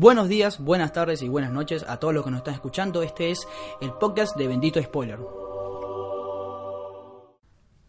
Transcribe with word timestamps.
Buenos 0.00 0.30
días, 0.30 0.58
buenas 0.58 0.94
tardes 0.94 1.20
y 1.20 1.28
buenas 1.28 1.52
noches 1.52 1.84
a 1.86 1.98
todos 1.98 2.14
los 2.14 2.24
que 2.24 2.30
nos 2.30 2.38
están 2.38 2.54
escuchando. 2.54 3.02
Este 3.02 3.30
es 3.30 3.46
el 3.82 3.92
podcast 3.92 4.34
de 4.34 4.48
Bendito 4.48 4.82
Spoiler. 4.82 5.18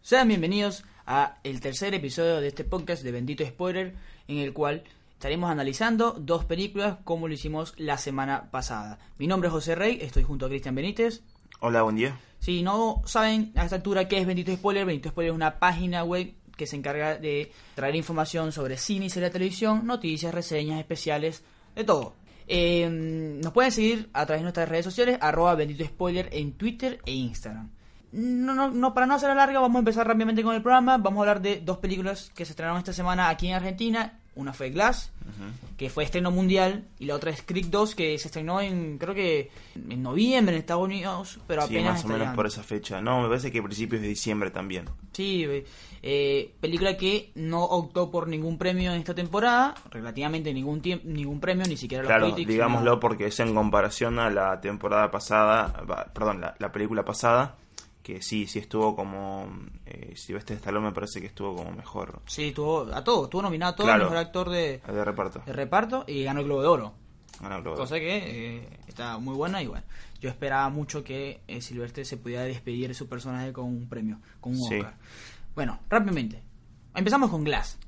Sean 0.02 0.28
bienvenidos 0.28 0.84
a 1.06 1.38
el 1.42 1.62
tercer 1.62 1.94
episodio 1.94 2.42
de 2.42 2.48
este 2.48 2.64
podcast 2.64 3.02
de 3.02 3.12
Bendito 3.12 3.46
Spoiler, 3.46 3.94
en 4.28 4.36
el 4.36 4.52
cual 4.52 4.84
estaremos 5.14 5.50
analizando 5.50 6.12
dos 6.12 6.44
películas 6.44 6.98
como 7.02 7.28
lo 7.28 7.32
hicimos 7.32 7.72
la 7.78 7.96
semana 7.96 8.50
pasada. 8.50 8.98
Mi 9.16 9.26
nombre 9.26 9.48
es 9.48 9.54
José 9.54 9.74
Rey, 9.74 9.96
estoy 10.02 10.22
junto 10.22 10.44
a 10.44 10.48
Cristian 10.50 10.74
Benítez. 10.74 11.22
Hola, 11.60 11.80
buen 11.80 11.96
día. 11.96 12.20
Si 12.40 12.62
no 12.62 13.00
saben 13.06 13.52
a 13.54 13.64
esta 13.64 13.76
altura 13.76 14.06
qué 14.06 14.18
es 14.18 14.26
Bendito 14.26 14.52
Spoiler, 14.52 14.84
Bendito 14.84 15.08
Spoiler 15.08 15.30
es 15.30 15.36
una 15.36 15.58
página 15.58 16.04
web 16.04 16.34
que 16.58 16.66
se 16.66 16.76
encarga 16.76 17.16
de 17.16 17.52
traer 17.74 17.96
información 17.96 18.52
sobre 18.52 18.76
cine 18.76 19.06
y 19.06 19.08
serie 19.08 19.30
de 19.30 19.32
televisión, 19.32 19.86
noticias, 19.86 20.34
reseñas 20.34 20.78
especiales, 20.78 21.42
de 21.74 21.84
todo. 21.84 22.14
Eh, 22.46 22.88
nos 23.42 23.52
pueden 23.52 23.72
seguir 23.72 24.10
a 24.12 24.26
través 24.26 24.40
de 24.40 24.44
nuestras 24.44 24.68
redes 24.68 24.84
sociales, 24.84 25.18
arroba 25.20 25.54
bendito 25.54 25.84
spoiler 25.84 26.28
en 26.32 26.52
Twitter 26.52 27.00
e 27.06 27.12
Instagram. 27.12 27.70
No, 28.12 28.54
no, 28.54 28.70
no, 28.70 28.92
para 28.92 29.06
no 29.06 29.14
hacer 29.14 29.34
larga, 29.34 29.58
vamos 29.60 29.76
a 29.76 29.78
empezar 29.78 30.06
rápidamente 30.06 30.42
con 30.42 30.54
el 30.54 30.62
programa. 30.62 30.98
Vamos 30.98 31.18
a 31.18 31.22
hablar 31.22 31.40
de 31.40 31.60
dos 31.60 31.78
películas 31.78 32.30
que 32.34 32.44
se 32.44 32.52
estrenaron 32.52 32.78
esta 32.78 32.92
semana 32.92 33.30
aquí 33.30 33.48
en 33.48 33.54
Argentina. 33.54 34.20
Una 34.34 34.52
fue 34.54 34.70
Glass, 34.70 35.12
que 35.76 35.90
fue 35.90 36.04
estreno 36.04 36.30
mundial, 36.30 36.86
y 36.98 37.04
la 37.04 37.16
otra 37.16 37.30
es 37.30 37.42
Creek 37.42 37.66
2, 37.66 37.94
que 37.94 38.18
se 38.18 38.28
estrenó 38.28 38.60
en, 38.62 38.96
creo 38.96 39.14
que 39.14 39.50
en 39.74 40.02
noviembre 40.02 40.54
en 40.54 40.60
Estados 40.60 40.84
Unidos, 40.84 41.38
pero 41.46 41.66
Sí, 41.66 41.76
apenas 41.76 41.96
más 41.96 42.04
o 42.06 42.08
menos 42.08 42.34
por 42.34 42.46
esa 42.46 42.62
fecha. 42.62 43.00
No, 43.02 43.20
me 43.20 43.28
parece 43.28 43.52
que 43.52 43.58
a 43.58 43.62
principios 43.62 44.00
de 44.00 44.08
diciembre 44.08 44.50
también. 44.50 44.86
Sí, 45.12 45.46
eh, 46.02 46.54
película 46.60 46.96
que 46.96 47.30
no 47.34 47.62
optó 47.62 48.10
por 48.10 48.26
ningún 48.26 48.56
premio 48.56 48.92
en 48.92 48.98
esta 49.00 49.14
temporada, 49.14 49.74
relativamente 49.90 50.52
ningún 50.54 50.80
ningún 51.04 51.38
premio, 51.38 51.66
ni 51.66 51.76
siquiera 51.76 52.02
los 52.02 52.08
Claro, 52.08 52.26
Critics, 52.26 52.48
digámoslo 52.48 52.98
porque 52.98 53.26
es 53.26 53.38
en 53.40 53.54
comparación 53.54 54.18
a 54.18 54.30
la 54.30 54.60
temporada 54.60 55.10
pasada, 55.10 55.72
perdón, 56.14 56.40
la, 56.40 56.54
la 56.58 56.72
película 56.72 57.04
pasada, 57.04 57.56
que 58.02 58.20
sí, 58.22 58.46
sí 58.46 58.58
estuvo 58.58 58.94
como... 58.96 59.46
Eh, 59.86 60.14
Silvestre 60.16 60.56
Stallone 60.56 60.86
me 60.88 60.92
parece 60.92 61.20
que 61.20 61.26
estuvo 61.28 61.54
como 61.56 61.70
mejor 61.72 62.20
Sí, 62.26 62.52
tuvo 62.52 62.92
a 62.92 63.02
todo, 63.04 63.24
estuvo 63.24 63.42
nominado 63.42 63.72
a 63.72 63.76
todo, 63.76 63.86
Claro. 63.86 64.04
mejor 64.04 64.16
actor 64.18 64.50
de, 64.50 64.78
de 64.86 65.04
reparto. 65.04 65.42
de 65.46 65.52
reparto 65.52 66.04
y 66.08 66.24
ganó 66.24 66.40
el 66.40 66.46
Globo 66.46 66.62
de 66.62 66.68
Oro. 66.68 66.94
Ganó 67.40 67.56
el 67.56 67.62
Globo. 67.62 67.76
Cosa 67.76 67.96
que 67.98 68.56
eh, 68.58 68.68
está 68.86 69.18
muy 69.18 69.34
buena 69.34 69.62
y 69.62 69.66
bueno, 69.66 69.84
yo 70.20 70.28
esperaba 70.28 70.68
mucho 70.68 71.02
que 71.04 71.40
eh, 71.48 71.60
Silvestre 71.60 72.04
se 72.04 72.16
pudiera 72.16 72.42
despedir 72.44 72.88
de 72.88 72.94
su 72.94 73.08
personaje 73.08 73.52
con 73.52 73.64
un 73.66 73.88
premio, 73.88 74.18
con 74.40 74.52
un 74.52 74.58
Sí. 74.58 74.76
Oscar. 74.76 74.94
Bueno, 75.54 75.78
rápidamente. 75.88 76.42
Empezamos 76.94 77.30
con 77.30 77.44
Glass. 77.44 77.78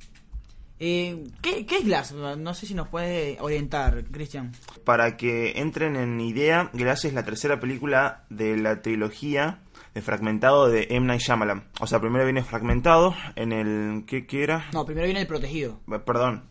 Eh, 0.80 1.24
¿qué, 1.40 1.66
qué 1.66 1.78
es 1.78 1.84
Glass? 1.84 2.12
No 2.12 2.54
sé 2.54 2.66
si 2.66 2.74
nos 2.74 2.88
puede 2.88 3.38
orientar, 3.40 4.04
Cristian. 4.10 4.52
Para 4.84 5.16
que 5.16 5.60
entren 5.60 5.96
en 5.96 6.20
idea, 6.20 6.70
Glass 6.72 7.04
es 7.04 7.14
la 7.14 7.24
tercera 7.24 7.60
película 7.60 8.24
de 8.30 8.56
la 8.56 8.82
trilogía 8.82 9.60
de 9.94 10.02
Fragmentado 10.02 10.68
de 10.68 10.88
M. 10.90 11.06
Night 11.06 11.20
Shyamalan. 11.20 11.64
O 11.80 11.86
sea, 11.86 12.00
primero 12.00 12.24
viene 12.24 12.42
Fragmentado 12.42 13.14
en 13.36 13.52
el... 13.52 14.04
¿Qué, 14.06 14.26
qué 14.26 14.42
era? 14.42 14.66
No, 14.72 14.84
primero 14.84 15.06
viene 15.06 15.20
El 15.20 15.26
Protegido. 15.26 15.80
Eh, 15.92 15.98
Perdón. 16.00 16.44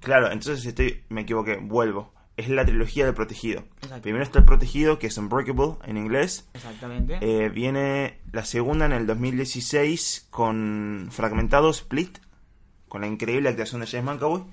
Claro, 0.00 0.30
entonces 0.30 0.64
estoy, 0.64 1.02
me 1.08 1.22
equivoqué, 1.22 1.56
vuelvo. 1.56 2.12
Es 2.36 2.48
la 2.48 2.64
trilogía 2.64 3.04
del 3.04 3.14
protegido. 3.14 3.64
Primero 4.02 4.24
está 4.24 4.40
el 4.40 4.44
protegido, 4.44 4.98
que 4.98 5.06
es 5.06 5.16
Unbreakable 5.16 5.76
en 5.86 5.96
inglés. 5.96 6.48
Exactamente. 6.52 7.18
Eh, 7.20 7.48
viene 7.48 8.18
la 8.32 8.44
segunda 8.44 8.86
en 8.86 8.92
el 8.92 9.06
2016 9.06 10.26
con 10.30 11.08
Fragmentado 11.10 11.70
Split, 11.70 12.18
con 12.94 13.00
la 13.00 13.08
increíble 13.08 13.48
actuación 13.48 13.80
de 13.80 13.88
James 13.88 14.04
McAvoy. 14.04 14.44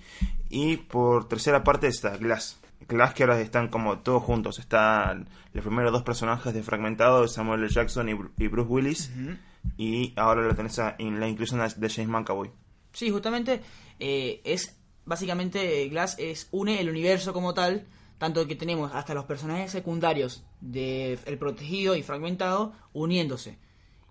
Y 0.49 0.77
por 0.77 1.27
tercera 1.27 1.63
parte 1.63 1.85
está 1.85 2.17
Glass. 2.17 2.59
Glass 2.87 3.13
que 3.13 3.21
ahora 3.21 3.39
están 3.39 3.67
como 3.67 3.99
todos 3.99 4.23
juntos. 4.23 4.57
Están 4.57 5.29
los 5.53 5.63
primeros 5.63 5.91
dos 5.91 6.01
personajes 6.01 6.51
de 6.51 6.63
Fragmentado, 6.63 7.27
Samuel 7.27 7.59
L. 7.59 7.69
Jackson 7.71 8.09
y, 8.09 8.13
Bru- 8.13 8.31
y 8.39 8.47
Bruce 8.47 8.67
Willis. 8.67 9.11
Y 9.77 10.13
ahora 10.15 10.41
lo 10.41 10.55
tenés 10.55 10.81
en 10.97 11.19
la 11.19 11.27
inclusión 11.27 11.61
de 11.77 11.87
James 11.87 12.09
McAvoy. 12.09 12.49
Sí, 12.93 13.11
justamente 13.11 13.61
eh, 13.99 14.41
es 14.43 14.75
básicamente 15.05 15.87
Glass 15.89 16.15
es 16.17 16.47
une 16.49 16.81
el 16.81 16.89
universo 16.89 17.33
como 17.33 17.53
tal, 17.53 17.85
tanto 18.17 18.47
que 18.47 18.55
tenemos 18.55 18.91
hasta 18.95 19.13
los 19.13 19.25
personajes 19.25 19.69
secundarios 19.71 20.43
de 20.61 21.19
El 21.27 21.37
Protegido 21.37 21.95
y 21.95 22.01
Fragmentado 22.01 22.73
uniéndose 22.93 23.59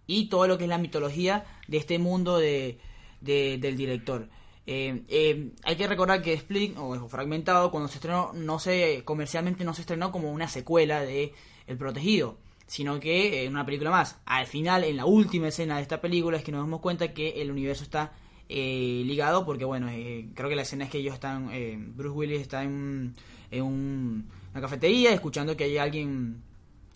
y 0.07 0.29
todo 0.29 0.47
lo 0.47 0.57
que 0.57 0.65
es 0.65 0.71
la 0.71 0.79
mitología 0.79 1.45
de 1.67 1.79
este 1.79 1.99
mundo 1.99 2.39
de, 2.39 2.79
de- 3.21 3.59
del 3.59 3.77
director. 3.77 4.29
Eh, 4.67 5.03
eh, 5.09 5.51
hay 5.65 5.77
que 5.77 5.87
recordar 5.89 6.23
que 6.23 6.33
Split 6.35 6.77
o 6.79 7.09
Fragmentado 7.09 7.71
cuando 7.71 7.89
se 7.89 7.97
estrenó 7.97 8.33
no 8.35 8.59
se 8.59 9.03
comercialmente 9.05 9.65
no 9.65 9.75
se 9.75 9.81
estrenó 9.81 10.13
como 10.13 10.31
una 10.31 10.49
secuela 10.49 11.01
de 11.01 11.33
El 11.67 11.77
Protegido 11.77 12.39
sino 12.67 13.01
que 13.01 13.43
eh, 13.45 13.49
una 13.49 13.65
película 13.67 13.91
más. 13.91 14.21
Al 14.27 14.47
final, 14.47 14.85
en 14.85 14.97
la 14.97 15.05
última 15.05 15.49
escena 15.49 15.75
de 15.77 15.83
esta 15.83 16.01
película, 16.01 16.37
es 16.37 16.45
que 16.45 16.53
nos 16.53 16.61
damos 16.61 16.81
cuenta 16.81 17.13
que 17.13 17.43
el 17.43 17.51
universo 17.51 17.83
está 17.83 18.13
eh, 18.49 19.03
ligado, 19.07 19.45
porque 19.45 19.65
bueno, 19.65 19.89
creo 20.35 20.49
que 20.49 20.55
la 20.55 20.63
escena 20.63 20.85
es 20.85 20.91
que 20.91 20.99
ellos 20.99 21.15
están, 21.15 21.51
Bruce 21.97 22.17
Willis 22.17 22.41
está 22.41 22.63
en, 22.63 23.17
en 23.51 23.63
un- 23.65 24.31
una 24.53 24.61
cafetería 24.61 25.13
escuchando 25.13 25.57
que 25.57 25.65
hay 25.65 25.79
alguien 25.79 26.43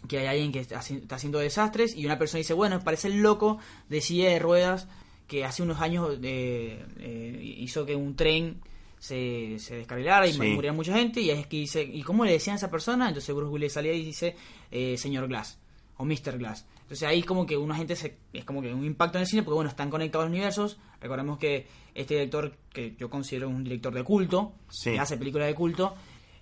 que 0.06 0.18
hay 0.18 0.26
alguien 0.26 0.52
que 0.52 0.60
está 0.60 0.78
haciendo 1.16 1.38
desastres 1.40 1.96
y 1.96 2.04
una 2.06 2.18
persona 2.20 2.38
dice, 2.38 2.54
bueno, 2.54 2.78
parece 2.84 3.08
el 3.08 3.20
loco 3.22 3.58
de 3.88 4.00
silla 4.00 4.28
de 4.30 4.38
ruedas 4.38 4.86
que 5.26 5.44
hace 5.44 5.62
unos 5.62 5.80
años 5.80 6.18
eh, 6.22 6.84
eh, 6.98 7.54
hizo 7.58 7.84
que 7.86 7.96
un 7.96 8.14
tren 8.16 8.60
se, 8.98 9.58
se 9.58 9.76
descarrilara 9.76 10.26
y 10.26 10.32
Sí. 10.32 10.38
muriera 10.40 10.72
mucha 10.72 10.94
gente 10.96 11.20
y 11.20 11.30
es 11.30 11.46
que 11.46 11.58
dice, 11.58 11.82
¿y 11.82 12.02
cómo 12.02 12.24
le 12.24 12.32
decían 12.32 12.54
a 12.54 12.56
esa 12.58 12.70
persona? 12.70 13.08
Entonces 13.08 13.34
Bruce 13.34 13.50
Willis 13.52 13.72
salía 13.72 13.92
y 13.92 14.04
dice, 14.04 14.34
eh, 14.70 14.96
señor 14.96 15.28
Glass 15.28 15.58
o 15.96 16.04
Mr. 16.04 16.38
Glass. 16.38 16.66
Entonces 16.82 17.08
ahí 17.08 17.22
como 17.22 17.46
que 17.46 17.56
una 17.56 17.74
gente 17.76 17.96
se, 17.96 18.16
es 18.32 18.44
como 18.44 18.60
que 18.60 18.72
un 18.74 18.84
impacto 18.84 19.18
en 19.18 19.22
el 19.22 19.26
cine 19.28 19.42
porque 19.42 19.54
bueno, 19.54 19.70
están 19.70 19.90
conectados 19.90 20.26
los 20.26 20.32
universos. 20.32 20.78
Recordemos 21.00 21.38
que 21.38 21.66
este 21.94 22.14
director, 22.14 22.56
que 22.72 22.94
yo 22.98 23.08
considero 23.08 23.48
un 23.48 23.64
director 23.64 23.94
de 23.94 24.02
culto, 24.04 24.52
Sí. 24.70 24.92
que 24.92 24.98
hace 25.00 25.16
películas 25.16 25.46
de 25.48 25.54
culto, 25.54 25.94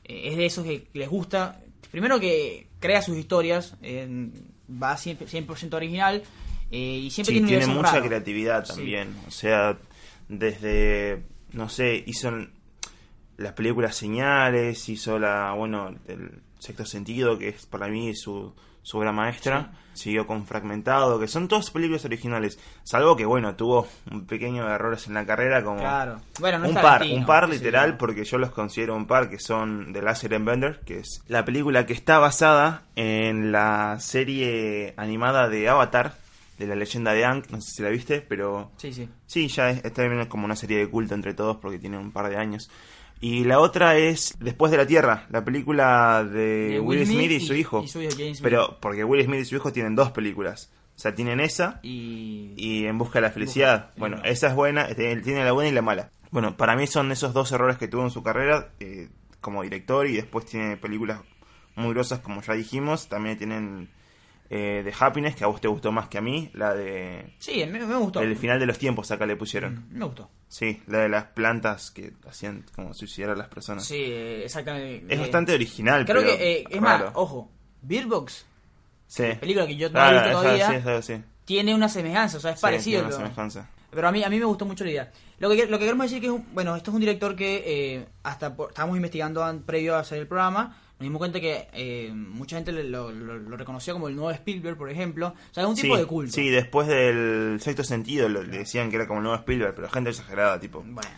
eh, 0.05 0.23
es 0.31 0.37
de 0.37 0.47
esos 0.47 0.65
que 0.65 0.89
les 0.95 1.09
gusta, 1.09 1.61
primero 1.91 2.19
que 2.19 2.67
crea 2.81 3.03
sus 3.03 3.17
historias, 3.17 3.77
eh, 3.83 4.31
va 4.71 4.97
100%, 4.97 5.27
100% 5.29 5.75
original 5.77 6.23
eh, 6.73 6.77
y 7.05 7.11
siempre 7.11 7.37
Sí, 7.37 7.43
tiene 7.45 7.67
mucha 7.69 7.93
raro. 7.93 8.07
creatividad 8.07 8.65
Sí. 8.65 8.75
también. 8.75 9.15
O 9.29 9.31
sea, 9.31 9.77
desde, 10.29 11.23
no 11.53 11.69
sé, 11.69 12.03
hizo 12.07 12.33
las 13.37 13.53
películas 13.53 13.95
Señales, 13.97 14.89
hizo 14.89 15.19
la, 15.19 15.53
bueno, 15.53 15.95
el 16.09 16.41
Sexto 16.59 16.85
Sentido, 16.87 17.39
que 17.39 17.49
es 17.51 17.67
para 17.67 17.89
mí 17.89 18.15
su, 18.15 18.55
su 18.83 18.99
obra 18.99 19.13
maestra. 19.13 19.73
Siguió 19.95 20.27
con 20.27 20.47
Fragmentado, 20.47 21.21
que 21.21 21.29
son 21.29 21.49
todas 21.49 21.71
películas 21.71 22.03
originales. 22.07 22.59
Salvo 22.83 23.15
que, 23.15 23.27
bueno, 23.27 23.57
tuvo 23.57 23.87
un 24.11 24.25
pequeño 24.27 24.67
errores 24.67 25.07
en 25.07 25.13
la 25.13 25.27
carrera, 25.27 25.63
como 25.63 25.81
Claro. 25.81 26.23
Bueno, 26.41 26.61
no 26.61 26.69
un 26.71 26.75
par, 26.75 27.03
un 27.03 27.27
par 27.27 27.47
sí. 27.49 27.53
literal, 27.57 27.99
porque 27.99 28.25
yo 28.25 28.39
los 28.39 28.53
considero 28.53 28.97
un 28.97 29.07
par, 29.07 29.29
que 29.29 29.39
son 29.39 29.93
The 29.93 30.01
Last 30.01 30.25
Airbender, 30.25 30.81
que 30.87 31.01
es 31.01 31.23
la 31.29 31.45
película 31.45 31.85
que 31.85 31.93
está 31.93 32.19
basada 32.19 32.85
en 32.97 33.53
la 33.53 33.99
serie 34.01 34.95
animada 34.97 35.51
de 35.51 35.69
Avatar, 35.69 36.15
de 36.63 36.69
la 36.69 36.75
leyenda 36.77 37.13
de 37.13 37.25
Aang, 37.25 37.43
no 37.51 37.61
sé 37.61 37.71
si 37.73 37.83
la 37.83 37.89
viste, 37.91 38.21
pero 38.21 38.71
Sí, 38.77 38.93
sí. 38.93 39.09
sí, 39.27 39.49
ya 39.49 39.71
es, 39.71 39.85
está 39.85 40.07
bien 40.07 40.27
como 40.27 40.45
una 40.45 40.57
serie 40.57 40.79
de 40.79 40.89
culto 40.89 41.15
entre 41.15 41.35
todos, 41.35 41.57
porque 41.59 41.79
tiene 41.79 41.99
un 41.99 42.13
par 42.13 42.29
de 42.31 42.37
años. 42.37 42.71
Y 43.21 43.45
la 43.45 43.61
otra 43.61 43.97
es 43.99 44.35
Después 44.41 44.73
de 44.73 44.79
la 44.79 44.87
Tierra, 44.87 45.27
la 45.31 45.45
película 45.45 46.25
de, 46.25 46.69
De 46.71 46.81
Will 46.81 47.07
Smith 47.07 47.31
y 47.31 47.41
su 47.41 47.55
hijo. 47.55 47.83
Y 47.85 47.89
su 47.89 48.01
hijo. 48.03 48.17
Pero 48.43 48.79
porque 48.81 49.05
Will 49.05 49.25
Smith 49.25 49.41
y 49.41 49.45
su 49.45 49.55
hijo 49.57 49.73
tienen 49.73 49.95
dos 49.95 50.11
películas. 50.11 50.73
O 50.97 50.99
sea, 50.99 51.15
tienen 51.15 51.39
esa 51.41 51.79
Y... 51.83 52.53
y 52.57 52.87
En 52.87 52.99
Busca 52.99 53.19
de 53.21 53.23
la 53.23 53.31
Felicidad. 53.31 53.87
Busca- 53.91 53.99
Bueno, 54.01 54.17
no. 54.17 54.25
esa 54.25 54.49
es 54.49 54.55
buena, 54.55 54.87
tiene 54.89 55.21
tiene 55.23 55.45
la 55.45 55.53
buena 55.53 55.71
y 55.71 55.73
la 55.73 55.83
mala. 55.83 56.11
Bueno, 56.33 56.57
para 56.57 56.75
mí 56.77 56.87
son 56.87 57.13
esos 57.13 57.33
dos 57.33 57.53
errores 57.53 57.77
que 57.79 57.87
tuvo 57.89 58.03
en 58.03 58.11
su 58.11 58.23
carrera 58.25 58.73
eh, 58.81 59.09
como 59.41 59.63
director 59.63 60.07
y 60.09 60.15
después 60.17 60.45
tiene 60.47 60.77
películas 60.77 61.21
muy 61.77 61.91
grosas 61.95 62.19
como 62.21 62.43
ya 62.43 62.55
dijimos. 62.55 63.09
También 63.09 63.39
tienen 63.39 63.89
eh, 64.55 64.83
The 64.85 64.93
Happiness, 64.99 65.35
que 65.35 65.45
a 65.45 65.47
vos 65.47 65.61
te 65.63 65.69
gustó 65.69 65.91
más 65.93 66.09
que 66.09 66.19
a 66.19 66.21
mí. 66.21 66.51
La 66.53 66.75
de... 66.75 67.33
Sí, 67.39 67.65
me, 67.67 67.81
me 67.87 67.97
gustó. 67.97 68.21
El 68.21 68.37
final 68.37 68.61
de 68.61 68.67
los 68.67 68.77
tiempos 68.79 69.11
acá 69.11 69.25
le 69.25 69.35
pusieron. 69.35 69.87
Mm, 69.91 69.99
Me 69.99 70.05
gustó. 70.05 70.29
Sí, 70.49 70.83
la 70.89 70.99
de 70.99 71.09
las 71.09 71.25
plantas 71.25 71.91
que 71.91 72.13
hacían 72.29 72.65
como 72.77 72.93
suicidar 72.93 73.31
a 73.31 73.35
las 73.37 73.49
personas. 73.49 73.85
Sí, 73.87 73.97
eh, 73.99 74.45
exactamente. 74.45 75.07
Es 75.13 75.19
Eh, 75.19 75.23
bastante 75.23 75.55
original, 75.55 76.05
Creo 76.05 76.21
pero 76.23 76.37
que, 76.37 76.53
eh, 76.59 76.65
es 76.69 76.81
raro. 76.83 77.05
más, 77.07 77.13
ojo, 77.17 77.51
Beer 77.81 78.07
Box, 78.07 78.45
Sí. 79.07 79.25
película 79.41 79.67
que 79.67 79.77
yo 79.77 79.89
no 79.91 79.99
Ah, 80.01 80.11
he 80.11 80.15
visto 80.23 80.31
todavía, 80.43 80.69
sí, 80.69 80.75
esa- 80.77 81.03
sí. 81.03 81.23
tiene 81.47 81.75
una 81.75 81.89
semejanza, 81.89 82.37
o 82.37 82.41
sea, 82.41 82.51
es 82.53 82.61
parecido. 82.61 83.01
tiene 83.01 83.07
una 83.09 83.17
pero- 83.17 83.27
semejanza. 83.29 83.71
Pero 83.91 84.09
a 84.09 84.13
mí, 84.13 84.23
a 84.25 84.29
mí 84.31 84.39
me 84.39 84.45
gustó 84.47 84.65
mucho 84.65 84.85
la 84.85 84.91
idea. 84.91 85.13
Lo 85.39 85.51
que, 85.51 85.67
lo 85.67 85.79
que 85.79 85.85
queremos 85.85 86.07
decir 86.07 86.21
que 86.21 86.27
es 86.29 86.33
un, 86.33 86.47
bueno, 86.55 86.77
esto 86.77 86.91
es 86.91 86.95
un 86.95 87.01
director 87.01 87.35
que 87.37 88.07
hasta 88.23 88.55
por- 88.57 88.69
estábamos 88.71 88.97
investigando 88.97 89.45
an- 89.45 89.63
previo 89.65 89.97
a 89.97 90.01
hacer 90.01 90.19
el 90.19 90.27
programa, 90.27 90.79
nos 91.03 91.07
dimos 91.09 91.19
cuenta 91.19 91.41
que 91.41 91.69
eh, 91.73 92.11
mucha 92.15 92.57
gente 92.57 92.73
lo, 92.73 93.11
lo- 93.11 93.39
lo 93.39 93.57
reconocía 93.57 93.93
como 93.93 94.09
el 94.09 94.15
nuevo 94.17 94.31
Spielberg, 94.31 94.77
por 94.77 94.89
ejemplo. 94.91 95.29
O 95.29 95.55
sea, 95.55 95.65
es 95.65 95.69
un 95.69 95.75
tipo 95.75 95.95
sí, 95.95 96.01
de 96.01 96.07
culto. 96.07 96.33
Sí, 96.33 96.49
después 96.49 96.87
del 96.89 97.59
sexto 97.61 97.85
sentido 97.85 98.29
lo- 98.29 98.43
le 98.43 98.59
decían 98.59 98.89
que 98.91 98.97
era 98.97 99.07
como 99.07 99.19
el 99.21 99.25
nuevo 99.25 99.39
Spielberg, 99.39 99.75
pero 99.75 99.89
gente 99.91 100.11
exagerada, 100.11 100.59
tipo. 100.61 100.83
Bueno, 100.87 101.11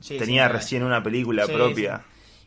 sí, 0.00 0.16
tenía 0.18 0.46
sí, 0.46 0.52
recién 0.52 0.82
una 0.84 1.02
película 1.02 1.46
propia. 1.46 2.02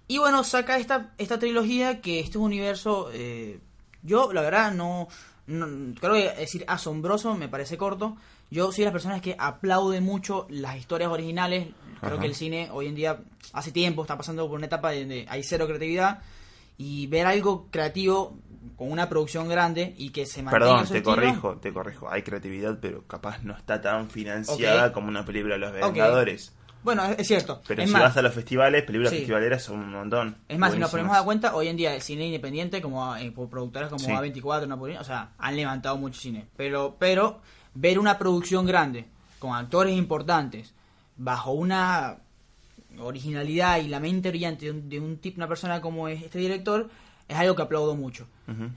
Y 0.07 0.17
bueno, 0.19 0.43
saca 0.43 0.77
esta, 0.77 1.11
esta 1.17 1.37
trilogía 1.37 1.99
que 2.01 2.19
este 2.19 2.31
es 2.31 2.35
un 2.37 2.43
universo, 2.43 3.09
eh, 3.13 3.59
yo 4.03 4.31
la 4.31 4.41
verdad 4.41 4.71
no, 4.73 5.07
no- 5.47 5.93
creo 5.99 6.13
que 6.13 6.31
decir 6.39 6.63
asombroso 6.67 7.35
me 7.35 7.49
parece 7.49 7.77
corto. 7.77 8.15
Yo 8.49 8.71
soy 8.71 8.79
de 8.79 8.85
las 8.85 8.93
personas 8.93 9.21
que 9.21 9.35
aplaude 9.37 9.99
mucho 9.99 10.47
las 10.49 10.77
historias 10.77 11.09
originales. 11.11 11.67
Creo 11.99 12.13
Ajá. 12.13 12.21
que 12.21 12.27
el 12.27 12.35
cine 12.35 12.69
hoy 12.71 12.87
en 12.87 12.95
día, 12.95 13.19
hace 13.51 13.71
tiempo, 13.73 14.03
está 14.03 14.15
pasando 14.17 14.47
por 14.47 14.55
una 14.57 14.67
etapa 14.67 14.93
donde 14.93 15.25
hay 15.27 15.43
cero 15.43 15.65
creatividad. 15.65 16.21
Y 16.77 17.07
ver 17.07 17.25
algo 17.25 17.67
creativo 17.71 18.37
con 18.75 18.91
una 18.91 19.09
producción 19.09 19.47
grande 19.49 19.95
y 19.97 20.11
que 20.11 20.25
se 20.25 20.43
mantenga 20.43 20.65
Perdón, 20.65 20.87
te 20.87 20.97
estilo, 20.97 21.03
corrijo, 21.15 21.57
te 21.57 21.73
corrijo. 21.73 22.09
Hay 22.11 22.21
creatividad, 22.21 22.77
pero 22.79 23.03
capaz 23.07 23.39
no 23.43 23.55
está 23.57 23.81
tan 23.81 24.09
financiada 24.09 24.87
Ok. 24.87 24.93
como 24.93 25.07
una 25.07 25.25
película 25.25 25.55
de 25.55 25.59
los. 25.59 25.71
Vengadores. 25.73 26.53
Bueno, 26.83 27.03
es, 27.17 27.27
cierto. 27.27 27.61
Pero 27.67 27.81
es 27.81 27.89
si 27.89 27.93
más, 27.93 28.03
vas 28.03 28.17
a 28.17 28.21
los 28.21 28.33
festivales, 28.33 28.83
películas 28.83 29.11
Sí. 29.11 29.17
festivaleras 29.17 29.63
son 29.63 29.79
un 29.79 29.91
montón. 29.91 30.37
Es 30.47 30.57
más, 30.59 30.71
si 30.71 30.77
nos 30.79 30.89
Buenísimas. 30.89 30.91
ponemos 30.91 31.17
a 31.17 31.23
cuenta, 31.23 31.55
hoy 31.55 31.67
en 31.67 31.75
día 31.75 31.95
el 31.95 32.01
cine 32.01 32.27
independiente, 32.27 32.79
como 32.81 33.15
eh, 33.15 33.31
por 33.31 33.49
productoras 33.49 33.89
como 33.89 34.05
Sí. 34.05 34.11
A24, 34.11 34.67
Napoleón, 34.67 35.01
o 35.01 35.03
sea, 35.03 35.31
han 35.39 35.55
levantado 35.55 35.97
mucho 35.97 36.19
cine. 36.21 36.45
Pero, 36.55 36.95
pero 36.99 37.41
ver 37.73 37.97
una 37.99 38.17
producción 38.19 38.65
grande, 38.65 39.05
con 39.39 39.53
actores 39.55 39.97
importantes, 39.97 40.73
bajo 41.17 41.51
una 41.51 42.17
originalidad 42.99 43.79
y 43.79 43.87
la 43.87 43.99
mente 43.99 44.29
brillante 44.29 44.65
de 44.65 44.71
un, 44.71 44.89
de 44.89 44.99
un 44.99 45.17
tipo, 45.17 45.37
una 45.37 45.47
persona 45.47 45.81
como 45.81 46.07
es 46.07 46.23
este 46.23 46.39
director, 46.39 46.89
es 47.27 47.35
algo 47.37 47.55
que 47.55 47.61
aplaudo 47.61 47.95
mucho. 47.95 48.27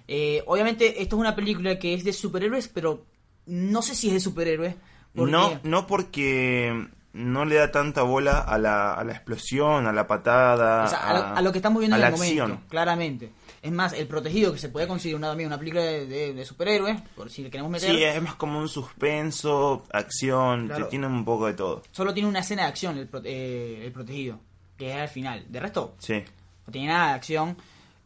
Eh, 0.08 0.42
obviamente, 0.46 1.00
esto 1.02 1.16
es 1.16 1.20
una 1.20 1.34
película 1.36 1.78
que 1.78 1.94
es 1.94 2.04
de 2.04 2.12
superhéroes, 2.12 2.68
pero 2.68 3.04
no 3.46 3.82
sé 3.82 3.94
si 3.94 4.08
es 4.08 4.14
de 4.14 4.20
superhéroes. 4.20 4.74
porque- 5.14 5.30
No, 5.32 5.60
no 5.64 5.86
porque 5.86 6.86
no 7.12 7.44
le 7.44 7.56
da 7.56 7.70
tanta 7.72 8.02
bola 8.02 8.38
a 8.38 8.56
la, 8.58 8.94
a 8.94 9.02
la 9.04 9.12
explosión, 9.12 9.86
a 9.86 9.92
la 9.92 10.06
patada, 10.06 10.84
O 10.84 10.88
sea, 10.88 10.98
a, 11.08 11.12
lo, 11.12 11.36
a 11.38 11.42
lo 11.42 11.52
que 11.52 11.58
estamos 11.58 11.80
viendo 11.80 11.96
a 11.96 11.98
en 11.98 12.02
la 12.02 12.08
el 12.08 12.14
momento, 12.14 12.42
acción. 12.44 12.60
claramente. 12.68 13.30
Es 13.62 13.72
más, 13.72 13.92
el 13.92 14.06
protegido 14.06 14.52
que 14.54 14.58
se 14.58 14.70
puede 14.70 14.86
conseguir 14.88 15.16
una, 15.16 15.32
una 15.32 15.58
película 15.58 15.82
de, 15.82 16.06
de- 16.06 16.32
de 16.32 16.44
superhéroes, 16.46 16.98
por 17.14 17.28
si 17.30 17.42
le 17.42 17.50
queremos 17.50 17.70
meter, 17.70 17.94
Sí, 17.94 18.02
es 18.02 18.22
más 18.22 18.34
como 18.36 18.58
un 18.58 18.68
suspenso, 18.68 19.84
acción, 19.92 20.66
Claro. 20.68 20.88
tiene 20.88 21.06
un 21.06 21.24
poco 21.24 21.46
de 21.46 21.54
todo. 21.54 21.82
solo 21.92 22.14
tiene 22.14 22.28
una 22.28 22.40
escena 22.40 22.62
de 22.62 22.68
acción 22.68 22.96
el, 22.98 23.06
pro- 23.08 23.20
eh, 23.24 23.82
el 23.84 23.92
protegido, 23.92 24.40
que 24.78 24.90
es 24.92 24.96
al 24.96 25.08
final. 25.08 25.44
De 25.48 25.60
resto, 25.60 25.94
Sí. 25.98 26.22
no 26.66 26.72
tiene 26.72 26.88
nada 26.88 27.08
de 27.08 27.14
acción, 27.14 27.56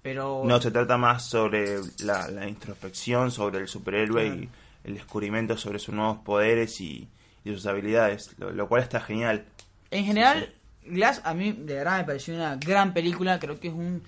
pero... 0.02 0.42
No, 0.44 0.60
se 0.60 0.70
trata 0.72 0.96
más 0.96 1.28
sobre 1.28 1.78
la, 2.00 2.28
la 2.30 2.48
introspección, 2.48 3.30
sobre 3.30 3.60
el 3.60 3.68
superhéroe 3.68 4.24
Claro. 4.26 4.40
y 4.42 4.48
el 4.84 4.94
descubrimiento 4.94 5.56
sobre 5.56 5.78
sus 5.78 5.94
nuevos 5.94 6.18
poderes 6.18 6.80
y, 6.80 7.08
y 7.44 7.52
sus 7.52 7.64
habilidades, 7.66 8.34
lo, 8.38 8.50
lo 8.50 8.68
cual 8.68 8.82
está 8.82 9.00
genial. 9.00 9.44
En 9.92 10.04
general, 10.04 10.52
Glass 10.84 11.20
a 11.24 11.32
mí 11.32 11.52
de 11.52 11.74
verdad 11.76 11.98
me 11.98 12.04
pareció 12.04 12.34
una 12.34 12.56
gran 12.56 12.92
película, 12.92 13.38
creo 13.38 13.60
que 13.60 13.68
es 13.68 13.74
un... 13.74 14.02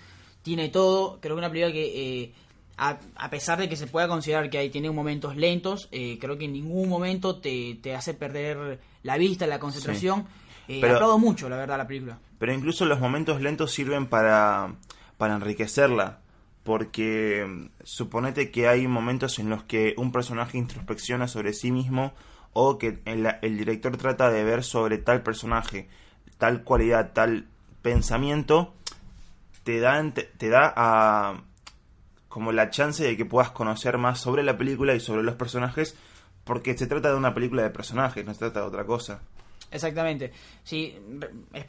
Tiene 0.46 0.68
todo, 0.68 1.18
creo 1.20 1.34
que 1.34 1.38
una 1.40 1.50
película 1.50 1.72
que... 1.72 2.22
eh, 2.22 2.32
a, 2.78 2.98
a 3.16 3.30
pesar 3.30 3.58
de 3.58 3.68
que 3.68 3.74
se 3.74 3.88
pueda 3.88 4.06
considerar 4.06 4.48
que 4.48 4.58
ahí 4.58 4.70
tiene 4.70 4.90
momentos 4.92 5.34
lentos, 5.34 5.88
eh, 5.90 6.18
creo 6.20 6.38
que 6.38 6.44
en 6.44 6.52
ningún 6.52 6.88
momento 6.88 7.40
te, 7.40 7.76
te 7.82 7.96
hace 7.96 8.14
perder 8.14 8.78
la 9.02 9.16
vista, 9.18 9.46
la 9.48 9.58
concentración. 9.58 10.26
Eh, 10.68 10.78
Pero- 10.80 10.94
aplaudo 10.94 11.18
mucho, 11.18 11.48
la 11.48 11.56
verdad, 11.56 11.78
la 11.78 11.86
película. 11.88 12.18
Pero 12.38 12.52
incluso 12.54 12.84
los 12.84 13.00
momentos 13.00 13.40
lentos 13.40 13.72
sirven 13.72 14.06
para, 14.06 14.74
para 15.16 15.34
enriquecerla. 15.34 16.20
Porque 16.62 17.44
mm, 17.48 17.66
suponete 17.82 18.50
que 18.52 18.68
hay 18.68 18.86
momentos 18.86 19.38
en 19.40 19.48
los 19.50 19.64
que 19.64 19.94
un 19.96 20.12
personaje 20.12 20.58
introspecciona 20.58 21.26
sobre 21.28 21.54
sí 21.54 21.72
mismo 21.72 22.12
o 22.52 22.78
que 22.78 22.98
el, 23.06 23.26
el 23.42 23.56
director 23.58 23.96
trata 23.96 24.30
de 24.30 24.44
ver 24.44 24.62
sobre 24.64 24.98
tal 24.98 25.22
personaje, 25.22 25.88
tal 26.38 26.62
cualidad, 26.62 27.12
tal 27.14 27.46
pensamiento, 27.82 28.74
te 29.66 29.80
da, 29.80 30.00
te 30.14 30.48
da 30.48 30.72
a, 30.76 31.42
como 32.28 32.52
la 32.52 32.70
chance 32.70 33.02
de 33.02 33.16
que 33.16 33.24
puedas 33.24 33.50
conocer 33.50 33.98
más 33.98 34.20
sobre 34.20 34.44
la 34.44 34.56
película 34.56 34.94
y 34.94 35.00
sobre 35.00 35.24
los 35.24 35.34
personajes, 35.34 35.96
porque 36.44 36.78
se 36.78 36.86
trata 36.86 37.10
de 37.10 37.16
una 37.16 37.34
película 37.34 37.64
de 37.64 37.70
personajes, 37.70 38.24
no 38.24 38.32
se 38.32 38.38
trata 38.38 38.60
de 38.60 38.66
otra 38.66 38.84
cosa. 38.86 39.20
Exactamente. 39.72 40.32
Si 40.62 40.96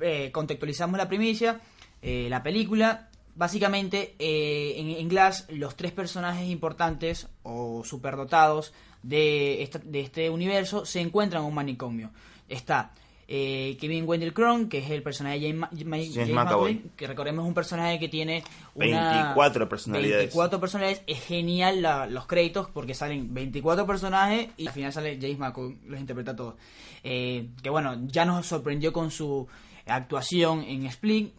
eh, 0.02 0.30
contextualizamos 0.32 1.00
la 1.00 1.08
primicia, 1.08 1.60
eh, 2.04 2.28
la 2.30 2.44
película, 2.44 3.10
básicamente 3.36 4.14
eh, 4.20 4.76
en, 4.78 4.92
en 4.92 5.08
Glass 5.10 5.48
los 5.50 5.76
tres 5.76 5.92
personajes 5.92 6.48
importantes 6.48 7.28
o 7.42 7.84
superdotados 7.84 8.74
de, 9.02 9.64
esta- 9.64 9.80
de 9.80 10.02
este 10.02 10.30
universo 10.30 10.86
se 10.86 11.02
encuentran 11.02 11.42
en 11.42 11.48
un 11.50 11.56
manicomio. 11.56 12.12
Está 12.48 12.92
eh, 13.28 13.78
Kevin 13.82 14.06
Wendell 14.08 14.34
Crumb, 14.34 14.70
que 14.70 14.78
es 14.78 14.90
el 14.90 15.04
personaje 15.04 15.40
de 15.40 15.48
James, 15.48 15.60
Ma- 15.60 15.70
Ma- 15.86 15.98
James 15.98 16.16
McAvoy. 16.16 16.34
McAvoy, 16.34 16.82
que 16.96 17.08
recordemos 17.08 17.44
es 17.44 17.48
un 17.50 17.54
personaje 17.54 18.00
que 18.00 18.08
tiene 18.08 18.44
una 18.74 18.86
24 19.34 19.68
personalidades. 19.68 20.18
24 20.28 20.60
personalidades. 20.60 21.04
Es 21.08 21.24
genial 21.26 21.82
la- 21.82 22.06
los 22.06 22.26
créditos 22.26 22.70
porque 22.70 22.94
salen 22.94 23.34
24 23.34 23.86
personajes 23.86 24.50
y 24.58 24.68
al 24.68 24.74
final 24.74 24.94
sale 24.94 25.18
James 25.22 25.40
McAvoy, 25.40 25.78
los 25.88 26.00
interpreta 26.00 26.36
todos. 26.36 26.56
Eh, 27.04 27.50
que 27.62 27.70
bueno, 27.70 27.98
ya 28.08 28.24
nos 28.26 28.46
sorprendió 28.48 28.94
con 28.94 29.12
su 29.12 29.48
actuación 29.86 30.64
en 30.64 30.86
Split, 30.86 31.34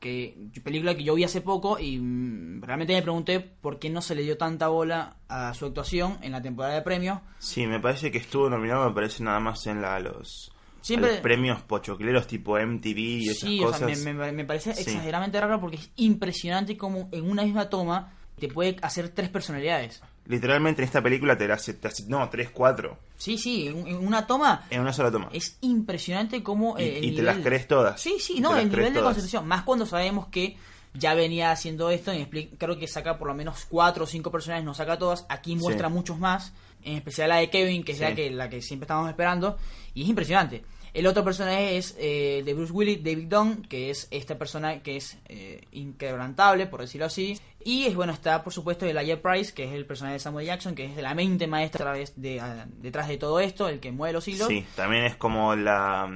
que 0.00 0.36
película 0.62 0.94
que 0.94 1.02
yo 1.04 1.14
vi 1.14 1.24
hace 1.24 1.40
poco 1.40 1.78
y 1.78 1.98
mm, 1.98 2.62
realmente 2.62 2.92
me 2.94 3.02
pregunté 3.02 3.40
por 3.40 3.78
qué 3.78 3.90
no 3.90 4.00
se 4.02 4.14
le 4.14 4.22
dio 4.22 4.36
tanta 4.36 4.68
bola 4.68 5.16
a 5.28 5.52
su 5.54 5.66
actuación 5.66 6.18
en 6.22 6.32
la 6.32 6.42
temporada 6.42 6.74
de 6.74 6.82
premios. 6.82 7.20
Sí, 7.38 7.66
me 7.66 7.80
parece 7.80 8.10
que 8.10 8.18
estuvo 8.18 8.48
nominado, 8.48 8.88
me 8.88 8.94
parece 8.94 9.22
nada 9.24 9.40
más 9.40 9.66
en 9.66 9.80
la, 9.82 9.98
los, 10.00 10.52
Siempre- 10.80 11.12
los 11.12 11.20
premios 11.20 11.60
pochocleros 11.62 12.26
tipo 12.26 12.58
MTV 12.58 12.98
y 12.98 13.28
esas 13.28 13.38
Sí, 13.48 13.62
o 13.64 13.72
sea, 13.74 13.86
cosas. 13.86 14.00
me, 14.04 14.14
me- 14.14 14.32
me 14.32 14.44
parece 14.44 14.74
Sí. 14.74 14.82
exageradamente 14.82 15.40
raro 15.40 15.60
porque 15.60 15.76
es 15.76 15.90
impresionante 15.96 16.76
como 16.76 17.08
en 17.12 17.28
una 17.30 17.42
misma 17.44 17.68
toma 17.68 18.12
te 18.38 18.48
puede 18.48 18.76
hacer 18.82 19.08
tres 19.08 19.28
personalidades. 19.28 20.00
Literalmente 20.26 20.82
en 20.82 20.86
esta 20.86 21.02
película 21.02 21.36
te 21.36 21.50
hace, 21.50 21.74
te 21.74 21.88
hace- 21.88 22.04
no, 22.06 22.28
3, 22.28 22.50
4, 22.50 22.98
Sí, 23.16 23.36
sí, 23.38 23.66
en, 23.66 23.86
en 23.88 23.96
una 24.06 24.26
toma 24.26 24.64
en 24.70 24.80
una 24.82 24.92
sola 24.92 25.10
toma. 25.10 25.28
es 25.32 25.56
impresionante 25.62 26.42
como 26.42 26.78
Y- 26.78 26.82
eh, 26.82 26.98
el 26.98 27.04
y 27.06 27.16
te 27.16 27.22
las 27.22 27.38
crees 27.38 27.66
todas. 27.66 28.00
Sí, 28.00 28.16
sí, 28.20 28.34
Y 28.36 28.40
no, 28.40 28.54
el 28.56 28.68
nivel 28.70 28.92
de 28.92 29.00
todas. 29.00 29.14
concentración, 29.14 29.46
más 29.48 29.62
cuando 29.62 29.86
sabemos 29.86 30.28
que 30.28 30.56
ya 30.94 31.14
venía 31.14 31.50
haciendo 31.50 31.90
esto 31.90 32.12
Split, 32.12 32.54
creo 32.58 32.78
que 32.78 32.86
saca 32.86 33.18
por 33.18 33.28
lo 33.28 33.34
menos 33.34 33.66
cuatro 33.68 34.04
o 34.04 34.06
cinco 34.06 34.30
personajes, 34.30 34.64
no 34.64 34.74
saca 34.74 34.98
todas, 34.98 35.26
aquí 35.28 35.56
muestra 35.56 35.88
Sí. 35.88 35.94
muchos 35.94 36.18
más, 36.18 36.52
en 36.82 36.96
especial 36.96 37.28
la 37.28 37.36
de 37.36 37.50
Kevin, 37.50 37.82
que 37.84 37.92
es 37.92 38.00
la 38.00 38.08
Sí. 38.10 38.14
que 38.16 38.30
la 38.30 38.48
que 38.48 38.62
siempre 38.62 38.84
estábamos 38.84 39.10
esperando, 39.10 39.56
y 39.94 40.02
es 40.02 40.08
impresionante. 40.08 40.62
El 40.94 41.06
otro 41.06 41.22
personaje 41.22 41.76
es 41.76 41.94
eh, 41.98 42.42
de 42.44 42.54
Bruce 42.54 42.72
Willis, 42.72 43.04
David 43.04 43.26
Dunn, 43.28 43.62
que 43.62 43.90
es 43.90 44.08
esta 44.10 44.38
persona 44.38 44.82
que 44.82 44.96
es 44.96 45.18
eh, 45.26 45.60
inquebrantable, 45.72 46.66
por 46.66 46.80
decirlo 46.80 47.06
así. 47.06 47.38
Y 47.62 47.84
es 47.84 47.94
bueno, 47.94 48.12
está 48.12 48.42
por 48.42 48.52
supuesto 48.52 48.86
Elijah 48.86 49.20
Price, 49.20 49.52
que 49.52 49.64
es 49.64 49.72
el 49.72 49.84
personaje 49.84 50.14
de 50.14 50.18
Samuel 50.20 50.46
Jackson, 50.46 50.74
que 50.74 50.86
es 50.86 50.96
la 50.96 51.14
mente 51.14 51.46
maestra 51.46 51.92
de, 52.16 52.40
a- 52.40 52.66
detrás 52.78 53.06
de 53.08 53.18
todo 53.18 53.38
esto, 53.38 53.68
el 53.68 53.80
que 53.80 53.92
mueve 53.92 54.14
los 54.14 54.26
hilos. 54.28 54.48
Sí, 54.48 54.64
también 54.74 55.04
es 55.04 55.16
como 55.16 55.54
la... 55.54 56.10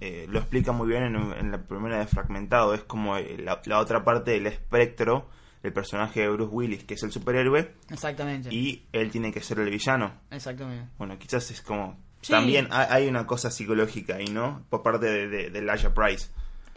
eh, 0.00 0.26
lo 0.28 0.40
explica 0.40 0.72
muy 0.72 0.88
bien 0.88 1.04
en, 1.04 1.16
en 1.32 1.50
la 1.52 1.58
primera 1.62 1.98
de 1.98 2.06
Fragmentado, 2.06 2.74
es 2.74 2.82
como 2.82 3.16
eh, 3.16 3.36
la, 3.38 3.62
la 3.64 3.78
otra 3.78 4.04
parte 4.04 4.32
del 4.32 4.46
espectro 4.48 5.28
del 5.66 5.72
personaje 5.74 6.20
de 6.20 6.28
Bruce 6.28 6.52
Willis, 6.54 6.84
que 6.84 6.94
es 6.94 7.02
el 7.02 7.12
superhéroe, 7.12 7.72
Exactamente. 7.90 8.48
y 8.54 8.86
él 8.92 9.10
tiene 9.10 9.32
que 9.32 9.40
ser 9.40 9.58
el 9.58 9.70
villano. 9.70 10.12
Exactamente. 10.30 10.88
Bueno, 10.98 11.18
quizás 11.18 11.50
es 11.50 11.60
como... 11.62 11.98
Sí. 12.22 12.32
También 12.32 12.68
hay, 12.70 13.06
una 13.06 13.26
cosa 13.26 13.50
psicológica 13.50 14.16
ahí, 14.16 14.26
¿no? 14.26 14.64
Por 14.70 14.82
parte 14.82 15.06
de, 15.06 15.28
de, 15.28 15.50
de 15.50 15.58
Elijah 15.60 15.92
Price. 15.94 16.28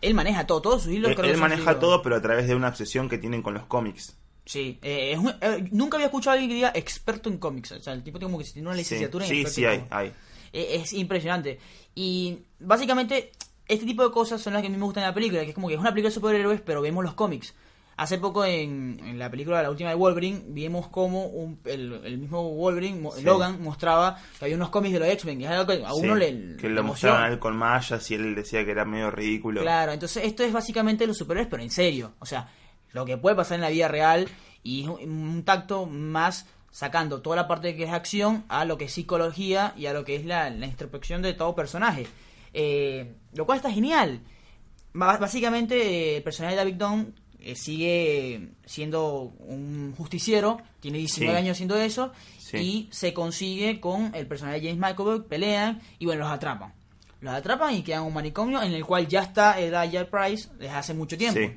Él 0.01 0.13
maneja 0.13 0.46
todo, 0.46 0.62
todos 0.62 0.84
sus 0.84 0.91
hilos. 0.93 1.10
Él, 1.10 1.15
creo 1.15 1.27
que 1.27 1.34
él 1.34 1.39
maneja 1.39 1.72
hilos. 1.72 1.79
todo, 1.79 2.01
pero 2.03 2.15
a 2.17 2.22
través 2.22 2.48
de 2.48 2.55
una 2.55 2.67
obsesión 2.67 3.10
que 3.10 3.17
tienen 3.17 3.41
con 3.41 3.53
los 3.55 3.65
cómics. 3.65 4.15
Sí, 4.46 4.79
eh, 4.84 5.12
es 5.13 5.17
un- 5.19 5.34
eh, 5.41 5.67
nunca 5.72 5.98
había 5.98 6.08
escuchado 6.08 6.31
a 6.31 6.34
alguien 6.34 6.50
que 6.50 6.55
diga 6.55 6.72
experto 6.75 7.29
en 7.29 7.38
cómics. 7.38 7.72
O 7.72 7.81
sea, 7.81 7.93
el 7.93 8.03
tipo 8.03 8.19
tiene 8.19 8.31
como 8.31 8.43
que 8.43 8.51
tiene 8.51 8.67
una 8.67 8.75
Sí, 8.75 8.81
licenciatura 8.81 9.25
en 9.25 9.29
sí, 9.29 9.46
sí 9.46 9.63
en 9.63 9.69
hay, 9.69 9.77
cómics. 9.77 9.93
hay. 9.96 10.08
Eh, 10.53 10.67
es 10.81 10.93
impresionante. 10.93 11.60
Y 11.96 12.39
básicamente, 12.60 13.31
este 13.67 13.86
tipo 13.86 14.03
de 14.03 14.12
cosas 14.12 14.41
son 14.41 14.53
las 14.53 14.62
que 14.62 14.67
a 14.67 14.72
mí 14.72 14.77
me 14.77 14.84
gustan 14.86 15.03
en 15.03 15.10
la 15.10 15.13
película, 15.15 15.41
que 15.43 15.50
es 15.50 15.55
como 15.55 15.67
que 15.67 15.74
es 15.75 15.79
una 15.79 15.91
película 15.91 16.10
de 16.10 16.15
superhéroes, 16.15 16.62
pero 16.62 16.81
vemos 16.81 17.03
los 17.03 17.13
cómics. 17.15 17.53
Hace 18.00 18.18
poco 18.18 18.46
en, 18.46 18.98
en 19.03 19.20
la 19.20 19.29
película, 19.29 19.62
la 19.62 19.70
última 19.70 19.89
de 19.89 19.96
Wolverine, 19.96 20.41
vimos 20.48 20.88
como 20.88 21.25
un, 21.25 21.60
el, 21.65 22.00
el 22.06 22.18
mismo 22.18 22.50
Wolverine, 22.53 23.10
Sí. 23.13 23.24
Logan, 23.24 23.62
mostraba 23.62 24.18
que 24.38 24.46
había 24.46 24.56
unos 24.56 24.70
cómics 24.70 24.94
de 24.94 25.00
los 25.00 25.10
X-Men, 25.10 25.41
y 25.41 25.44
es 25.44 25.51
algo 25.51 25.68
que 25.68 25.86
a 25.86 25.94
uno 25.94 26.13
Sí, 26.13 26.20
le, 26.20 26.56
que 26.56 26.70
lo 26.70 26.82
mostraban 26.82 27.24
a 27.24 27.27
él 27.27 27.39
con 27.39 27.58
mallas 27.58 28.10
y 28.10 28.15
él 28.15 28.36
decía 28.36 28.63
que 28.63 28.72
era 28.72 28.86
medio 28.86 29.12
ridículo. 29.12 29.60
Claro, 29.60 29.91
entonces 29.91 30.24
esto 30.24 30.44
es 30.44 30.53
básicamente 30.53 31.06
los 31.06 31.18
superhéroes, 31.18 31.50
pero 31.51 31.62
en 31.62 31.72
serio. 31.72 32.13
O 32.20 32.25
sea, 32.25 32.50
lo 32.94 33.03
que 33.06 33.18
puede 33.18 33.36
pasar 33.36 33.56
en 33.56 33.62
la 33.62 33.70
vida 33.70 33.89
real 33.89 34.29
y 34.63 34.84
es 34.84 34.88
un, 34.88 35.44
tacto 35.44 35.86
más 35.86 36.48
sacando 36.72 37.22
toda 37.22 37.36
la 37.36 37.48
parte 37.50 37.75
que 37.75 37.84
es 37.84 37.91
acción 37.91 38.46
a 38.48 38.63
lo 38.63 38.77
que 38.77 38.86
es 38.86 38.94
psicología 38.94 39.74
y 39.75 39.88
a 39.88 39.94
lo 39.94 40.06
que 40.06 40.15
es 40.15 40.25
la, 40.25 40.50
la 40.50 40.68
introspección 40.68 41.22
de 41.22 41.34
todo 41.34 41.53
personaje. 41.53 42.08
Eh, 42.53 43.13
lo 43.34 43.46
cual 43.46 43.58
está 43.58 43.72
genial. 43.72 44.22
Básicamente, 44.94 45.75
eh, 45.75 46.18
el 46.18 46.24
personaje 46.24 46.56
de 46.56 46.60
David 46.60 46.75
Dunn 46.75 47.13
eh, 47.41 47.55
sigue 47.55 48.50
siendo 48.65 49.34
un 49.39 49.93
justiciero, 49.98 50.62
tiene 50.79 50.98
19 51.00 51.34
Sí. 51.34 51.38
años 51.38 51.51
haciendo 51.58 51.77
eso, 51.77 52.12
Sí. 52.38 52.58
y 52.58 52.89
se 52.91 53.13
consigue 53.13 53.79
con 53.79 54.13
el 54.15 54.27
personaje 54.27 54.60
de 54.62 54.67
James 54.69 54.79
McAvoy, 54.79 55.22
pelean 55.24 55.81
y 56.00 56.05
bueno, 56.05 56.22
los 56.25 56.31
atrapan. 56.31 56.74
Los 57.22 57.34
atrapan 57.34 57.75
y 57.75 57.81
quedan 57.81 58.01
en 58.01 58.08
un 58.08 58.13
manicomio 58.13 58.62
en 58.62 58.74
el 58.74 58.86
cual 58.86 59.08
ya 59.08 59.22
está 59.24 59.60
Elijah 59.60 60.10
Price 60.10 60.50
desde 60.58 60.69
hace 60.69 60.93
mucho 60.93 61.17
tiempo. 61.17 61.39
Sí. 61.39 61.51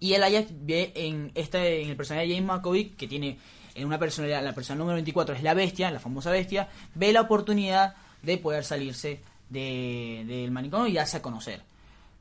Y 0.00 0.12
el 0.12 0.22
Ajax 0.22 0.48
ve 0.52 0.92
en 0.94 1.32
este 1.34 1.82
en 1.82 1.88
el 1.90 1.96
personaje 1.96 2.26
de 2.26 2.34
James 2.34 2.46
McAvoy, 2.46 2.90
que 2.90 3.06
tiene 3.08 3.38
en 3.74 3.86
una 3.86 3.98
personalidad, 3.98 4.44
la 4.44 4.54
persona 4.54 4.78
número 4.78 4.94
24 4.96 5.34
es 5.34 5.42
la 5.42 5.54
bestia, 5.54 5.90
la 5.90 5.98
famosa 6.00 6.30
bestia, 6.30 6.68
ve 6.94 7.12
la 7.12 7.22
oportunidad 7.22 7.94
de 8.22 8.36
poder 8.38 8.64
salirse 8.64 9.20
de- 9.48 10.24
del 10.26 10.50
manicomio 10.50 10.86
y 10.86 10.92
darse 10.94 11.16
a 11.16 11.22
conocer. 11.22 11.62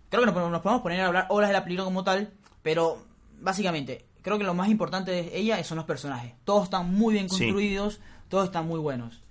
Creo 0.10 0.22
que 0.22 0.26
nos, 0.28 0.34
podemos- 0.34 0.52
nos 0.52 0.62
podemos 0.62 0.82
poner 0.84 1.02
a 1.02 1.08
hablar 1.08 1.26
horas 1.30 1.50
de 1.50 1.54
la 1.54 1.64
película 1.64 1.84
como 1.86 2.04
tal, 2.04 2.32
pero 2.64 3.06
básicamente 3.40 4.06
creo 4.24 4.38
que 4.40 4.44
lo 4.46 4.54
más 4.56 4.70
importante 4.70 5.12
de 5.12 5.38
ella 5.38 5.62
son 5.64 5.76
los 5.78 5.86
personajes. 5.86 6.34
Todos 6.46 6.64
están 6.64 6.92
muy 6.94 7.14
bien 7.14 7.30
Sí. 7.30 7.38
construidos, 7.38 8.00
todos 8.30 8.46
están 8.46 8.66
muy 8.68 8.80
buenos. 8.80 9.22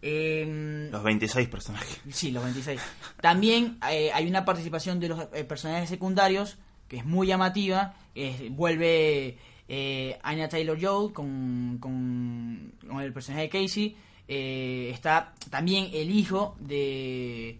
Em, 0.00 0.90
Los 0.90 1.02
26 1.02 1.48
personajes. 1.48 2.00
Sí, 2.10 2.30
los 2.30 2.42
26. 2.44 2.80
También 3.20 3.78
eh, 3.90 4.10
hay 4.14 4.28
una 4.28 4.44
participación 4.44 5.00
de 5.00 5.08
los 5.08 5.20
eh, 5.32 5.42
personajes 5.44 5.88
secundarios 5.88 6.56
que 6.86 6.98
es 6.98 7.04
muy 7.04 7.26
llamativa. 7.26 7.94
vuelve 8.50 9.36
eh, 9.68 10.18
Anya 10.22 10.48
Taylor 10.48 10.78
Joy 10.80 11.12
con, 11.12 11.78
con, 11.80 12.72
con 12.88 13.00
el 13.00 13.12
personaje 13.12 13.42
de 13.42 13.48
Casey. 13.50 13.96
eh, 14.28 14.90
está 14.94 15.34
también 15.50 15.88
el 15.92 16.10
hijo 16.10 16.56
de, 16.60 17.58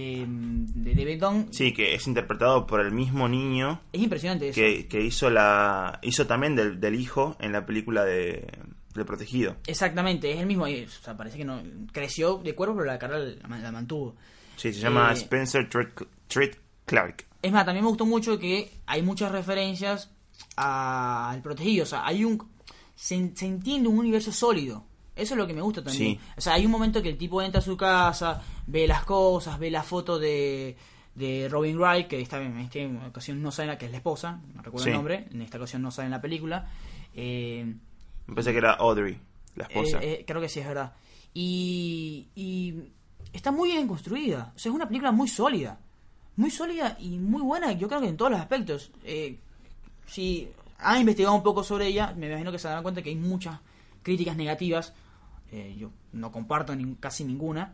de, 0.00 0.94
de. 0.94 1.48
Sí, 1.50 1.72
que 1.72 1.94
es 1.94 2.06
interpretado 2.06 2.66
por 2.66 2.80
el 2.80 2.92
mismo 2.92 3.28
niño 3.28 3.80
Es 3.92 4.00
impresionante 4.02 4.48
eso. 4.48 4.60
que, 4.60 4.86
que 4.88 5.00
hizo 5.02 5.30
la 5.30 5.98
hizo 6.02 6.26
también 6.26 6.56
del, 6.56 6.80
del 6.80 6.94
hijo 6.94 7.36
en 7.40 7.52
la 7.52 7.66
película 7.66 8.04
de, 8.04 8.46
de 8.94 9.04
Protegido. 9.04 9.56
Exactamente, 9.66 10.30
es 10.32 10.38
el 10.38 10.46
mismo. 10.46 10.64
O 10.64 10.88
sea, 11.02 11.16
parece 11.16 11.38
que 11.38 11.44
no 11.44 11.62
creció 11.92 12.38
de 12.38 12.54
cuerpo, 12.54 12.74
pero 12.76 12.86
la 12.86 12.98
cara 12.98 13.18
la, 13.18 13.58
la 13.58 13.72
mantuvo. 13.72 14.16
Sí, 14.56 14.72
se 14.72 14.80
llama 14.80 15.10
Eh, 15.10 15.14
Spencer 15.14 15.68
Treat, 16.28 16.56
Clark. 16.84 17.26
Es 17.42 17.52
más, 17.52 17.64
también 17.64 17.84
me 17.84 17.88
gustó 17.90 18.04
mucho 18.06 18.38
que 18.38 18.70
hay 18.86 19.02
muchas 19.02 19.32
referencias 19.32 20.10
al 20.56 21.40
protegido. 21.42 21.84
O 21.84 21.86
sea, 21.86 22.06
hay 22.06 22.24
un. 22.24 22.46
Se, 22.94 23.30
se 23.34 23.46
entiende 23.46 23.88
un 23.88 23.98
universo 23.98 24.32
sólido. 24.32 24.84
Eso 25.20 25.34
es 25.34 25.38
lo 25.38 25.46
que 25.46 25.54
me 25.54 25.60
gusta 25.62 25.82
también. 25.84 26.14
Sí. 26.16 26.20
O 26.36 26.40
sea, 26.40 26.54
hay 26.54 26.64
un 26.66 26.72
momento 26.72 27.02
que 27.02 27.08
el 27.10 27.18
tipo 27.18 27.40
entra 27.42 27.58
a 27.60 27.62
su 27.62 27.76
casa, 27.76 28.42
ve 28.66 28.86
las 28.86 29.04
cosas, 29.04 29.58
ve 29.58 29.70
la 29.70 29.82
foto 29.82 30.18
de, 30.18 30.76
de 31.14 31.48
Robin 31.50 31.76
Wright, 31.78 32.06
que 32.08 32.20
esta, 32.20 32.40
en 32.42 32.58
esta 32.58 32.78
ocasión 33.08 33.42
no 33.42 33.50
sabe 33.50 33.68
la 33.68 33.78
que 33.78 33.86
es 33.86 33.90
la 33.92 33.98
esposa, 33.98 34.40
no 34.54 34.62
recuerdo 34.62 34.84
Sí. 34.84 34.90
el 34.90 34.96
nombre, 34.96 35.28
en 35.30 35.42
esta 35.42 35.58
ocasión 35.58 35.82
no 35.82 35.90
sale 35.90 36.06
en 36.06 36.12
la 36.12 36.20
película. 36.20 36.68
Eh, 37.14 37.64
Me 38.26 38.34
parece 38.34 38.52
que 38.52 38.58
era 38.58 38.72
Audrey, 38.72 39.18
la 39.56 39.64
esposa. 39.64 39.98
eh, 39.98 40.12
eh, 40.20 40.24
creo 40.26 40.40
que 40.40 40.48
sí, 40.48 40.60
es 40.60 40.66
verdad. 40.68 40.92
Y, 41.34 42.28
y 42.34 42.74
está 43.32 43.50
muy 43.52 43.70
bien 43.72 43.86
construida. 43.88 44.52
O 44.56 44.58
sea, 44.58 44.70
es 44.70 44.74
una 44.74 44.86
película 44.88 45.12
muy 45.12 45.28
sólida. 45.28 45.78
Muy 46.36 46.50
sólida 46.50 46.96
y 46.98 47.18
muy 47.18 47.42
buena, 47.42 47.72
yo 47.72 47.86
creo 47.88 48.00
que 48.00 48.08
en 48.08 48.16
todos 48.16 48.30
los 48.30 48.40
aspectos. 48.40 48.90
Si 50.06 50.48
han 50.78 51.00
investigado 51.00 51.34
un 51.34 51.42
poco 51.42 51.62
sobre 51.62 51.86
ella, 51.88 52.14
me 52.16 52.28
imagino 52.28 52.50
que 52.50 52.58
se 52.58 52.68
darán 52.68 52.82
cuenta 52.82 53.02
que 53.02 53.10
hay 53.10 53.16
muchas 53.16 53.58
críticas 54.02 54.36
negativas. 54.36 54.94
Eh, 55.52 55.74
yo 55.78 55.90
no 56.12 56.30
comparto 56.32 56.74
ni- 56.76 56.94
casi 56.96 57.24
ninguna. 57.24 57.72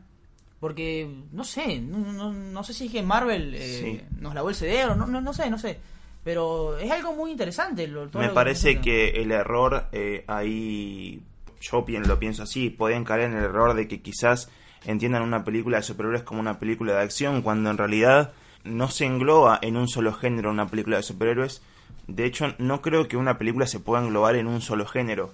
Porque, 0.61 1.09
no 1.33 1.45
sé, 1.45 1.81
no, 1.81 1.99
no, 2.13 2.33
no 2.33 2.65
sé 2.65 2.73
si 2.73 2.87
es 2.87 2.93
que 2.93 3.03
Marvel 3.03 3.55
eh, 3.55 3.81
Sí. 3.83 4.01
nos 4.21 4.35
lavó 4.35 4.49
el 4.49 4.55
cerebro, 4.55 4.97
no, 4.97 5.07
no, 5.07 5.21
no 5.21 5.35
sé, 5.35 5.51
no 5.51 5.59
sé. 5.59 5.79
Pero 6.25 6.79
es 6.79 6.91
algo 6.91 7.13
muy 7.15 7.31
interesante. 7.31 7.87
lo- 7.87 8.09
todo 8.09 8.23
Me 8.23 8.29
lo 8.29 8.35
parece 8.35 8.81
que 8.81 9.11
el 9.23 9.31
error 9.33 9.87
eh, 9.93 10.25
ahí, 10.27 11.23
yo 11.61 11.85
pi- 11.85 11.99
lo 11.99 12.19
pienso 12.19 12.43
así, 12.43 12.71
pueden 12.71 13.05
caer 13.05 13.23
en 13.31 13.37
el 13.37 13.45
error 13.45 13.75
de 13.75 13.87
que 13.87 14.01
quizás 14.01 14.49
entiendan 14.87 15.23
una 15.23 15.45
película 15.45 15.77
de 15.77 15.83
superhéroes 15.83 16.23
como 16.23 16.41
una 16.41 16.59
película 16.59 16.95
de 16.95 17.03
acción, 17.03 17.43
cuando 17.43 17.71
en 17.71 17.77
realidad 17.79 18.33
no 18.65 18.89
se 18.89 19.05
engloba 19.05 19.59
en 19.63 19.77
un 19.77 19.89
solo 19.89 20.13
género 20.15 20.51
una 20.51 20.67
película 20.69 20.97
de 20.97 21.03
superhéroes. 21.03 21.63
De 22.09 22.25
hecho, 22.25 22.55
no 22.59 22.81
creo 22.83 23.09
que 23.09 23.17
una 23.17 23.37
película 23.39 23.67
se 23.67 23.79
pueda 23.81 24.03
englobar 24.03 24.37
en 24.37 24.47
un 24.47 24.61
solo 24.63 24.87
género. 24.87 25.33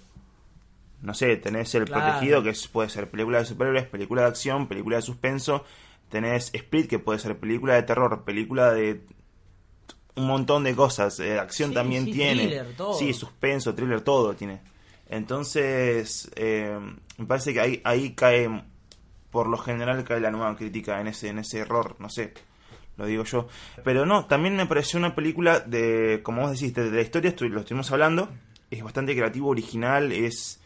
No 1.03 1.15
sé, 1.15 1.37
tenés 1.37 1.75
El 1.75 1.85
Claro. 1.85 2.05
Protegido, 2.05 2.43
que 2.43 2.51
es- 2.51 2.69
puede 2.69 2.89
ser 2.89 3.11
película 3.11 3.39
de 3.39 3.45
superhéroes, 3.45 3.87
película 3.87 4.23
de 4.23 4.29
acción, 4.29 4.69
película 4.69 4.97
de 4.97 5.03
suspenso. 5.03 5.65
Tenés 6.09 6.51
Split, 6.55 6.89
que 6.89 6.99
puede 6.99 7.19
ser 7.19 7.39
película 7.39 7.75
de 7.75 7.83
terror, 7.83 8.23
película 8.25 8.73
de 8.73 9.01
un 10.15 10.27
montón 10.27 10.63
de 10.65 10.75
cosas. 10.75 11.19
eh, 11.21 11.39
acción 11.39 11.71
Sí, 11.71 11.75
también 11.75 12.05
sí, 12.05 12.13
tiene. 12.13 12.43
thriller, 12.47 12.67
todo. 12.77 12.93
Sí, 12.99 13.13
suspenso, 13.15 13.75
thriller, 13.75 14.01
todo 14.03 14.35
tiene. 14.35 14.61
Entonces, 15.09 16.31
eh, 16.37 16.79
me 17.19 17.27
parece 17.27 17.53
que 17.53 17.61
ahí, 17.61 17.81
ahí 17.85 18.15
cae, 18.15 18.49
por 19.31 19.47
lo 19.49 19.59
general, 19.59 20.05
cae 20.05 20.21
la 20.21 20.31
nueva 20.31 20.57
crítica 20.57 21.01
en 21.01 21.07
ese, 21.09 21.29
en 21.29 21.39
ese 21.39 21.59
error, 21.61 21.97
no 21.99 22.09
sé, 22.09 22.33
lo 22.97 23.07
digo 23.07 23.25
yo. 23.25 23.49
Pero 23.85 24.07
no, 24.07 24.27
también 24.27 24.57
me 24.57 24.67
pareció 24.67 24.99
una 24.99 25.15
película 25.15 25.61
de, 25.61 26.21
como 26.23 26.43
vos 26.43 26.53
decís, 26.53 26.75
de, 26.75 26.91
de 26.91 26.97
la 26.97 27.03
historia, 27.03 27.35
lo 27.39 27.61
estuvimos 27.61 27.91
hablando, 27.93 28.29
es 28.71 28.83
bastante 28.83 29.15
creativo, 29.15 29.49
original, 29.49 30.13
es 30.13 30.62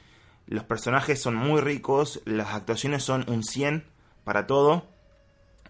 los 0.46 0.64
personajes 0.64 1.20
son 1.20 1.34
muy 1.34 1.60
ricos, 1.60 2.20
las 2.24 2.54
actuaciones 2.54 3.02
son 3.02 3.24
un 3.28 3.42
100 3.42 3.84
para 4.24 4.46
todo. 4.46 4.86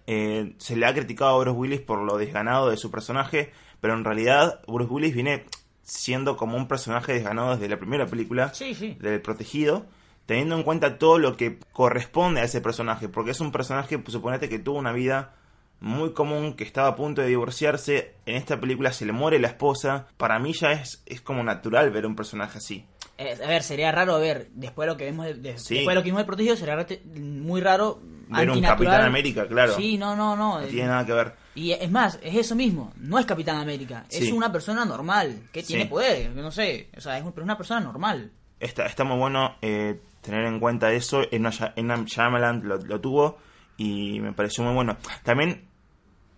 Eh, 0.06 0.54
se 0.58 0.76
le 0.76 0.86
ha 0.86 0.94
criticado 0.94 1.34
a 1.34 1.38
Bruce 1.40 1.58
Willis 1.58 1.80
por 1.80 2.00
lo 2.02 2.16
desganado 2.16 2.70
de 2.70 2.76
su 2.76 2.90
personaje, 2.90 3.52
pero 3.80 3.94
en 3.94 4.04
realidad 4.04 4.60
Bruce 4.68 4.92
Willis 4.92 5.14
viene 5.14 5.44
siendo 5.82 6.36
como 6.36 6.56
un 6.56 6.68
personaje 6.68 7.12
desganado 7.12 7.52
desde 7.52 7.68
la 7.68 7.78
primera 7.78 8.06
película 8.06 8.52
Sí, 8.54 8.74
sí. 8.74 8.96
del 9.00 9.20
protegido, 9.22 9.86
teniendo 10.26 10.56
en 10.56 10.62
cuenta 10.62 10.98
todo 10.98 11.18
lo 11.18 11.36
que 11.36 11.58
corresponde 11.72 12.40
a 12.40 12.44
ese 12.44 12.60
personaje, 12.60 13.08
porque 13.08 13.30
es 13.32 13.40
un 13.40 13.52
personaje, 13.52 14.00
suponete 14.06 14.48
que 14.48 14.58
tuvo 14.58 14.78
una 14.78 14.92
vida 14.92 15.34
muy 15.80 16.12
común, 16.12 16.54
que 16.54 16.64
estaba 16.64 16.88
a 16.88 16.96
punto 16.96 17.20
de 17.22 17.28
divorciarse, 17.28 18.14
en 18.26 18.36
esta 18.36 18.58
película 18.60 18.92
se 18.92 19.06
le 19.06 19.12
muere 19.12 19.38
la 19.38 19.48
esposa, 19.48 20.08
para 20.16 20.38
mí 20.38 20.52
ya 20.54 20.72
es, 20.72 21.02
es 21.06 21.20
como 21.20 21.42
natural 21.44 21.90
ver 21.90 22.06
un 22.06 22.16
personaje 22.16 22.58
así. 22.58 22.86
Eh, 23.18 23.38
a 23.42 23.48
ver, 23.48 23.62
sería 23.62 23.90
raro 23.92 24.18
ver, 24.20 24.48
después 24.52 24.86
de 24.86 24.92
lo 24.92 24.96
que 24.98 25.04
vemos 25.06 25.24
de, 25.26 25.34
de- 25.34 25.58
Sí. 25.58 25.76
después 25.76 25.94
de 25.94 25.94
lo 25.94 26.02
que 26.02 26.08
vimos 26.10 26.20
de 26.20 26.26
protegido, 26.26 26.54
sería 26.56 26.86
muy 27.14 27.60
raro 27.62 27.98
Ver 28.28 28.50
un. 28.50 28.60
Capitán 28.60 29.04
América, 29.04 29.46
claro. 29.48 29.74
Sí, 29.74 29.96
no, 29.96 30.14
no, 30.14 30.36
no. 30.36 30.60
No 30.60 30.66
tiene 30.66 30.88
nada 30.88 31.06
que 31.06 31.12
ver. 31.12 31.34
Y 31.54 31.72
es 31.72 31.90
más, 31.90 32.18
es 32.22 32.34
eso 32.34 32.54
mismo, 32.54 32.92
no 32.98 33.18
es 33.18 33.24
Capitán 33.24 33.56
América, 33.56 34.04
es 34.10 34.30
una 34.32 34.52
persona 34.52 34.84
normal, 34.84 35.44
que 35.52 35.62
tiene 35.62 35.84
Sí. 35.84 35.88
poderes, 35.88 36.34
no 36.34 36.50
sé, 36.50 36.90
o 36.94 37.00
sea, 37.00 37.16
es 37.16 37.24
un- 37.24 37.32
pero 37.32 37.44
es 37.44 37.46
una 37.46 37.56
persona 37.56 37.80
normal. 37.80 38.30
Está, 38.60 38.84
está 38.86 39.04
muy 39.04 39.16
bueno 39.16 39.56
eh, 39.62 39.98
tener 40.20 40.44
en 40.44 40.60
cuenta 40.60 40.92
eso. 40.92 41.22
En 41.30 41.46
en 41.76 42.04
Shyamalan 42.04 42.62
lo, 42.68 42.76
lo 42.78 43.00
tuvo 43.00 43.38
y 43.78 44.20
me 44.20 44.32
pareció 44.34 44.62
muy 44.64 44.74
bueno. 44.74 44.98
También, 45.22 45.64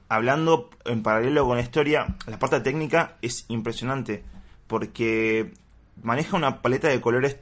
hablando 0.08 0.70
en 0.84 1.02
paralelo 1.02 1.44
con 1.46 1.56
la 1.56 1.62
historia, 1.62 2.06
la 2.26 2.38
parte 2.38 2.60
técnica 2.60 3.16
es 3.22 3.44
impresionante 3.48 4.22
porque 4.66 5.52
maneja 6.02 6.36
una 6.36 6.62
paleta 6.62 6.88
de 6.88 7.00
colores 7.00 7.36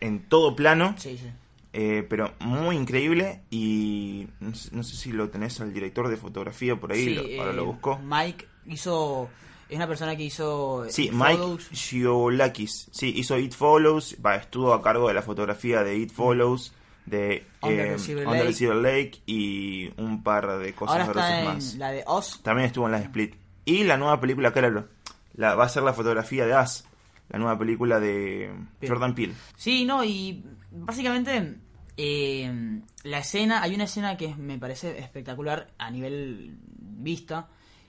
en 0.00 0.28
todo 0.28 0.56
plano, 0.56 0.94
Sí, 0.98 1.16
sí. 1.18 1.30
eh, 1.72 2.04
pero 2.08 2.32
muy 2.40 2.76
increíble 2.76 3.42
y 3.50 4.26
no 4.40 4.54
sé, 4.54 4.70
no 4.74 4.82
sé 4.82 4.96
si 4.96 5.12
lo 5.12 5.30
tenés 5.30 5.60
al 5.60 5.72
director 5.72 6.08
de 6.08 6.16
fotografía 6.16 6.76
por 6.76 6.92
ahí, 6.92 7.04
Sí, 7.04 7.14
lo- 7.14 7.40
ahora 7.40 7.52
eh, 7.52 7.56
lo 7.56 7.64
busco. 7.66 7.98
Mike 8.02 8.46
hizo, 8.66 9.28
es 9.68 9.76
una 9.76 9.86
persona 9.86 10.16
que 10.16 10.24
hizo... 10.24 10.84
Sí, 10.88 11.08
eh, 11.08 11.10
Mike 11.12 11.32
Follows. 11.36 11.68
Giolakis. 11.70 12.88
Sí, 12.90 13.12
hizo 13.16 13.38
It 13.38 13.54
Follows. 13.54 14.16
Va, 14.24 14.36
estuvo 14.36 14.72
a 14.74 14.82
cargo 14.82 15.08
de 15.08 15.14
la 15.14 15.22
fotografía 15.22 15.82
de 15.82 15.96
It 15.96 16.12
Follows, 16.12 16.74
de 17.06 17.46
Under 17.62 17.88
the 17.88 17.94
eh, 17.94 17.98
Silver 17.98 18.26
Under 18.26 18.44
Lake. 18.44 18.52
Silver 18.54 18.76
Lake 18.76 19.22
y 19.26 19.90
un 20.00 20.22
par 20.22 20.58
de 20.58 20.72
cosas 20.74 21.08
Ahora 21.08 21.20
está 21.22 21.40
en 21.40 21.46
más. 21.46 21.74
la 21.76 21.90
de 21.92 22.04
Oz. 22.06 22.40
También 22.42 22.66
estuvo 22.66 22.86
en 22.86 22.92
las 22.92 23.02
Split. 23.02 23.34
Y 23.64 23.84
la 23.84 23.96
nueva 23.96 24.20
película, 24.20 24.52
claro, 24.52 24.86
la, 25.34 25.54
va 25.54 25.64
a 25.64 25.68
ser 25.68 25.82
la 25.84 25.92
fotografía 25.94 26.44
de 26.46 26.54
As, 26.54 26.86
la 27.32 27.38
nueva 27.38 27.58
película 27.58 27.98
de 27.98 28.52
Peele. 28.78 28.92
Jordan 28.94 29.14
Peele. 29.14 29.34
Sí, 29.56 29.84
no, 29.84 30.04
y 30.04 30.44
básicamente 30.70 31.56
eh, 31.96 32.80
la 33.02 33.18
escena, 33.18 33.62
hay 33.62 33.74
una 33.74 33.84
escena 33.84 34.16
que 34.16 34.34
me 34.36 34.58
parece 34.58 34.98
espectacular 34.98 35.68
a 35.78 35.90
nivel 35.90 36.56
vista, 36.68 37.48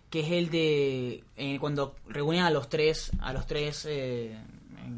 que 0.10 0.22
es 0.22 0.32
el 0.32 0.50
de 0.50 1.24
eh, 1.36 1.58
cuando 1.60 1.96
reúnen 2.08 2.44
a 2.44 2.50
los 2.50 2.70
tres, 2.70 3.12
a 3.22 3.34
los 3.34 3.46
tres... 3.46 3.86
eh, 3.90 4.36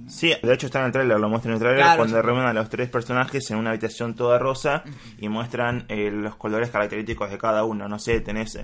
Sí, 0.07 0.33
de 0.41 0.51
hecho 0.53 0.65
está 0.65 0.79
en 0.79 0.85
el 0.87 0.91
trailer, 0.91 1.19
lo 1.19 1.29
muestran 1.29 1.51
en 1.51 1.55
el 1.57 1.59
trailer 1.61 1.83
Claro, 1.83 1.97
cuando 1.99 2.15
sí. 2.17 2.21
reúnen 2.25 2.45
a 2.47 2.53
los 2.53 2.69
tres 2.69 2.89
personajes 2.89 3.51
en 3.51 3.57
una 3.57 3.69
habitación 3.69 4.15
toda 4.15 4.39
rosa 4.39 4.83
y 5.19 5.29
muestran 5.29 5.85
eh, 5.89 6.09
los 6.09 6.35
colores 6.37 6.71
característicos 6.71 7.29
de 7.29 7.37
cada 7.37 7.63
uno. 7.65 7.87
No 7.87 7.99
sé, 7.99 8.19
tenés 8.19 8.57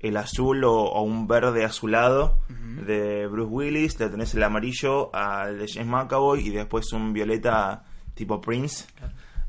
el 0.00 0.16
azul 0.18 0.62
o, 0.64 0.74
o 0.74 1.00
un 1.02 1.26
verde 1.26 1.64
azulado 1.64 2.38
de 2.84 3.26
Bruce 3.26 3.50
Willis, 3.50 3.98
le 4.00 4.08
tenés 4.08 4.34
el 4.34 4.42
amarillo 4.42 5.14
al 5.14 5.58
de 5.58 5.68
James 5.68 5.86
McAvoy 5.88 6.46
y 6.46 6.50
después 6.50 6.92
un 6.92 7.12
violeta 7.12 7.84
tipo 8.14 8.40
Prince 8.40 8.86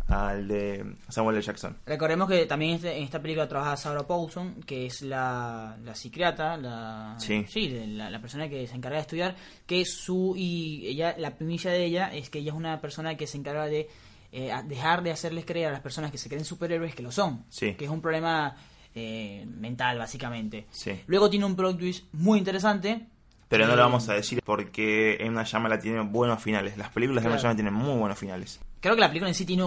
al 0.08 0.48
de 0.48 0.96
Samuel 1.10 1.36
L. 1.36 1.44
Jackson. 1.46 1.76
Recordemos 1.86 2.30
que 2.30 2.46
también 2.46 2.76
este- 2.76 2.96
en 2.96 3.04
esta 3.04 3.22
película 3.22 3.48
trabaja 3.48 3.76
Sarah 3.76 4.08
Paulson, 4.08 4.62
que 4.66 4.86
es 4.86 5.02
la, 5.02 5.78
la 5.84 5.96
psiquiatra, 5.96 6.56
la, 6.56 7.16
Sí. 7.20 7.44
de 7.68 7.88
la, 7.88 8.10
la 8.10 8.22
persona 8.22 8.48
que 8.48 8.66
se 8.68 8.76
encarga 8.76 8.98
de 8.98 9.02
estudiar, 9.02 9.36
que 9.66 9.84
su 9.84 10.34
y 10.38 10.88
ella 10.88 11.14
la 11.18 11.36
primicia 11.36 11.72
de 11.72 11.84
ella 11.84 12.08
es 12.14 12.30
que 12.30 12.40
ella 12.40 12.52
es 12.52 12.58
una 12.58 12.80
persona 12.80 13.18
que 13.18 13.28
se 13.28 13.38
encarga 13.38 13.66
de 13.66 13.90
eh, 14.32 14.52
dejar 14.66 15.04
de 15.04 15.12
hacerles 15.12 15.46
creer 15.46 15.68
a 15.70 15.72
las 15.72 15.82
personas 15.82 16.12
que 16.12 16.18
se 16.18 16.28
creen 16.30 16.44
superhéroes 16.46 16.94
que 16.96 17.02
lo 17.04 17.12
son, 17.12 17.44
Sí. 17.50 17.74
que 17.76 17.86
es 17.86 17.92
un 17.92 18.02
problema 18.02 18.56
eh, 18.96 19.46
mental 19.46 19.98
básicamente. 20.00 20.68
Sí. 20.72 20.92
Luego 21.08 21.30
tiene 21.30 21.46
un 21.46 21.56
plot 21.56 21.78
twist 21.78 22.06
muy 22.14 22.40
interesante 22.40 23.08
Pero 23.50 23.66
no 23.68 23.76
lo 23.76 23.82
vamos 23.82 24.08
a 24.10 24.14
decir 24.14 24.42
porque 24.44 25.18
M. 25.22 25.32
Night 25.32 25.48
Shyamalan 25.48 25.80
tiene 25.80 26.02
buenos 26.02 26.42
finales. 26.42 26.78
Las 26.78 26.90
películas 26.90 27.24
de 27.24 27.28
M. 27.30 27.36
Night 27.36 27.42
Claro. 27.42 27.56
Shyamalan 27.56 27.58
tienen 27.58 27.74
muy 27.74 28.00
buenos 28.00 28.20
finales. 28.20 28.60
Creo 28.82 28.96
que 28.96 29.02
la 29.02 29.08
película 29.08 29.30
en 29.30 29.36
sí 29.36 29.46
tiene 29.46 29.64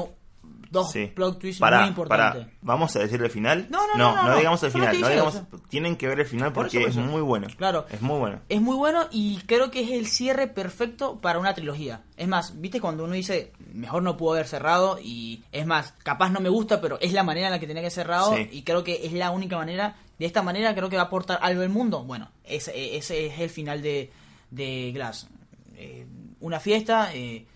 dos 0.71 0.93
Sí. 0.93 1.07
plot 1.07 1.41
twists 1.41 1.59
Pará, 1.61 1.81
muy 1.81 1.89
importantes. 1.89 2.45
pará. 2.45 2.57
¿Vamos 2.63 2.95
a 2.95 3.01
decir 3.01 3.21
el 3.21 3.31
final? 3.31 3.67
No, 3.71 3.87
no, 3.89 3.97
no, 3.97 4.15
no, 4.23 4.29
no. 4.31 4.37
digamos 4.37 4.63
el 4.63 4.71
final. 4.71 5.01
No 5.01 5.09
digamos, 5.09 5.43
tienen 5.69 5.97
que 5.97 6.07
ver 6.07 6.21
el 6.21 6.27
final 6.27 6.53
Por 6.53 6.67
porque 6.67 6.79
eso, 6.85 6.95
por 6.95 7.03
es 7.05 7.11
muy 7.11 7.21
bueno. 7.23 7.49
Claro. 7.57 7.87
Es 7.91 8.01
muy 8.03 8.19
bueno. 8.21 8.39
Es 8.49 8.61
muy 8.61 8.77
bueno 8.77 9.07
y 9.11 9.39
creo 9.47 9.71
que 9.73 9.81
es 9.83 9.91
el 9.91 10.07
cierre 10.07 10.47
perfecto 10.47 11.21
para 11.21 11.39
una 11.41 11.55
trilogía. 11.55 12.03
Es 12.17 12.29
más, 12.29 12.61
viste 12.61 12.81
cuando 12.81 13.05
uno 13.05 13.15
dice, 13.15 13.53
mejor 13.73 14.03
no 14.05 14.17
pudo 14.17 14.35
haber 14.35 14.47
cerrado 14.47 14.99
y 15.03 15.43
es 15.51 15.67
más, 15.67 15.93
capaz 16.05 16.31
no 16.31 16.39
me 16.41 16.49
gusta, 16.51 16.81
pero 16.81 16.99
es 17.01 17.13
la 17.13 17.25
manera 17.25 17.49
en 17.49 17.53
la 17.53 17.59
que 17.59 17.67
tenía 17.67 17.81
que 17.83 17.87
haber 17.87 17.93
cerrado 17.93 18.37
Sí. 18.37 18.49
y 18.53 18.63
creo 18.63 18.85
que 18.85 19.07
es 19.07 19.13
la 19.13 19.31
única 19.33 19.57
manera. 19.57 19.97
De 20.21 20.27
esta 20.27 20.43
manera 20.43 20.75
creo 20.75 20.91
que 20.91 20.97
va 20.97 21.03
a 21.03 21.07
aportar 21.07 21.39
algo 21.41 21.63
al 21.63 21.71
mundo. 21.71 22.05
Bueno, 22.05 22.31
ese, 22.45 22.97
ese 22.99 23.27
es 23.27 23.41
el 23.41 23.49
final 23.49 23.81
de, 23.81 24.13
de 24.51 24.93
Glass. 24.93 25.29
Eh, 25.77 26.07
una 26.41 26.61
fiesta... 26.61 27.13
Eh, 27.15 27.47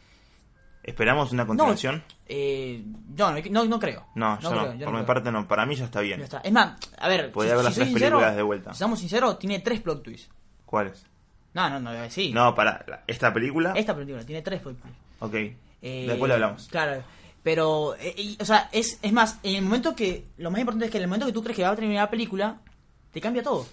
¿Esperamos 0.82 1.30
una 1.32 1.44
no, 1.44 1.48
continuación? 1.48 2.02
eh, 2.26 2.82
yo 3.14 3.30
no, 3.32 3.38
no, 3.50 3.64
no 3.66 3.78
creo. 3.78 4.06
No, 4.14 4.40
yo 4.40 4.50
no. 4.50 4.60
creo, 4.62 4.74
yo 4.76 4.84
Por 4.86 4.94
mi 4.94 4.98
creo. 5.00 5.06
parte 5.06 5.30
no. 5.30 5.46
Para 5.46 5.66
mí 5.66 5.74
ya 5.76 5.84
está 5.84 6.00
bien. 6.00 6.18
Ya 6.20 6.24
está. 6.24 6.38
Es 6.38 6.52
más, 6.52 6.78
a 6.98 7.08
ver, 7.08 7.32
Podría 7.32 7.54
ver 7.54 7.64
las 7.64 7.74
soy 7.74 7.82
tres 7.82 7.88
sincero, 7.90 8.16
películas 8.16 8.36
de 8.36 8.42
vuelta. 8.42 8.70
Si 8.70 8.76
estamos 8.76 8.98
sinceros, 8.98 9.38
tiene 9.38 9.58
tres 9.60 9.80
plot 9.82 10.02
twists. 10.02 10.30
¿Cuáles? 10.64 11.04
No, 11.52 11.68
no, 11.68 11.80
no, 11.80 11.92
eh, 11.92 12.10
sí. 12.10 12.32
No, 12.32 12.54
para 12.54 13.02
esta 13.06 13.32
película. 13.32 13.74
Esta 13.76 13.94
película 13.94 14.24
tiene 14.24 14.40
tres 14.40 14.60
plot 14.62 14.80
twists. 14.80 14.98
Ok. 15.20 15.34
Eh, 15.34 16.06
Después 16.08 16.28
lo 16.28 16.34
hablamos. 16.34 16.66
Claro, 16.68 17.02
pero, 17.44 17.94
eh, 18.00 18.12
y- 18.18 18.36
o 18.40 18.44
sea, 18.44 18.68
es, 18.72 18.98
es 19.02 19.12
más, 19.12 19.38
en 19.44 19.54
el 19.54 19.62
momento 19.62 19.94
que, 19.94 20.26
lo 20.38 20.50
más 20.50 20.58
importante 20.58 20.86
es 20.86 20.90
que 20.90 20.96
en 20.96 21.02
el 21.04 21.08
momento 21.08 21.26
que 21.26 21.32
tú 21.32 21.42
crees 21.44 21.56
que 21.56 21.62
va 21.62 21.70
a 21.70 21.76
terminar 21.76 22.06
la 22.06 22.10
película, 22.10 22.60
te 23.12 23.20
cambia 23.20 23.44
todo. 23.44 23.66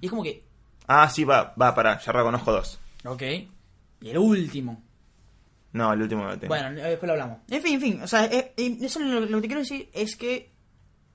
Y 0.00 0.06
es 0.06 0.10
como 0.10 0.22
que, 0.22 0.44
Ah, 0.86 1.08
sí, 1.10 1.24
va, 1.24 1.52
va, 1.60 1.74
para. 1.74 1.98
Ya 1.98 2.12
reconozco 2.12 2.52
dos. 2.52 2.78
ok, 3.04 3.22
y 4.02 4.08
el 4.10 4.18
último. 4.18 4.80
No, 5.72 5.92
el 5.92 6.02
último 6.02 6.22
no 6.22 6.28
lo 6.30 6.38
tengo. 6.38 6.48
Bueno, 6.54 6.68
eh, 6.68 6.90
después 6.90 7.08
lo 7.08 7.12
hablamos. 7.14 7.38
En 7.50 7.60
fin, 7.62 7.74
en 7.74 7.80
fin, 7.80 8.02
o 8.02 8.06
sea, 8.06 8.26
eh, 8.26 8.52
eh, 8.56 8.78
eso 8.82 9.00
lo, 9.00 9.20
lo 9.20 9.26
que 9.38 9.42
te 9.42 9.46
quiero 9.48 9.60
decir 9.62 9.90
es 9.92 10.14
que 10.14 10.52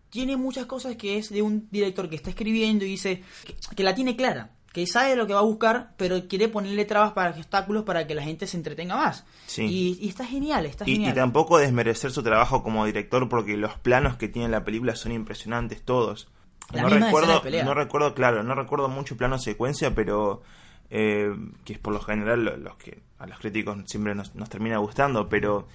tiene 0.09 0.35
muchas 0.35 0.65
cosas 0.65 0.97
que 0.97 1.17
es 1.17 1.29
de 1.29 1.41
un 1.41 1.69
director 1.71 2.09
que 2.09 2.17
está 2.17 2.29
escribiendo 2.31 2.83
y 2.83 2.89
dice 2.89 3.23
que, 3.45 3.55
que 3.75 3.83
la 3.83 3.95
tiene 3.95 4.17
clara, 4.17 4.51
que 4.73 4.87
sabe 4.87 5.15
lo 5.15 5.27
que 5.27 5.33
va 5.33 5.39
a 5.39 5.43
buscar, 5.43 5.91
pero 5.97 6.27
quiere 6.27 6.47
ponerle 6.47 6.85
trabas 6.85 7.11
para 7.13 7.31
obstáculos 7.31 7.83
para 7.83 8.07
que 8.07 8.15
la 8.15 8.23
gente 8.23 8.47
se 8.47 8.55
entretenga 8.57 8.95
más. 8.95 9.25
Sí. 9.47 9.63
Y, 9.65 9.97
y 10.05 10.09
está 10.09 10.25
genial, 10.25 10.65
está 10.65 10.85
Y, 10.87 10.91
y 10.91 10.95
genial. 10.95 11.13
tampoco 11.15 11.57
desmerecer 11.57 12.11
su 12.11 12.23
trabajo 12.23 12.63
como 12.63 12.85
director 12.85 13.27
porque 13.27 13.57
los 13.57 13.77
planos 13.79 14.15
que 14.15 14.29
tiene 14.29 14.47
la 14.49 14.63
película 14.63 14.95
son 14.95 15.11
impresionantes 15.11 15.83
todos. 15.83 16.29
La 16.71 16.83
no 16.83 16.89
recuerdo, 16.89 17.43
no 17.65 17.73
recuerdo, 17.73 18.13
claro, 18.13 18.43
no 18.43 18.55
recuerdo 18.55 18.87
mucho 18.87 19.17
plano 19.17 19.37
secuencia, 19.39 19.93
pero 19.93 20.41
eh, 20.89 21.29
que 21.65 21.73
es 21.73 21.79
por 21.79 21.93
lo 21.93 21.99
general 21.99 22.45
lo- 22.45 22.55
los 22.55 22.77
que 22.77 23.01
a 23.19 23.27
los 23.27 23.39
críticos 23.39 23.77
siempre 23.87 24.15
nos, 24.15 24.35
nos 24.35 24.49
termina 24.49 24.77
gustando, 24.77 25.27
pero 25.27 25.67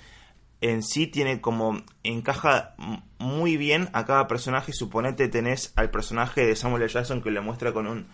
en 0.62 0.82
sí 0.82 1.06
tiene 1.06 1.42
como 1.42 1.82
encaja 2.02 2.74
muy 3.18 3.58
bien 3.58 3.90
a 3.92 4.06
cada 4.06 4.26
personaje. 4.26 4.72
Suponete 4.72 5.28
tenés 5.28 5.72
al 5.76 5.90
personaje 5.90 6.46
de 6.46 6.56
Samuel 6.56 6.82
L. 6.84 6.90
Jackson 6.92 7.20
que 7.20 7.30
le 7.30 7.42
muestra 7.42 7.72
con 7.74 7.86
un 7.86 8.06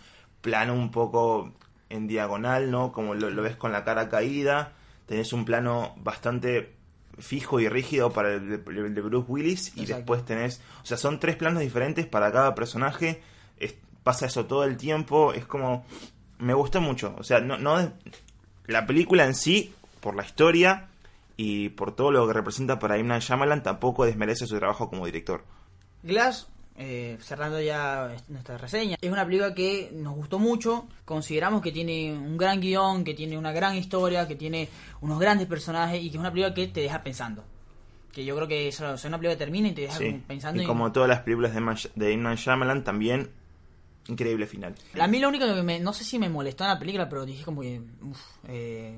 plano 0.43 0.73
un 0.75 0.91
poco 0.91 1.51
en 1.89 2.05
diagonal, 2.07 2.69
¿no? 2.69 2.91
Como 2.91 3.15
lo, 3.15 3.31
lo 3.31 3.41
ves 3.41 3.55
con 3.55 3.71
la 3.71 3.83
cara 3.83 4.09
caída. 4.09 4.73
Tenés 5.07 5.33
un 5.33 5.45
plano 5.45 5.95
bastante 5.97 6.75
fijo 7.17 7.59
y 7.59 7.67
rígido 7.69 8.11
para 8.11 8.33
el 8.33 8.49
de, 8.63 8.71
el 8.71 8.93
de 8.95 9.01
Bruce 9.01 9.25
Willis 9.31 9.67
y 9.75 9.81
Exacto. 9.81 9.95
después 9.97 10.25
tenés, 10.25 10.61
o 10.81 10.85
sea, 10.85 10.97
son 10.97 11.19
tres 11.19 11.35
planos 11.35 11.61
diferentes 11.61 12.05
para 12.05 12.31
cada 12.31 12.53
personaje. 12.55 13.21
Es- 13.59 13.75
pasa 14.03 14.25
eso 14.25 14.45
todo 14.45 14.63
el 14.65 14.77
tiempo, 14.77 15.31
es 15.33 15.45
como 15.45 15.85
me 16.39 16.53
gustó 16.53 16.81
mucho, 16.81 17.15
o 17.17 17.23
sea, 17.23 17.39
no 17.39 17.57
no 17.57 17.91
la 18.65 18.85
película 18.87 19.25
en 19.25 19.35
sí 19.35 19.73
por 20.01 20.15
la 20.15 20.23
historia 20.25 20.87
y 21.37 21.69
por 21.69 21.95
todo 21.95 22.11
lo 22.11 22.25
que 22.27 22.33
representa 22.33 22.79
para. 22.79 22.97
Night 22.97 23.21
Shyamalan 23.21 23.61
tampoco 23.63 24.05
desmerece 24.05 24.47
su 24.47 24.57
trabajo 24.57 24.89
como 24.89 25.05
director. 25.05 25.43
Glass, 26.01 26.47
eh, 26.77 27.17
cerrando 27.21 27.61
ya 27.61 28.15
nuestra 28.29 28.57
reseña, 28.57 28.97
es 28.99 29.11
una 29.11 29.25
película 29.25 29.53
que 29.53 29.91
nos 29.93 30.15
gustó 30.15 30.39
mucho. 30.39 30.87
Consideramos 31.05 31.61
que 31.61 31.71
tiene 31.71 32.11
un 32.13 32.37
gran 32.37 32.59
guion, 32.59 33.03
que 33.03 33.13
tiene 33.13 33.37
una 33.37 33.51
gran 33.51 33.75
historia, 33.75 34.27
que 34.27 34.35
tiene 34.35 34.69
unos 35.01 35.19
grandes 35.19 35.47
personajes 35.47 36.01
y 36.01 36.09
que 36.09 36.17
es 36.17 36.19
una 36.19 36.31
película 36.31 36.53
que 36.53 36.67
te 36.67 36.81
deja 36.81 37.03
pensando. 37.03 37.43
Que 38.11 38.23
yo 38.25 38.35
creo 38.35 38.47
que 38.47 38.67
es 38.67 38.79
es 38.79 39.05
una 39.05 39.17
película 39.17 39.31
que 39.31 39.37
termina 39.37 39.67
y 39.69 39.71
te 39.73 39.81
deja 39.81 39.97
Sí. 39.97 40.21
pensando. 40.27 40.61
Y 40.61 40.65
como 40.65 40.91
todas 40.91 41.09
las 41.09 41.19
películas 41.21 41.53
de, 41.53 41.61
de 41.95 42.13
M. 42.13 42.23
Night 42.23 42.39
Shyamalan 42.39 42.83
también 42.83 43.29
increíble 44.07 44.45
final. 44.47 44.75
A 44.99 45.07
mí 45.07 45.19
lo 45.19 45.29
único 45.29 45.45
que 45.45 45.63
me, 45.63 45.79
no 45.79 45.93
sé 45.93 46.03
si 46.03 46.19
me 46.19 46.27
molestó 46.29 46.63
en 46.65 46.71
la 46.71 46.79
película, 46.79 47.07
pero 47.07 47.25
dije 47.25 47.43
como 47.45 47.61
que, 47.61 47.81
uf, 48.01 48.19
eh, 48.47 48.97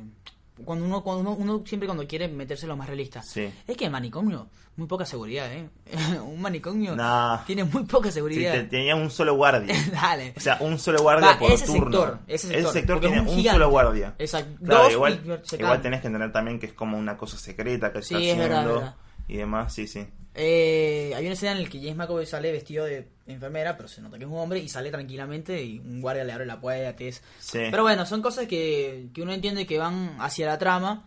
cuando 0.63 0.85
uno, 0.85 1.03
cuando 1.03 1.21
uno, 1.31 1.31
uno 1.37 1.63
siempre 1.65 1.87
cuando 1.87 2.07
quiere 2.07 2.27
meterse 2.27 2.65
lo 2.67 2.77
más 2.77 2.87
realista. 2.87 3.21
Sí. 3.21 3.49
Es 3.67 3.75
que 3.77 3.85
el 3.85 3.91
manicomio, 3.91 4.47
muy 4.77 4.87
poca 4.87 5.05
seguridad, 5.05 5.51
¿eh? 5.51 5.67
un 6.25 6.39
manicomio 6.41 6.95
Nah. 6.95 7.43
tiene 7.45 7.63
muy 7.63 7.83
poca 7.83 8.09
Sí, 8.09 8.15
seguridad. 8.15 8.53
te- 8.53 8.63
tenía 8.65 8.95
un 8.95 9.09
solo 9.11 9.35
guardia. 9.35 9.75
Dale. 9.91 10.33
O 10.35 10.39
sea, 10.39 10.57
un 10.61 10.79
solo 10.79 11.01
guardia 11.01 11.31
Va, 11.31 11.39
por 11.39 11.51
ese 11.51 11.65
turno. 11.65 11.83
sector, 11.83 12.19
ese 12.27 12.63
sector, 12.71 12.99
tiene 12.99 13.21
un 13.21 13.43
solo 13.43 13.69
guardia. 13.69 14.15
Exacto. 14.17 14.65
Claro, 14.65 14.91
igual, 14.91 15.41
igual 15.59 15.81
tenés 15.81 16.01
que 16.01 16.07
entender 16.07 16.31
también 16.31 16.59
que 16.59 16.67
es 16.67 16.73
como 16.73 16.97
una 16.97 17.17
cosa 17.17 17.37
secreta 17.37 17.91
que 17.91 18.01
Sí, 18.01 18.15
está 18.15 18.25
es 18.25 18.31
haciendo 18.49 18.73
verdad. 18.75 18.95
Y 19.27 19.37
demás, 19.37 19.73
sí, 19.73 19.87
sí. 19.87 20.07
Eh, 20.37 21.13
hay 21.15 21.25
una 21.25 21.33
escena 21.33 21.53
en 21.53 21.63
la 21.63 21.69
que 21.69 21.79
James 21.79 21.95
McAvoy 21.95 22.25
sale 22.25 22.51
vestido 22.51 22.83
de 22.85 23.07
enfermera, 23.25 23.77
pero 23.77 23.87
se 23.87 24.01
nota 24.01 24.17
que 24.17 24.25
es 24.25 24.29
un 24.29 24.37
hombre 24.37 24.59
y 24.59 24.67
sale 24.67 24.91
tranquilamente 24.91 25.63
y 25.63 25.79
un 25.79 26.01
guardia 26.01 26.25
le 26.25 26.33
abre 26.33 26.45
la 26.45 26.59
puerta. 26.59 27.03
Es... 27.03 27.23
Sí. 27.39 27.59
Pero 27.71 27.83
bueno, 27.83 28.05
son 28.05 28.21
cosas 28.21 28.45
que, 28.45 29.07
que 29.13 29.21
uno 29.21 29.31
entiende 29.31 29.65
que 29.65 29.77
van 29.77 30.17
hacia 30.19 30.45
la 30.45 30.57
trama 30.57 31.05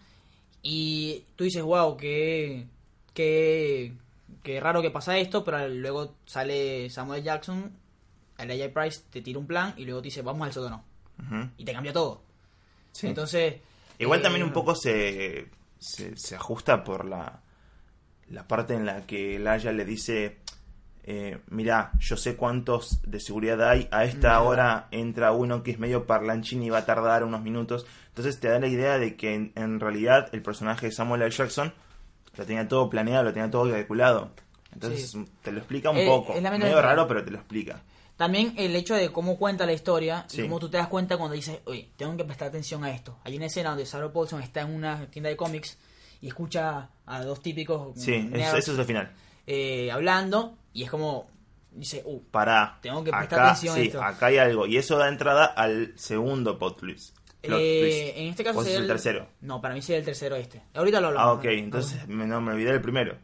y 0.62 1.24
tú 1.36 1.44
dices, 1.44 1.62
wow, 1.62 1.96
qué, 1.98 2.66
qué, 3.12 3.92
qué 4.42 4.60
raro 4.60 4.80
que 4.80 4.90
pasa 4.90 5.18
esto, 5.18 5.44
pero 5.44 5.68
luego 5.68 6.14
sale 6.24 6.88
Samuel 6.88 7.22
Jackson, 7.22 7.70
Elijah 8.38 8.72
Price 8.72 9.02
te 9.10 9.20
tira 9.20 9.38
un 9.38 9.46
plan 9.46 9.74
y 9.76 9.84
luego 9.84 10.00
te 10.00 10.06
dice, 10.06 10.22
vamos 10.22 10.46
al 10.46 10.54
sótano. 10.54 10.84
Ujú. 11.20 11.50
Y 11.58 11.64
te 11.66 11.72
cambia 11.72 11.92
todo. 11.92 12.22
Sí. 12.92 13.08
Entonces... 13.08 13.56
Igual 13.98 14.20
eh, 14.20 14.22
también 14.22 14.44
un 14.44 14.52
poco 14.52 14.74
se, 14.74 15.48
se, 15.78 16.16
se 16.16 16.34
ajusta 16.34 16.82
por 16.82 17.04
la, 17.04 17.42
la 18.30 18.46
parte 18.46 18.74
en 18.74 18.86
la 18.86 19.06
que 19.06 19.38
Laia 19.38 19.72
le 19.72 19.84
dice, 19.84 20.38
eh, 21.04 21.38
mira, 21.48 21.92
yo 21.98 22.16
sé 22.16 22.36
cuántos 22.36 23.00
de 23.02 23.20
seguridad 23.20 23.62
hay, 23.68 23.88
a 23.90 24.04
esta 24.04 24.40
hora 24.42 24.88
entra 24.90 25.32
uno 25.32 25.62
que 25.62 25.70
es 25.70 25.78
medio 25.78 26.06
parlanchín 26.06 26.62
y 26.62 26.70
va 26.70 26.78
a 26.78 26.86
tardar 26.86 27.24
unos 27.24 27.42
minutos. 27.42 27.86
Entonces 28.08 28.38
te 28.40 28.48
da 28.48 28.58
la 28.58 28.66
idea 28.68 28.98
de 28.98 29.16
que 29.16 29.34
en, 29.34 29.52
en 29.54 29.80
realidad 29.80 30.28
el 30.32 30.42
personaje 30.42 30.86
de 30.86 30.92
Samuel 30.92 31.22
L. 31.22 31.30
Jackson 31.30 31.72
lo 32.36 32.44
tenía 32.44 32.68
todo 32.68 32.90
planeado, 32.90 33.24
lo 33.24 33.32
tenía 33.32 33.50
todo 33.50 33.70
calculado. 33.70 34.30
Entonces 34.72 35.10
Sí. 35.10 35.24
te 35.42 35.50
lo 35.50 35.58
explica 35.58 35.90
un 35.90 35.96
Eh, 35.96 36.06
poco. 36.06 36.34
es 36.34 36.42
la 36.42 36.50
Medio 36.50 36.82
raro, 36.82 37.08
pero 37.08 37.24
te 37.24 37.30
lo 37.30 37.38
explica. 37.38 37.82
También 38.18 38.52
el 38.58 38.74
hecho 38.76 38.94
de 38.94 39.10
cómo 39.12 39.38
cuenta 39.38 39.64
la 39.64 39.72
historia 39.72 40.24
Sí. 40.28 40.40
y 40.40 40.42
cómo 40.42 40.58
tú 40.58 40.68
te 40.68 40.76
das 40.76 40.88
cuenta 40.88 41.16
cuando 41.16 41.34
dices, 41.36 41.60
oye, 41.64 41.88
tengo 41.96 42.16
que 42.16 42.24
prestar 42.24 42.48
atención 42.48 42.84
a 42.84 42.90
esto. 42.90 43.16
Hay 43.24 43.36
una 43.36 43.46
escena 43.46 43.70
donde 43.70 43.86
Sarah 43.86 44.12
Paulson 44.12 44.42
está 44.42 44.60
en 44.60 44.74
una 44.74 45.06
tienda 45.06 45.30
de 45.30 45.36
cómics 45.36 45.78
y 46.20 46.28
escucha 46.28 46.90
a 47.06 47.22
dos 47.24 47.42
típicos 47.42 47.96
Sí, 48.00 48.14
eso, 48.14 48.28
nerds, 48.30 48.58
eso 48.58 48.72
es 48.72 48.78
el 48.78 48.84
final. 48.84 49.12
eh, 49.46 49.90
hablando 49.90 50.56
y 50.72 50.82
es 50.84 50.90
como, 50.90 51.28
dice, 51.72 52.02
uh, 52.04 52.20
Para. 52.30 52.78
Tengo 52.82 53.02
que 53.04 53.10
prestar 53.10 53.38
acá, 53.40 53.50
atención 53.50 53.74
a 53.74 53.78
sí, 53.78 53.86
esto. 53.86 54.02
acá 54.02 54.26
hay 54.26 54.38
algo. 54.38 54.66
Y 54.66 54.76
eso 54.76 54.96
da 54.98 55.08
entrada 55.08 55.44
al 55.46 55.92
segundo 55.96 56.56
twist. 56.56 57.16
Plot 57.40 57.58
eh, 57.60 58.14
en 58.22 58.28
este 58.30 58.42
caso 58.44 58.58
¿O 58.58 58.62
ese 58.62 58.70
sería 58.72 58.84
es 58.84 58.90
el 58.90 58.96
tercero. 58.96 59.28
No, 59.42 59.60
para 59.60 59.74
mí 59.74 59.80
sería 59.82 59.98
el 60.00 60.04
tercero 60.04 60.36
este. 60.36 60.60
Ahorita 60.74 61.00
lo 61.00 61.08
hablamos. 61.08 61.28
Ah, 61.28 61.32
ok. 61.34 61.44
Entonces 61.44 62.06
me, 62.08 62.26
no 62.26 62.40
me 62.40 62.52
olvidé 62.52 62.72
del 62.72 62.80
primero. 62.80 63.16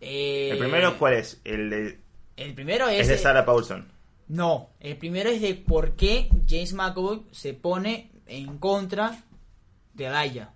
Eh, 0.00 0.50
¿El 0.52 0.58
primero 0.58 0.98
cuál 0.98 1.14
es? 1.14 1.40
El 1.44 1.70
de, 1.70 2.00
El 2.36 2.54
primero 2.54 2.88
es... 2.88 3.00
es 3.02 3.08
de 3.08 3.18
Sarah 3.18 3.44
Paulson. 3.46 3.88
No, 4.28 4.70
el 4.80 4.96
primero 4.96 5.30
es 5.30 5.40
de 5.40 5.54
por 5.54 5.92
qué 5.96 6.28
James 6.48 6.72
McAvoy 6.74 7.22
se 7.30 7.54
pone 7.54 8.10
en 8.26 8.58
contra 8.58 9.22
de 9.94 10.04
Gaia. 10.08 10.50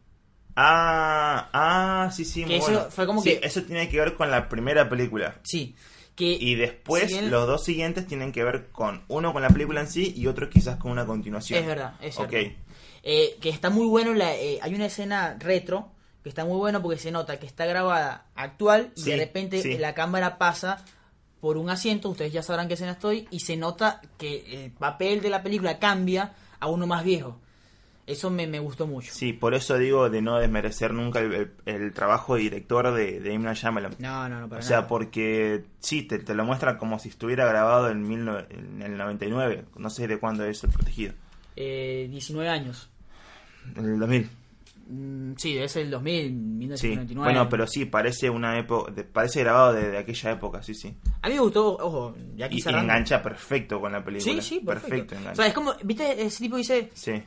Ah, 0.60 1.48
ah, 1.52 2.10
sí, 2.10 2.24
sí, 2.24 2.40
Que 2.40 2.46
muy 2.46 2.56
eso 2.56 2.72
bueno. 2.72 2.90
fue 2.90 3.06
como 3.06 3.22
Sí, 3.22 3.38
que- 3.38 3.46
eso 3.46 3.62
tiene 3.62 3.88
que 3.88 3.98
ver 4.00 4.14
con 4.14 4.28
la 4.30 4.48
primera 4.48 4.88
película. 4.88 5.36
Sí, 5.44 5.76
que... 6.16 6.32
Y 6.32 6.56
después 6.56 7.04
si 7.04 7.12
bien- 7.18 7.30
los 7.30 7.46
dos 7.46 7.62
siguientes 7.64 8.06
tienen 8.08 8.32
que 8.32 8.42
ver 8.42 8.68
con 8.72 9.04
uno 9.06 9.32
con 9.32 9.42
la 9.42 9.50
película 9.50 9.80
en 9.80 9.88
sí 9.88 10.12
y 10.16 10.26
otro 10.26 10.50
quizás 10.50 10.76
con 10.76 10.90
una 10.90 11.06
continuación. 11.06 11.60
Es 11.60 11.66
verdad, 11.66 11.94
es 12.00 12.16
cierto. 12.16 12.36
Ok. 12.36 12.42
Eh, 13.04 13.36
que 13.40 13.50
está 13.50 13.70
muy 13.70 13.86
bueno, 13.86 14.12
la, 14.14 14.34
eh, 14.34 14.58
hay 14.60 14.74
una 14.74 14.86
escena 14.86 15.36
retro 15.38 15.92
que 16.24 16.28
está 16.28 16.44
muy 16.44 16.56
bueno 16.56 16.82
porque 16.82 16.98
se 16.98 17.12
nota 17.12 17.38
que 17.38 17.46
está 17.46 17.64
grabada 17.64 18.26
actual 18.34 18.90
y 18.96 19.02
Sí, 19.02 19.10
de 19.10 19.16
repente 19.16 19.62
sí. 19.62 19.78
la 19.78 19.94
cámara 19.94 20.38
pasa 20.38 20.84
por 21.40 21.56
un 21.56 21.70
asiento, 21.70 22.08
ustedes 22.10 22.32
ya 22.32 22.42
sabrán 22.42 22.66
qué 22.66 22.74
escena 22.74 22.90
estoy, 22.92 23.28
y 23.30 23.38
se 23.38 23.56
nota 23.56 24.00
que 24.18 24.64
el 24.64 24.72
papel 24.72 25.20
de 25.20 25.30
la 25.30 25.40
película 25.40 25.78
cambia 25.78 26.32
a 26.58 26.66
uno 26.66 26.88
más 26.88 27.04
viejo. 27.04 27.40
Eso 28.08 28.30
me, 28.30 28.46
me 28.46 28.58
gustó 28.58 28.86
mucho. 28.86 29.12
Sí, 29.12 29.32
por 29.32 29.54
eso 29.54 29.76
digo 29.78 30.08
de 30.10 30.22
no 30.22 30.38
desmerecer 30.38 30.92
nunca 30.94 31.20
el, 31.20 31.32
el- 31.34 31.52
el 31.66 31.92
trabajo 31.92 32.34
de 32.36 32.40
director 32.42 32.92
de, 32.94 33.20
de. 33.20 33.38
Night 33.38 33.56
Shyamalan. 33.58 33.94
No, 33.98 34.28
no, 34.28 34.40
no, 34.40 34.48
para 34.48 34.60
O 34.60 34.64
sea, 34.64 34.78
nada. 34.78 34.88
porque 34.88 35.64
sí, 35.80 36.02
te, 36.02 36.18
te 36.18 36.34
lo 36.34 36.44
muestra 36.44 36.78
como 36.78 36.98
si 36.98 37.10
estuviera 37.10 37.46
grabado 37.46 37.90
en, 37.90 38.02
19 38.08 38.46
en 38.50 38.82
el 38.82 38.96
99. 38.96 39.64
No 39.76 39.90
sé 39.90 40.08
de 40.08 40.18
cuándo 40.18 40.44
es 40.44 40.64
el 40.64 40.70
protegido. 40.70 41.12
eh, 41.56 42.08
19 42.10 42.48
años. 42.48 42.88
En 43.76 43.84
el 43.84 43.98
2000. 43.98 44.30
Mm, 44.90 45.32
sí, 45.36 45.52
debe 45.52 45.68
ser 45.68 45.82
el 45.82 45.90
2000, 45.90 46.22
Sí. 46.28 46.32
1999. 46.88 47.14
Bueno, 47.22 47.48
pero 47.50 47.66
sí, 47.66 47.84
parece 47.84 48.30
una 48.30 48.58
época, 48.58 48.90
parece 49.12 49.40
grabado 49.40 49.74
de, 49.74 49.90
de 49.90 49.98
aquella 49.98 50.30
época, 50.30 50.62
sí, 50.62 50.72
sí. 50.74 50.96
A 51.20 51.28
mí 51.28 51.34
me 51.34 51.40
gustó, 51.40 51.76
ojo, 51.76 52.16
ya 52.36 52.46
aquí 52.46 52.56
Y, 52.56 52.70
y 52.70 52.74
engancha 52.74 53.22
perfecto 53.22 53.82
con 53.82 53.92
la 53.92 54.02
película. 54.02 54.32
Sí, 54.32 54.40
sí, 54.40 54.60
perfecto. 54.64 55.14
engancha. 55.14 55.32
o 55.32 55.36
sea, 55.36 55.46
es 55.48 55.52
como, 55.52 55.74
¿viste? 55.84 56.22
Ese 56.24 56.42
tipo 56.44 56.56
dice, 56.56 56.90
Sí, 56.94 57.22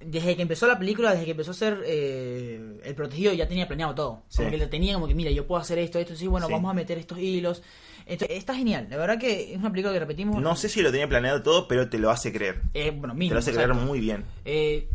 desde 0.00 0.36
que 0.36 0.42
empezó 0.42 0.66
la 0.66 0.78
película, 0.78 1.12
desde 1.12 1.24
que 1.24 1.30
empezó 1.32 1.50
a 1.50 1.54
ser 1.54 1.82
eh, 1.86 2.80
el 2.84 2.94
protegido, 2.94 3.32
ya 3.32 3.48
tenía 3.48 3.66
planeado 3.66 3.94
todo. 3.94 4.22
Sí. 4.28 4.38
Como 4.38 4.50
que 4.50 4.58
lo 4.58 4.68
tenía 4.68 4.94
como 4.94 5.08
que, 5.08 5.14
mira, 5.14 5.30
yo 5.30 5.46
puedo 5.46 5.60
hacer 5.60 5.78
esto, 5.78 5.98
esto, 5.98 6.14
sí, 6.14 6.26
bueno, 6.26 6.46
Sí. 6.46 6.52
vamos 6.52 6.70
a 6.70 6.74
meter 6.74 6.98
estos 6.98 7.18
hilos. 7.18 7.62
Esto- 8.04 8.26
está 8.28 8.54
genial, 8.54 8.86
la 8.88 8.96
verdad 8.98 9.18
que 9.18 9.52
es 9.52 9.58
una 9.58 9.70
película 9.70 9.92
que 9.92 9.98
repetimos. 10.00 10.40
no 10.40 10.54
sé 10.54 10.68
si 10.68 10.80
lo 10.82 10.90
tenía 10.92 11.08
planeado 11.08 11.42
todo, 11.42 11.66
pero 11.66 11.88
te 11.88 11.98
lo 11.98 12.10
hace 12.10 12.32
creer. 12.32 12.62
Eh, 12.74 12.90
bueno, 12.90 13.14
Te 13.14 13.18
mínimo. 13.18 13.34
lo 13.34 13.38
hace 13.40 13.52
creer 13.52 13.74
muy 13.74 13.98
bien. 13.98 14.24
Eh, 14.44 14.88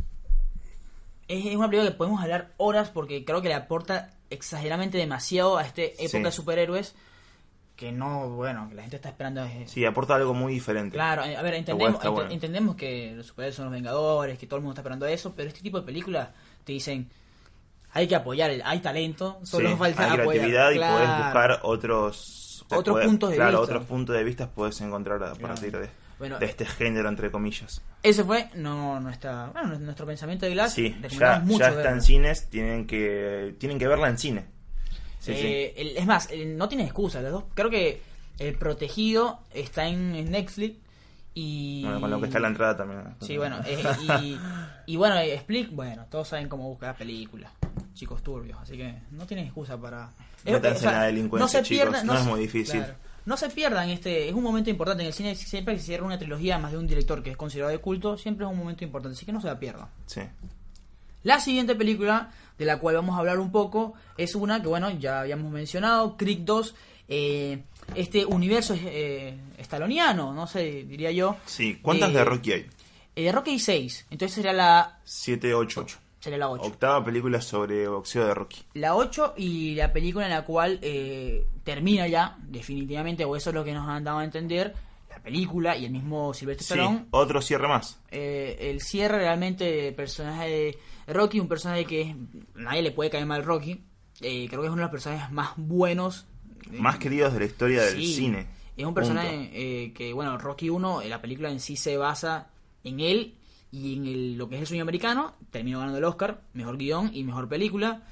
es, 1.27 1.45
es 1.45 1.55
una 1.55 1.67
película 1.69 1.91
que 1.91 1.97
podemos 1.97 2.21
hablar 2.21 2.51
horas 2.57 2.89
porque 2.89 3.25
creo 3.25 3.41
que 3.41 3.49
le 3.49 3.55
aporta 3.55 4.11
exageradamente 4.29 4.97
demasiado 4.97 5.57
a 5.57 5.63
esta 5.63 5.81
época 5.81 6.07
Sí. 6.07 6.23
de 6.23 6.31
superhéroes 6.31 6.95
que 7.81 7.91
no, 7.91 8.29
bueno, 8.29 8.69
que 8.69 8.75
la 8.75 8.83
gente 8.83 8.97
está 8.97 9.09
esperando. 9.09 9.43
Sí, 9.65 9.83
aporta 9.85 10.13
algo 10.13 10.35
muy 10.35 10.53
diferente. 10.53 10.93
Claro, 10.93 11.23
a 11.23 11.41
ver, 11.41 11.55
entendemos, 11.55 11.99
ent- 11.99 12.11
bueno. 12.13 12.29
entendemos 12.29 12.75
que 12.75 13.13
los 13.15 13.25
superhéroes 13.25 13.55
son 13.55 13.65
los 13.65 13.73
vengadores, 13.73 14.37
que 14.37 14.45
todo 14.45 14.57
el 14.57 14.61
mundo 14.61 14.73
está 14.73 14.81
esperando 14.81 15.07
eso, 15.07 15.33
pero 15.35 15.49
este 15.49 15.61
tipo 15.61 15.79
de 15.79 15.85
películas 15.87 16.29
te 16.63 16.73
dicen, 16.73 17.09
hay 17.93 18.07
que 18.07 18.15
apoyar, 18.15 18.51
el- 18.51 18.61
hay 18.63 18.79
talento, 18.81 19.39
solo 19.41 19.69
Sí, 19.69 19.75
falta 19.77 20.03
hay 20.13 20.19
apoyar. 20.19 20.45
creatividad 20.45 20.71
y 20.71 20.75
Claro. 20.75 20.93
podés 20.95 21.17
buscar 21.25 21.59
otros 21.63 22.65
Otros 22.69 22.95
podés- 22.97 23.05
puntos 23.07 23.29
de 23.31 23.35
claro, 23.37 23.51
vista. 23.59 23.63
otros 23.73 23.83
puntos 23.87 24.15
de 24.15 24.23
vista 24.23 24.47
puedes 24.49 24.79
encontrar 24.81 25.23
a 25.23 25.31
Claro. 25.33 25.39
partir 25.55 25.77
de, 25.77 25.89
Bueno, 26.19 26.37
de 26.37 26.45
este 26.45 26.65
género 26.65 27.09
entre 27.09 27.31
comillas. 27.31 27.81
Ese 28.03 28.23
fue 28.23 28.47
no, 28.53 28.99
nuestra, 28.99 29.47
bueno, 29.47 29.79
nuestro 29.79 30.05
pensamiento 30.05 30.45
de 30.45 30.51
Glass. 30.53 30.73
Sí, 30.75 30.95
ya, 31.19 31.39
mucho 31.39 31.59
ya 31.61 31.69
está 31.69 31.89
en 31.91 32.01
cines, 32.03 32.47
tienen 32.49 32.85
que 32.85 33.55
tienen 33.59 33.79
que 33.79 33.87
verla 33.87 34.07
en 34.07 34.17
cine. 34.19 34.45
Sí, 35.21 35.33
sí. 35.33 35.39
Eh, 35.47 35.73
el- 35.77 35.97
es 35.97 36.05
más, 36.05 36.29
el- 36.31 36.57
no 36.57 36.67
tiene 36.67 36.83
excusa. 36.83 37.21
Los 37.21 37.31
dos, 37.31 37.43
creo 37.53 37.69
que 37.69 38.01
El 38.39 38.55
Protegido 38.55 39.39
está 39.53 39.87
en, 39.87 40.15
en 40.15 40.31
Netflix 40.31 40.75
y... 41.33 41.83
Bueno, 41.83 42.01
con 42.01 42.09
lo 42.11 42.19
que 42.19 42.25
está 42.25 42.39
en 42.39 42.41
la 42.41 42.47
entrada 42.49 42.75
también. 42.75 43.03
Sí, 43.21 43.37
bueno, 43.37 43.57
eh, 43.65 43.81
y, 44.23 44.37
y 44.87 44.95
bueno, 44.97 45.15
eh, 45.17 45.33
Split, 45.35 45.69
bueno, 45.71 46.05
todos 46.09 46.27
saben 46.27 46.49
cómo 46.49 46.67
buscar 46.67 46.95
películas. 46.97 47.51
Chicos 47.93 48.21
turbios, 48.23 48.57
así 48.59 48.75
que 48.77 48.95
no 49.11 49.25
tienen 49.25 49.45
excusa 49.45 49.77
para... 49.79 50.09
Métanse 50.43 50.87
en 50.87 50.91
la 50.93 51.03
delincuencia, 51.03 51.61
chicos, 51.61 52.03
no 52.03 52.13
es 52.15 52.19
se- 52.23 52.29
muy 52.29 52.39
difícil. 52.41 52.79
claro, 52.79 52.95
no 53.23 53.37
se 53.37 53.49
pierdan 53.51 53.89
este, 53.89 54.27
es 54.27 54.33
un 54.33 54.41
momento 54.43 54.71
importante 54.71 55.03
en 55.03 55.07
el 55.07 55.13
cine, 55.13 55.35
siempre 55.35 55.75
que 55.75 55.79
se 55.79 55.85
cierra 55.85 56.03
una 56.03 56.17
trilogía 56.17 56.57
más 56.57 56.71
de 56.71 56.79
un 56.79 56.87
director 56.87 57.21
que 57.21 57.29
es 57.29 57.37
considerado 57.37 57.71
de 57.71 57.77
culto, 57.77 58.17
siempre 58.17 58.45
es 58.47 58.51
un 58.51 58.57
momento 58.57 58.83
importante, 58.83 59.15
así 59.15 59.25
que 59.25 59.31
no 59.31 59.39
se 59.39 59.45
la 59.47 59.59
pierdan. 59.59 59.87
Sí. 60.07 60.21
La 61.23 61.39
siguiente 61.39 61.75
película 61.75 62.31
de 62.61 62.67
la 62.67 62.77
cual 62.79 62.93
vamos 62.95 63.15
a 63.15 63.19
hablar 63.19 63.39
un 63.39 63.51
poco 63.51 63.93
es 64.17 64.35
una 64.35 64.61
que, 64.61 64.67
bueno, 64.67 64.91
ya 64.91 65.21
habíamos 65.21 65.51
mencionado, 65.51 66.15
Creek 66.15 66.41
2. 66.41 66.75
eh, 67.09 67.63
este 67.95 68.23
universo 68.25 68.73
es 68.75 68.81
eh, 68.85 69.35
estaloniano, 69.57 70.31
no 70.33 70.45
sé, 70.47 70.83
diría 70.83 71.11
yo. 71.11 71.35
Sí, 71.45 71.79
¿cuántas 71.81 72.11
Eh, 72.11 72.13
de 72.13 72.23
Rocky 72.23 72.51
hay? 72.53 72.65
Eh, 73.15 73.23
de 73.23 73.31
Rocky 73.31 73.51
hay 73.51 73.59
6, 73.59 74.05
entonces 74.11 74.35
sería 74.35 74.53
la, 74.53 74.99
7, 75.03 75.53
8. 75.53 75.85
sería 76.19 76.37
la 76.37 76.49
8. 76.49 76.63
Octava 76.63 77.03
película 77.03 77.41
sobre 77.41 77.87
boxeo 77.87 78.27
de 78.27 78.33
Rocky. 78.35 78.61
La 78.75 78.95
8 78.95 79.33
y 79.37 79.73
la 79.75 79.91
película 79.91 80.25
en 80.25 80.31
la 80.31 80.45
cual 80.45 80.77
eh, 80.83 81.45
termina 81.63 82.07
ya, 82.07 82.37
definitivamente, 82.43 83.25
o 83.25 83.35
eso 83.35 83.49
es 83.49 83.55
lo 83.55 83.63
que 83.63 83.73
nos 83.73 83.89
han 83.89 84.03
dado 84.03 84.19
a 84.19 84.23
entender, 84.23 84.73
la 85.09 85.19
película 85.19 85.75
y 85.75 85.85
el 85.85 85.91
mismo 85.91 86.33
Silvestre 86.33 86.63
Sí, 86.65 86.73
Stallone. 86.73 87.05
otro 87.11 87.41
cierre 87.41 87.67
más. 87.67 87.97
eh, 88.11 88.57
el 88.71 88.79
cierre 88.81 89.17
realmente 89.17 89.91
personaje 89.93 90.47
de 90.49 90.77
Rocky, 91.07 91.39
un 91.39 91.47
personaje 91.47 91.85
que 91.85 92.15
nadie 92.55 92.81
le 92.81 92.91
puede 92.91 93.09
caer 93.09 93.25
mal 93.25 93.43
Rocky. 93.43 93.81
eh, 94.21 94.47
creo 94.49 94.61
que 94.61 94.67
es 94.67 94.71
uno 94.71 94.81
de 94.81 94.83
los 94.83 94.91
personajes 94.91 95.31
más 95.31 95.51
buenos. 95.57 96.27
eh, 96.71 96.77
Más 96.79 96.97
queridos 96.99 97.33
de 97.33 97.39
la 97.39 97.45
historia 97.45 97.81
del 97.83 97.97
cine. 98.13 98.47
Es 98.77 98.85
un 98.85 98.93
personaje 98.93 99.49
eh, 99.53 99.93
que, 99.93 100.13
bueno, 100.13 100.37
Rocky 100.37 100.69
1, 100.69 101.01
eh, 101.01 101.09
la 101.09 101.21
película 101.21 101.49
en 101.51 101.59
sí 101.59 101.75
se 101.75 101.97
basa 101.97 102.49
en 102.83 102.99
él 102.99 103.35
y 103.71 103.95
en 103.97 104.05
el- 104.05 104.37
lo 104.37 104.47
que 104.47 104.55
es 104.55 104.61
el 104.61 104.67
sueño 104.67 104.83
americano. 104.83 105.33
Terminó 105.49 105.79
ganando 105.79 105.97
el 105.97 106.03
Oscar, 106.03 106.41
mejor 106.53 106.77
guion 106.77 107.09
y 107.13 107.23
mejor 107.23 107.49
película. 107.49 108.03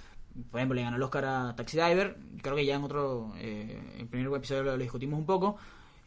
Por 0.52 0.60
ejemplo, 0.60 0.76
le 0.76 0.82
ganó 0.84 0.96
el 0.98 1.04
Oscar 1.04 1.26
a 1.26 1.56
Taxi 1.56 1.78
Driver. 1.78 2.18
Creo 2.42 2.56
que 2.56 2.66
ya 2.66 2.76
en 2.76 2.84
otro, 2.84 3.34
eh, 3.38 3.80
en 3.96 4.02
el 4.02 4.08
primer 4.08 4.34
episodio 4.36 4.64
lo, 4.64 4.72
lo 4.78 4.82
discutimos 4.84 5.20
un 5.20 5.26
poco. 5.26 5.58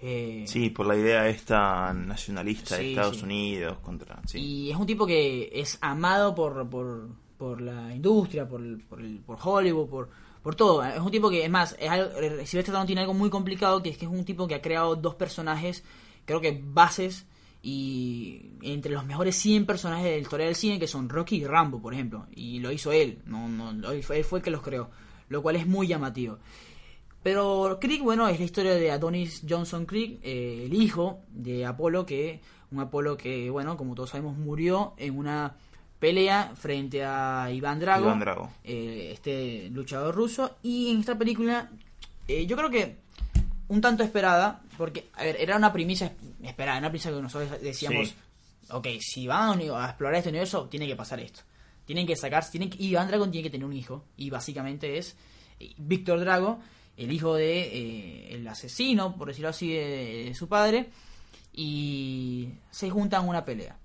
Eh, 0.04 0.44
Sí, 0.48 0.70
por 0.70 0.86
la 0.86 0.96
idea 0.96 1.28
esta 1.28 1.92
nacionalista 1.92 2.76
de 2.76 2.90
Estados 2.90 3.18
sí. 3.18 3.22
Unidos 3.24 3.78
contra... 3.78 4.20
Sí. 4.26 4.38
Y 4.40 4.70
es 4.70 4.76
un 4.76 4.86
tipo 4.86 5.06
que 5.06 5.48
es 5.54 5.78
amado 5.80 6.34
por, 6.34 6.68
por, 6.68 7.08
por 7.38 7.60
la 7.60 7.94
industria, 7.94 8.48
por, 8.48 8.60
el- 8.60 8.78
por, 8.80 9.00
el- 9.00 9.20
por 9.20 9.38
Hollywood, 9.40 9.88
por, 9.88 10.10
por 10.42 10.54
todo. 10.56 10.82
Es 10.84 10.98
un 11.00 11.10
tipo 11.12 11.30
que, 11.30 11.44
es 11.44 11.50
más, 11.50 11.76
es 11.78 11.88
algo, 11.88 12.10
Sylvester 12.18 12.60
Stallone 12.64 12.86
tiene 12.86 13.00
algo 13.02 13.14
muy 13.14 13.30
complicado, 13.30 13.80
que 13.80 13.90
es 13.90 13.96
que 13.96 14.06
es 14.06 14.10
un 14.10 14.24
tipo 14.24 14.48
que 14.48 14.56
ha 14.56 14.60
creado 14.62 14.96
dos 14.96 15.14
personajes, 15.14 15.84
creo 16.24 16.40
que 16.40 16.60
bases, 16.64 17.24
y 17.62 18.50
entre 18.62 18.90
los 18.92 19.06
mejores 19.06 19.36
100 19.36 19.66
personajes 19.66 20.04
de 20.04 20.10
la 20.16 20.18
historia 20.18 20.46
del 20.46 20.56
cine, 20.56 20.80
que 20.80 20.88
son 20.88 21.08
Rocky 21.08 21.36
y 21.36 21.44
Rambo, 21.44 21.80
por 21.80 21.94
ejemplo. 21.94 22.26
Y 22.34 22.58
lo 22.58 22.72
hizo 22.72 22.90
él, 22.90 23.20
no, 23.24 23.48
no, 23.48 23.70
él 23.92 24.02
fue 24.02 24.18
el 24.18 24.42
que 24.42 24.50
los 24.50 24.62
creó, 24.62 24.90
lo 25.28 25.42
cual 25.42 25.54
es 25.56 25.66
muy 25.66 25.86
llamativo. 25.86 26.38
Pero 27.22 27.78
Creek, 27.80 28.02
bueno, 28.02 28.28
es 28.28 28.38
la 28.38 28.44
historia 28.44 28.74
de 28.74 28.90
Adonis 28.90 29.42
Johnson 29.48 29.86
Creek, 29.86 30.18
eh, 30.22 30.64
el 30.66 30.74
hijo 30.74 31.20
de 31.28 31.64
Apolo, 31.64 32.04
que 32.04 32.40
un 32.72 32.80
Apolo 32.80 33.16
que, 33.16 33.48
bueno, 33.50 33.76
como 33.76 33.94
todos 33.94 34.10
sabemos, 34.10 34.36
murió 34.36 34.94
en 34.96 35.16
una 35.16 35.54
pelea 36.00 36.52
frente 36.56 37.04
a 37.04 37.48
Iván 37.52 37.78
Drago, 37.78 38.06
Iván 38.06 38.18
Drago. 38.18 38.50
eh, 38.64 39.10
este 39.12 39.68
luchador 39.70 40.14
ruso. 40.14 40.56
Y 40.62 40.90
en 40.90 40.98
esta 41.00 41.16
película, 41.16 41.70
eh, 42.26 42.44
yo 42.46 42.56
creo 42.56 42.70
que 42.70 42.96
un 43.68 43.80
tanto 43.80 44.02
esperada, 44.02 44.60
porque, 44.76 45.08
a 45.14 45.22
ver, 45.22 45.36
era 45.38 45.56
una 45.56 45.72
primicia 45.72 46.12
esperada, 46.42 46.78
una 46.78 46.88
primicia 46.90 47.12
que 47.12 47.22
nosotros 47.22 47.60
decíamos, 47.62 48.08
Sí. 48.08 48.14
ok, 48.70 48.88
si 49.00 49.26
van 49.28 49.60
a 49.60 49.84
explorar 49.86 50.16
este 50.16 50.30
universo, 50.30 50.64
tiene 50.68 50.88
que 50.88 50.96
pasar 50.96 51.20
esto. 51.20 51.42
Tienen 51.84 52.06
que 52.06 52.16
sacar, 52.16 52.44
tienen 52.50 52.68
que, 52.68 52.82
Iván 52.82 53.06
Drago 53.06 53.28
tiene 53.28 53.44
que 53.44 53.50
tener 53.50 53.66
un 53.66 53.72
hijo, 53.72 54.04
y 54.16 54.28
básicamente 54.30 54.98
es 54.98 55.16
Víctor 55.78 56.18
Drago, 56.20 56.58
el 56.96 57.10
hijo 57.12 57.34
de 57.34 57.60
eh, 57.62 58.34
el 58.34 58.46
asesino, 58.48 59.16
por 59.16 59.28
decirlo 59.28 59.48
así, 59.50 59.72
de, 59.72 60.24
de 60.28 60.34
su 60.34 60.48
padre, 60.48 60.90
y 61.52 62.48
se 62.70 62.90
juntan 62.90 63.28
una 63.28 63.44
pelea. 63.44 63.76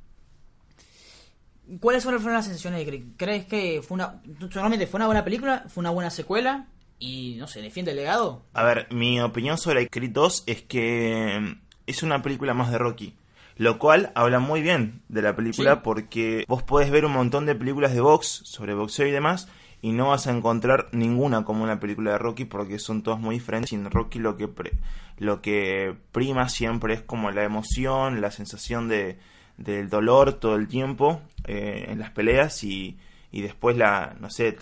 ¿Cuáles 1.81 2.03
fueron 2.03 2.23
las 2.31 2.45
sensaciones 2.45 2.79
de 2.79 2.85
Creed? 2.85 3.03
¿Crees 3.17 3.45
que 3.45 3.81
fue 3.85 3.95
una, 3.95 4.21
solamente 4.51 4.87
fue 4.87 4.99
una 4.99 5.07
buena 5.07 5.23
película, 5.25 5.65
fue 5.67 5.81
una 5.81 5.89
buena 5.89 6.09
secuela 6.09 6.67
y 6.97 7.35
no 7.37 7.47
sé, 7.47 7.61
defiende 7.61 7.91
el 7.91 7.97
legado? 7.97 8.45
A 8.53 8.63
ver, 8.63 8.87
mi 8.91 9.19
opinión 9.19 9.57
sobre 9.57 9.89
Creed 9.89 10.11
2 10.11 10.43
es 10.45 10.61
que 10.61 11.37
mm, 11.41 11.61
es 11.85 12.03
una 12.03 12.21
película 12.21 12.53
más 12.53 12.71
de 12.71 12.77
Rocky. 12.77 13.15
Lo 13.57 13.79
cual 13.79 14.11
habla 14.15 14.39
muy 14.39 14.61
bien 14.61 15.01
de 15.09 15.23
la 15.23 15.35
película 15.35 15.75
Sí. 15.75 15.81
porque 15.83 16.45
vos 16.47 16.63
podés 16.63 16.89
ver 16.91 17.05
un 17.05 17.11
montón 17.11 17.45
de 17.45 17.55
películas 17.55 17.93
de 17.93 18.01
box 18.01 18.27
sobre 18.45 18.73
boxeo 18.75 19.07
y 19.07 19.11
demás 19.11 19.49
y 19.81 19.91
no 19.91 20.09
vas 20.09 20.27
a 20.27 20.31
encontrar 20.35 20.87
ninguna 20.91 21.45
como 21.45 21.63
una 21.63 21.79
película 21.79 22.11
de 22.11 22.17
Rocky 22.17 22.45
porque 22.45 22.79
son 22.79 23.03
todas 23.03 23.19
muy 23.19 23.35
diferentes. 23.35 23.71
Y 23.73 23.75
en 23.75 23.89
Rocky 23.89 24.19
lo 24.19 24.35
que, 24.37 24.47
pre- 24.47 24.73
lo 25.17 25.41
que 25.41 25.95
prima 26.11 26.49
siempre 26.49 26.95
es 26.95 27.01
como 27.01 27.31
la 27.31 27.43
emoción, 27.43 28.21
la 28.21 28.31
sensación 28.31 28.87
de, 28.87 29.19
del 29.57 29.89
dolor 29.89 30.33
todo 30.33 30.55
el 30.55 30.67
tiempo 30.67 31.21
eh, 31.45 31.85
en 31.89 31.99
las 31.99 32.11
peleas 32.11 32.63
y, 32.63 32.97
y 33.31 33.41
después 33.41 33.77
la, 33.77 34.15
no 34.19 34.29
sé, 34.29 34.57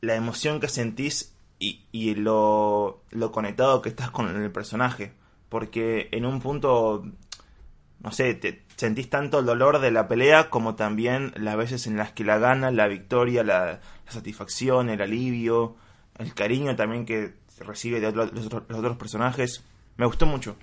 la 0.00 0.14
emoción 0.14 0.60
que 0.60 0.68
sentís 0.68 1.34
y, 1.58 1.80
y 1.90 2.14
lo, 2.14 3.02
lo 3.10 3.32
conectado 3.32 3.82
que 3.82 3.88
estás 3.88 4.10
con 4.10 4.28
el 4.28 4.50
personaje. 4.50 5.12
Porque 5.48 6.08
en 6.12 6.26
un 6.26 6.40
punto, 6.40 7.04
no 8.00 8.12
sé, 8.12 8.34
te 8.34 8.62
sentís 8.76 9.10
tanto 9.10 9.40
el 9.40 9.46
dolor 9.46 9.80
de 9.80 9.90
la 9.90 10.06
pelea 10.08 10.50
como 10.50 10.74
también 10.76 11.32
las 11.36 11.56
veces 11.56 11.86
en 11.86 11.96
las 11.96 12.12
que 12.12 12.24
la 12.24 12.38
gana, 12.38 12.70
la 12.70 12.86
victoria, 12.86 13.42
la, 13.42 13.80
la 14.06 14.12
satisfacción, 14.12 14.88
el 14.90 15.00
alivio, 15.02 15.76
el 16.18 16.32
cariño 16.34 16.76
también 16.76 17.04
que 17.04 17.34
recibe 17.60 18.00
de 18.00 18.06
otro- 18.06 18.26
los, 18.26 18.46
otros, 18.46 18.62
los 18.68 18.78
otros 18.78 18.96
personajes. 18.96 19.64
Me 19.96 20.06
gustó 20.06 20.26
mucho. 20.26 20.56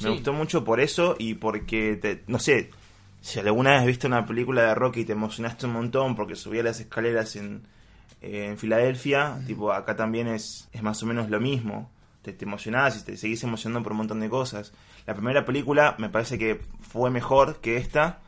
Me 0.00 0.06
Sí. 0.08 0.12
gustó 0.14 0.32
mucho 0.32 0.64
por 0.64 0.80
eso 0.80 1.14
y 1.18 1.34
porque, 1.34 1.96
te, 1.96 2.22
no 2.26 2.38
sé, 2.38 2.70
si 3.20 3.38
alguna 3.38 3.76
vez 3.76 3.86
viste 3.86 4.06
una 4.06 4.24
película 4.26 4.62
de 4.62 4.74
Rocky 4.74 5.00
y 5.00 5.04
te 5.04 5.12
emocionaste 5.12 5.66
un 5.66 5.72
montón 5.74 6.16
porque 6.16 6.34
subía 6.36 6.62
las 6.62 6.80
escaleras 6.80 7.36
en, 7.36 7.62
eh, 8.22 8.46
en 8.46 8.56
Filadelfia, 8.58 9.38
tipo 9.46 9.72
acá 9.72 9.94
también 9.96 10.26
es, 10.26 10.68
es 10.72 10.82
más 10.82 11.02
o 11.02 11.06
menos 11.06 11.28
lo 11.30 11.38
mismo. 11.38 11.90
Te, 12.22 12.32
te 12.32 12.44
emocionás 12.46 13.00
y 13.00 13.04
te 13.04 13.16
seguís 13.16 13.42
emocionando 13.44 13.82
por 13.82 13.92
un 13.92 13.98
montón 13.98 14.20
de 14.20 14.28
cosas. 14.28 14.72
La 15.06 15.14
primera 15.14 15.44
película 15.44 15.94
me 15.98 16.08
parece 16.08 16.38
que 16.38 16.60
fue 16.80 17.10
mejor 17.10 17.56
que 17.60 17.76
esta 17.76 18.20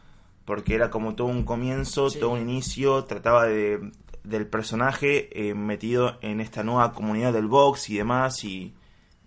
porque 0.44 0.74
era 0.74 0.90
como 0.90 1.14
todo 1.14 1.28
un 1.28 1.44
comienzo, 1.44 2.11
Sí. 2.11 2.18
todo 2.18 2.30
un 2.30 2.40
inicio, 2.40 3.04
trataba 3.04 3.46
de 3.46 3.90
del 4.24 4.46
personaje 4.46 5.48
eh, 5.48 5.52
metido 5.54 6.16
en 6.20 6.40
esta 6.40 6.62
nueva 6.62 6.92
comunidad 6.92 7.32
del 7.32 7.48
box 7.48 7.90
y 7.90 7.96
demás 7.96 8.44
y, 8.44 8.72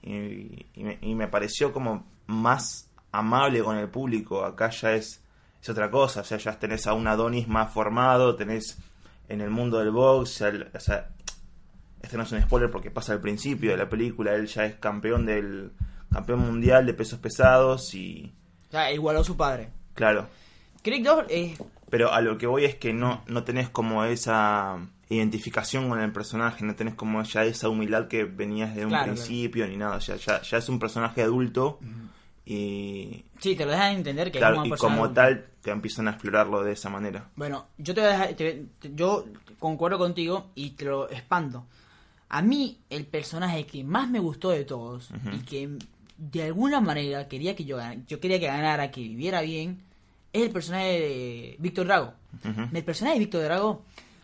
y, 0.01 0.65
y 0.73 0.83
me, 0.85 0.97
y 1.01 1.15
me 1.15 1.27
pareció 1.27 1.73
como 1.73 2.05
más 2.27 2.89
amable 3.11 3.61
con 3.61 3.75
el 3.77 3.89
público. 3.89 4.45
Acá 4.45 4.69
ya 4.69 4.93
es 4.93 5.21
es 5.61 5.69
otra 5.69 5.89
cosa. 5.91 6.21
O 6.21 6.23
sea, 6.23 6.37
ya 6.37 6.57
tenés 6.59 6.85
a 6.87 6.93
un 6.93 7.07
Adonis 7.07 7.47
más 7.47 7.73
formado, 7.73 8.35
tenés 8.35 8.77
en 9.27 9.41
el 9.41 9.49
mundo 9.49 9.79
del 9.79 9.91
box, 9.91 10.41
el- 10.41 10.69
o 10.73 10.79
sea, 10.79 11.09
este 12.01 12.15
no 12.17 12.23
es 12.23 12.31
un 12.31 12.41
spoiler 12.43 12.69
porque 12.71 12.91
pasa 12.91 13.13
al 13.13 13.19
principio 13.19 13.71
de 13.71 13.77
la 13.77 13.89
película, 13.89 14.33
él 14.35 14.45
ya 14.47 14.63
es 14.65 14.75
campeón 14.75 15.25
del 15.25 15.71
campeón 16.15 16.39
mundial 16.39 16.85
de 16.85 16.93
pesos 16.93 17.19
pesados 17.19 17.93
y 17.93 18.31
sea, 18.71 18.91
igualó 18.91 19.19
a 19.19 19.23
su 19.23 19.35
padre. 19.35 19.69
claro, 19.93 20.27
Creed 20.81 21.03
2 21.05 21.25
es... 21.29 21.57
pero 21.89 22.13
a 22.13 22.21
lo 22.21 22.37
que 22.37 22.47
voy 22.47 22.63
es 22.65 22.75
que 22.75 22.93
no 22.93 23.21
no 23.27 23.43
tenés 23.43 23.69
como 23.69 24.03
esa 24.05 24.77
identificación 25.09 25.89
con 25.89 25.99
el 25.99 26.11
personaje, 26.11 26.63
no 26.65 26.75
tenés 26.75 26.95
como 26.95 27.21
ya 27.23 27.43
esa 27.43 27.69
humildad 27.69 28.07
que 28.07 28.23
venías 28.23 28.75
de 28.75 28.83
un 28.85 28.89
Claro, 28.89 29.13
principio 29.13 29.67
ni 29.67 29.77
nada, 29.77 29.97
o 29.97 30.01
sea, 30.01 30.15
ya, 30.15 30.41
ya 30.41 30.57
es 30.57 30.69
un 30.69 30.79
personaje 30.79 31.21
adulto 31.21 31.79
y 32.45 33.25
Sí, 33.39 33.55
te 33.55 33.65
lo 33.65 33.71
dejan 33.71 33.93
entender 33.97 34.31
que 34.31 34.37
claro, 34.39 34.55
es 34.55 34.59
una 34.67 34.75
y 34.75 34.79
como 34.79 35.03
adulta. 35.05 35.21
tal 35.23 35.45
te 35.61 35.71
empiezan 35.71 36.07
a 36.07 36.11
explorarlo 36.11 36.63
de 36.63 36.73
esa 36.73 36.89
manera. 36.89 37.29
Bueno, 37.35 37.65
yo 37.77 37.93
te 37.93 38.01
voy 38.01 38.09
a 38.09 38.13
dejar- 38.13 38.33
te- 38.35 38.65
te- 38.79 38.95
yo 38.95 39.25
concuerdo 39.59 39.97
contigo 39.97 40.47
y 40.55 40.71
te 40.71 40.85
lo 40.85 41.09
expando. 41.09 41.65
A 42.29 42.41
mí 42.41 42.79
el 42.89 43.05
personaje 43.05 43.65
que 43.65 43.83
más 43.83 44.09
me 44.09 44.19
gustó 44.19 44.49
de 44.51 44.63
todos 44.65 45.09
y 45.31 45.39
que 45.39 45.69
de 46.17 46.43
alguna 46.43 46.79
manera 46.81 47.27
quería 47.27 47.55
que 47.55 47.65
yo 47.65 47.77
yo 48.07 48.19
quería 48.19 48.39
que 48.39 48.47
ganara, 48.47 48.91
que 48.91 49.01
viviera 49.01 49.41
bien, 49.41 49.81
es 50.33 50.43
el 50.43 50.51
personaje 50.51 50.99
de 50.99 51.55
Víctor 51.59 51.85
Drago. 51.87 52.13
El 52.73 52.83
personaje 52.83 53.15
de 53.15 53.19
Víctor 53.19 53.43
Drago 53.43 53.83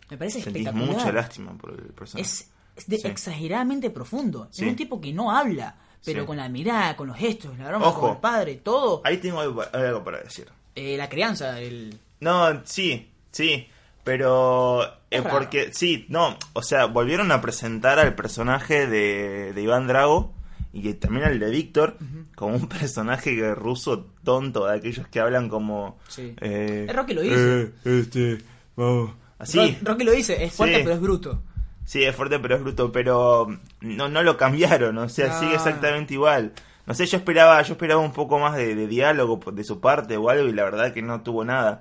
me 0.10 0.18
parece 0.18 0.42
Sentís 0.42 0.66
espectacular. 0.66 0.98
mucha 0.98 1.12
lástima 1.14 1.54
por 1.58 1.72
el 1.72 1.94
personaje. 1.94 2.30
es, 2.30 2.50
es 2.76 2.88
de 2.88 2.98
Sí. 2.98 3.08
exageradamente 3.08 3.90
profundo. 3.90 4.48
Sí. 4.52 4.64
Es 4.66 4.70
un 4.72 4.76
tipo 4.76 5.00
que 5.00 5.14
no 5.14 5.32
habla, 5.32 5.76
pero 6.04 6.22
Sí. 6.22 6.28
con 6.28 6.38
la 6.38 6.50
mirada, 6.50 6.96
con 6.98 7.08
los 7.08 7.18
gestos, 7.18 7.58
la 7.58 7.68
broma 7.70 7.88
Ojo. 7.88 8.02
con 8.02 8.12
el 8.12 8.18
padre, 8.18 8.56
todo. 8.56 9.02
Ahí 9.06 9.18
tengo 9.18 9.40
algo, 9.40 9.64
algo 9.72 10.04
para 10.04 10.20
decir. 10.22 10.48
Eh, 10.76 10.98
la 10.98 11.08
crianza, 11.10 11.60
el... 11.60 11.98
No, 12.20 12.62
sí, 12.66 13.10
sí, 13.32 13.68
pero 14.04 14.84
Es 14.84 14.90
eh, 15.12 15.22
raro. 15.22 15.30
porque 15.38 15.74
sí, 15.74 16.06
no, 16.10 16.38
o 16.54 16.62
sea, 16.64 16.86
volvieron 16.86 17.32
a 17.32 17.42
presentar 17.42 18.00
al 18.00 18.16
personaje 18.16 18.88
de, 18.88 19.54
de 19.54 19.62
Iván 19.62 19.88
Drago 19.88 20.34
y 20.74 20.94
también 20.94 21.26
al 21.26 21.40
de 21.40 21.50
Víctor 21.50 21.98
como 22.36 22.56
un 22.56 22.68
personaje 22.70 23.36
que- 23.36 23.54
ruso 23.56 24.08
tonto, 24.24 24.68
de 24.68 24.78
aquellos 24.78 25.08
que 25.08 25.20
hablan 25.20 25.50
como 25.50 25.98
Sí. 26.08 26.34
eh, 26.42 26.86
Es 26.90 26.96
Rocky 26.96 27.14
lo 27.14 27.22
dice. 27.22 27.62
eh, 27.64 27.72
este, 27.86 28.38
vamos, 28.76 29.12
así. 29.40 29.58
Ro- 29.58 29.92
Rocky 29.94 30.04
lo 30.06 30.12
dice, 30.12 30.44
es 30.44 30.54
fuerte 30.54 30.76
Sí. 30.78 30.82
pero 30.84 30.96
es 30.96 31.02
bruto. 31.02 31.42
Sí, 31.84 32.04
es 32.04 32.16
fuerte 32.16 32.40
pero 32.40 32.56
es 32.56 32.62
bruto, 32.62 32.92
pero 32.92 33.48
no, 33.82 34.08
no 34.08 34.24
lo 34.24 34.38
cambiaron, 34.38 34.98
o 34.98 35.10
sea, 35.10 35.38
sigue 35.40 35.56
exactamente 35.56 36.14
igual. 36.14 36.54
No 36.86 36.94
sé, 36.94 37.06
yo 37.06 37.18
esperaba, 37.18 37.62
yo 37.62 37.74
esperaba 37.74 38.02
un 38.02 38.14
poco 38.14 38.40
más 38.40 38.56
de, 38.56 38.76
de 38.76 38.88
diálogo 38.88 39.40
de 39.52 39.64
su 39.64 39.80
parte 39.82 40.16
o 40.18 40.30
algo 40.30 40.48
y 40.48 40.54
la 40.54 40.64
verdad 40.64 40.94
que 40.94 41.02
no 41.02 41.22
tuvo 41.22 41.44
nada. 41.46 41.80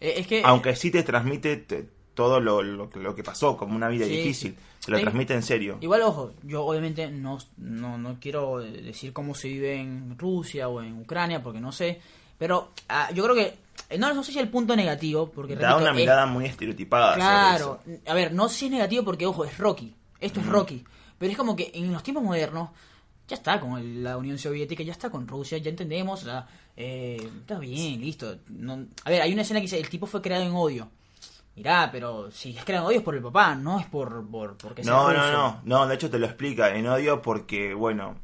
Eh, 0.00 0.14
es 0.18 0.26
que 0.26 0.42
Aunque 0.44 0.74
sí 0.76 0.90
te 0.90 1.02
transmite 1.02 1.56
te- 1.56 1.88
todo 2.14 2.40
lo, 2.40 2.62
lo, 2.62 2.88
que- 2.90 3.00
lo 3.00 3.14
que 3.14 3.22
pasó, 3.22 3.56
como 3.56 3.74
una 3.76 3.88
vida 3.88 4.06
Sí, 4.06 4.16
difícil. 4.16 4.52
sí. 4.52 4.58
Te 4.86 4.92
lo 4.92 5.00
transmite 5.00 5.32
en 5.34 5.42
serio. 5.42 5.78
Igual, 5.80 6.02
ojo, 6.02 6.32
yo 6.42 6.64
obviamente 6.64 7.10
no, 7.10 7.38
no, 7.56 7.96
no 7.98 8.18
quiero 8.20 8.60
eh, 8.62 8.70
decir 8.70 9.12
cómo 9.12 9.34
se 9.34 9.48
vive 9.48 9.76
en 9.80 10.18
Rusia 10.18 10.68
o 10.68 10.82
en 10.82 11.00
Ucrania, 11.00 11.42
porque 11.42 11.60
no 11.60 11.72
sé. 11.72 12.00
Pero 12.38 12.70
ah, 12.88 13.10
yo 13.14 13.22
creo 13.24 13.34
que. 13.34 13.54
eh, 13.90 13.98
No, 13.98 14.12
no 14.12 14.22
sé 14.22 14.32
si 14.32 14.38
el 14.38 14.48
punto 14.48 14.76
negativo, 14.76 15.30
porque. 15.30 15.56
Da 15.56 15.68
repito, 15.70 15.82
una 15.82 15.90
es- 15.90 15.96
mirada 15.96 16.26
muy 16.26 16.44
estereotipada. 16.44 17.12
sobre 17.14 17.24
Claro, 17.24 17.80
eso. 17.86 18.00
a 18.10 18.14
ver, 18.14 18.32
no 18.34 18.48
sé 18.48 18.56
si 18.58 18.64
es 18.66 18.72
negativo 18.72 19.04
porque, 19.04 19.24
ojo, 19.26 19.44
es 19.44 19.56
Rocky. 19.56 19.94
Esto 20.20 20.40
es 20.40 20.46
Rocky. 20.46 20.84
Pero 21.18 21.32
es 21.32 21.38
como 21.38 21.56
que 21.56 21.70
en 21.74 21.92
los 21.92 22.02
tiempos 22.02 22.22
modernos. 22.24 22.70
Ya 23.26 23.36
está 23.36 23.58
con 23.58 23.78
el- 23.78 24.04
la 24.04 24.18
Unión 24.18 24.36
Soviética, 24.36 24.82
ya 24.82 24.92
está 24.92 25.08
con 25.08 25.26
Rusia, 25.26 25.56
ya 25.56 25.70
entendemos, 25.70 26.20
o 26.20 26.24
sea, 26.26 26.46
eh, 26.76 27.16
está 27.40 27.58
bien, 27.58 28.02
listo. 28.02 28.36
No- 28.50 28.84
a 29.02 29.08
ver, 29.08 29.22
hay 29.22 29.32
una 29.32 29.40
escena 29.40 29.60
que 29.60 29.64
dice, 29.64 29.78
el 29.78 29.88
tipo 29.88 30.04
fue 30.06 30.20
creado 30.20 30.44
en 30.44 30.52
odio. 30.52 30.90
Mirá, 31.56 31.88
pero 31.92 32.30
si 32.32 32.56
es 32.56 32.64
creado 32.64 32.86
en 32.86 32.88
odio 32.88 32.98
es 32.98 33.04
por 33.04 33.14
el 33.14 33.22
papá, 33.22 33.54
no 33.54 33.78
es 33.78 33.86
por, 33.86 34.26
por 34.28 34.56
porque 34.56 34.82
sea 34.82 34.92
No, 34.92 35.12
no, 35.12 35.30
no, 35.30 35.60
no, 35.64 35.86
de 35.86 35.94
hecho 35.94 36.10
te 36.10 36.18
lo 36.18 36.26
explica 36.26 36.74
en 36.74 36.86
odio 36.88 37.22
porque, 37.22 37.74
bueno, 37.74 38.16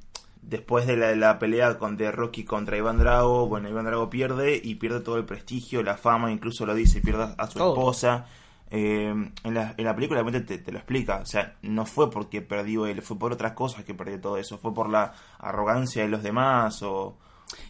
después 0.42 0.86
de 0.86 0.96
la, 0.96 1.14
la 1.14 1.38
pelea 1.38 1.78
con, 1.78 1.96
de 1.96 2.10
Rocky 2.10 2.44
contra 2.44 2.76
Iván 2.76 2.98
Drago, 2.98 3.46
bueno, 3.46 3.68
Iván 3.68 3.84
Drago 3.84 4.10
pierde 4.10 4.60
y 4.62 4.74
pierde 4.76 5.00
todo 5.00 5.16
el 5.16 5.24
prestigio, 5.24 5.82
la 5.82 5.96
fama, 5.96 6.32
incluso 6.32 6.66
lo 6.66 6.74
dice, 6.74 7.00
pierde 7.00 7.34
a 7.38 7.46
su 7.46 7.58
Todo. 7.58 7.72
esposa. 7.74 8.26
Eh, 8.72 9.08
en, 9.08 9.54
la, 9.54 9.74
en 9.76 9.84
la 9.84 9.94
película 9.96 10.22
realmente 10.22 10.46
te, 10.56 10.62
te 10.62 10.70
lo 10.70 10.78
explica, 10.78 11.16
o 11.22 11.26
sea, 11.26 11.56
no 11.62 11.84
fue 11.86 12.08
porque 12.08 12.40
perdió 12.40 12.86
él, 12.86 13.02
fue 13.02 13.18
por 13.18 13.32
otras 13.32 13.52
cosas 13.52 13.84
que 13.84 13.94
perdió 13.94 14.20
todo 14.20 14.36
eso, 14.36 14.58
fue 14.58 14.72
por 14.72 14.88
la 14.88 15.12
arrogancia 15.38 16.02
de 16.02 16.08
los 16.08 16.22
demás 16.22 16.80
o... 16.82 17.16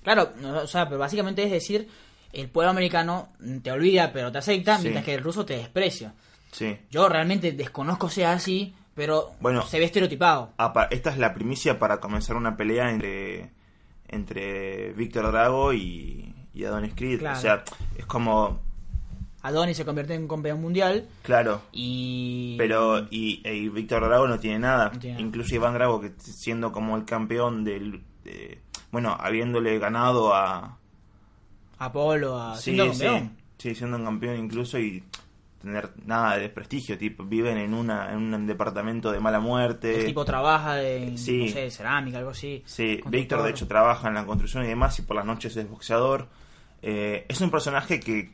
Claro, 0.02 0.28
no, 0.42 0.58
o 0.58 0.66
sea, 0.66 0.84
pero 0.86 0.98
básicamente 0.98 1.42
es 1.42 1.50
decir, 1.50 1.88
el 2.32 2.48
pueblo 2.48 2.70
americano 2.70 3.28
te 3.62 3.70
olvida 3.72 4.12
pero 4.12 4.30
te 4.32 4.38
acepta, 4.38 4.76
Sí. 4.76 4.82
mientras 4.84 5.04
que 5.04 5.14
el 5.14 5.22
ruso 5.22 5.44
te 5.44 5.56
desprecia. 5.56 6.14
Sí. 6.52 6.76
Yo 6.90 7.08
realmente 7.08 7.52
desconozco 7.52 8.08
sea 8.08 8.32
así, 8.32 8.74
pero 8.94 9.32
Bueno. 9.40 9.62
se 9.66 9.78
ve 9.78 9.84
estereotipado. 9.84 10.52
Esta 10.90 11.10
es 11.10 11.18
la 11.18 11.32
primicia 11.34 11.78
para 11.78 12.00
comenzar 12.00 12.36
una 12.36 12.56
pelea 12.56 12.90
entre, 12.90 13.50
entre 14.08 14.92
Víctor 14.94 15.30
Drago 15.30 15.72
y, 15.72 16.34
y 16.52 16.64
Adonis 16.64 16.94
Creed. 16.94 17.20
Claro. 17.20 17.38
O 17.38 17.40
sea, 17.40 17.64
es 17.96 18.04
como, 18.06 18.60
Adonis 19.42 19.76
se 19.76 19.84
convierte 19.84 20.14
en 20.14 20.28
campeón 20.28 20.60
mundial 20.60 21.06
claro, 21.22 21.62
y... 21.72 22.56
pero 22.58 23.06
y, 23.10 23.40
y 23.48 23.68
Víctor 23.70 24.04
Drago 24.06 24.26
no 24.28 24.38
tiene 24.38 24.58
nada. 24.58 24.90
No 24.92 24.98
tiene 24.98 25.14
nada. 25.16 25.26
Incluso 25.26 25.54
Iván 25.54 25.74
Drago, 25.74 26.00
que 26.00 26.12
siendo 26.18 26.72
como 26.72 26.96
el 26.96 27.04
campeón 27.04 27.64
del... 27.64 28.02
de- 28.24 28.60
bueno, 28.90 29.16
habiéndole 29.18 29.78
ganado 29.78 30.34
a... 30.34 30.78
Apolo 31.80 32.40
a 32.40 32.56
Sí, 32.56 32.62
siendo 32.74 32.88
campeón. 32.90 33.36
sí, 33.58 33.74
siendo 33.74 33.96
un 33.96 34.04
campeón 34.04 34.36
incluso 34.38 34.78
y 34.78 35.02
tener 35.60 35.90
nada 36.06 36.36
de 36.36 36.42
desprestigio, 36.42 36.96
tipo, 36.96 37.24
viven 37.24 37.58
en 37.58 37.74
una 37.74 38.12
en 38.12 38.32
un 38.34 38.46
departamento 38.46 39.10
de 39.12 39.20
mala 39.20 39.40
muerte. 39.40 39.98
El 40.00 40.06
tipo 40.06 40.24
trabaja 40.24 40.82
en, 40.82 41.18
Sí. 41.18 41.44
no 41.46 41.48
sé, 41.52 41.70
cerámica, 41.70 42.18
algo 42.18 42.30
así. 42.30 42.62
Sí. 42.66 43.00
Víctor 43.06 43.42
de 43.42 43.50
hecho 43.50 43.66
trabaja 43.66 44.08
en 44.08 44.14
la 44.14 44.24
construcción 44.24 44.64
y 44.64 44.68
demás 44.68 44.98
y 44.98 45.02
por 45.02 45.16
las 45.16 45.24
noches 45.26 45.56
es 45.56 45.68
boxeador. 45.68 46.28
Eh, 46.82 47.26
es 47.28 47.40
un 47.42 47.50
personaje 47.50 48.00
que, 48.00 48.30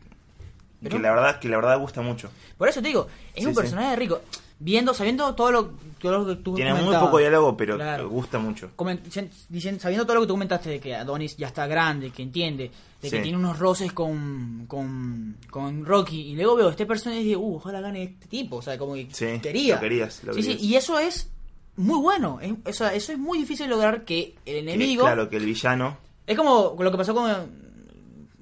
Pero- 0.83 0.97
que 0.97 1.03
la 1.03 1.11
verdad 1.11 1.41
que 1.41 1.49
la 1.49 1.57
verdad 1.57 1.79
gusta 1.81 2.01
mucho. 2.03 2.31
Por 2.59 2.69
eso 2.69 2.81
te 2.81 2.89
digo, 2.89 3.09
es 3.35 3.43
Sí, 3.43 3.49
un 3.49 3.55
personaje 3.55 3.97
rico. 3.97 4.21
Viendo, 4.59 4.95
sabiendo 4.95 5.35
todo 5.35 5.53
lo, 5.53 5.71
todo 6.01 6.19
lo 6.19 6.27
que 6.27 6.37
tú 6.42 6.55
Tiene 6.55 6.73
muy 6.73 6.95
poco 6.97 7.19
diálogo, 7.19 7.57
pero 7.59 7.77
Claro. 7.77 8.09
gusta 8.09 8.38
mucho. 8.38 8.71
Comen- 8.75 9.03
dicen- 9.03 9.29
dicen- 9.51 9.79
sabiendo 9.79 10.07
todo 10.07 10.14
lo 10.14 10.21
que 10.23 10.27
tú 10.29 10.33
comentaste 10.33 10.71
de 10.71 10.81
que 10.81 10.95
Adonis 10.95 11.37
ya 11.37 11.49
está 11.49 11.66
grande, 11.66 12.11
que 12.11 12.23
entiende, 12.23 12.71
de 13.03 13.11
que 13.11 13.21
tiene 13.21 13.37
unos 13.37 13.59
roces 13.59 13.92
con, 13.92 14.64
con, 14.66 15.37
con 15.51 15.85
Rocky, 15.85 16.23
y 16.31 16.37
luego 16.37 16.57
veo 16.57 16.71
este 16.71 16.87
personaje 16.87 17.21
y 17.21 17.25
digo, 17.25 17.42
uh, 17.42 17.57
ojalá 17.57 17.83
gane 17.83 18.03
este 18.05 18.29
tipo, 18.29 18.57
o 18.57 18.62
sea, 18.62 18.79
como 18.79 18.95
que 18.95 19.09
Sí, 19.12 19.38
quería. 19.42 19.75
lo 19.75 19.81
querías, 19.83 20.25
lo 20.25 20.33
sí, 20.33 20.40
querías. 20.40 20.62
y 20.62 20.75
eso 20.77 20.99
es 20.99 21.29
muy 21.77 21.99
bueno, 22.01 22.38
es- 22.40 22.55
o 22.64 22.73
sea, 22.73 22.95
eso 22.95 23.12
es 23.12 23.19
muy 23.19 23.38
difícil 23.40 23.69
lograr 23.69 24.07
que 24.07 24.37
el 24.47 24.55
Que, 24.55 24.59
enemigo... 24.61 25.03
claro, 25.05 25.29
que 25.29 25.37
el 25.37 25.45
villano. 25.45 25.99
Es 26.27 26.35
como 26.35 26.75
lo 26.81 26.90
que 26.90 26.97
pasó 26.97 27.14
con 27.14 27.31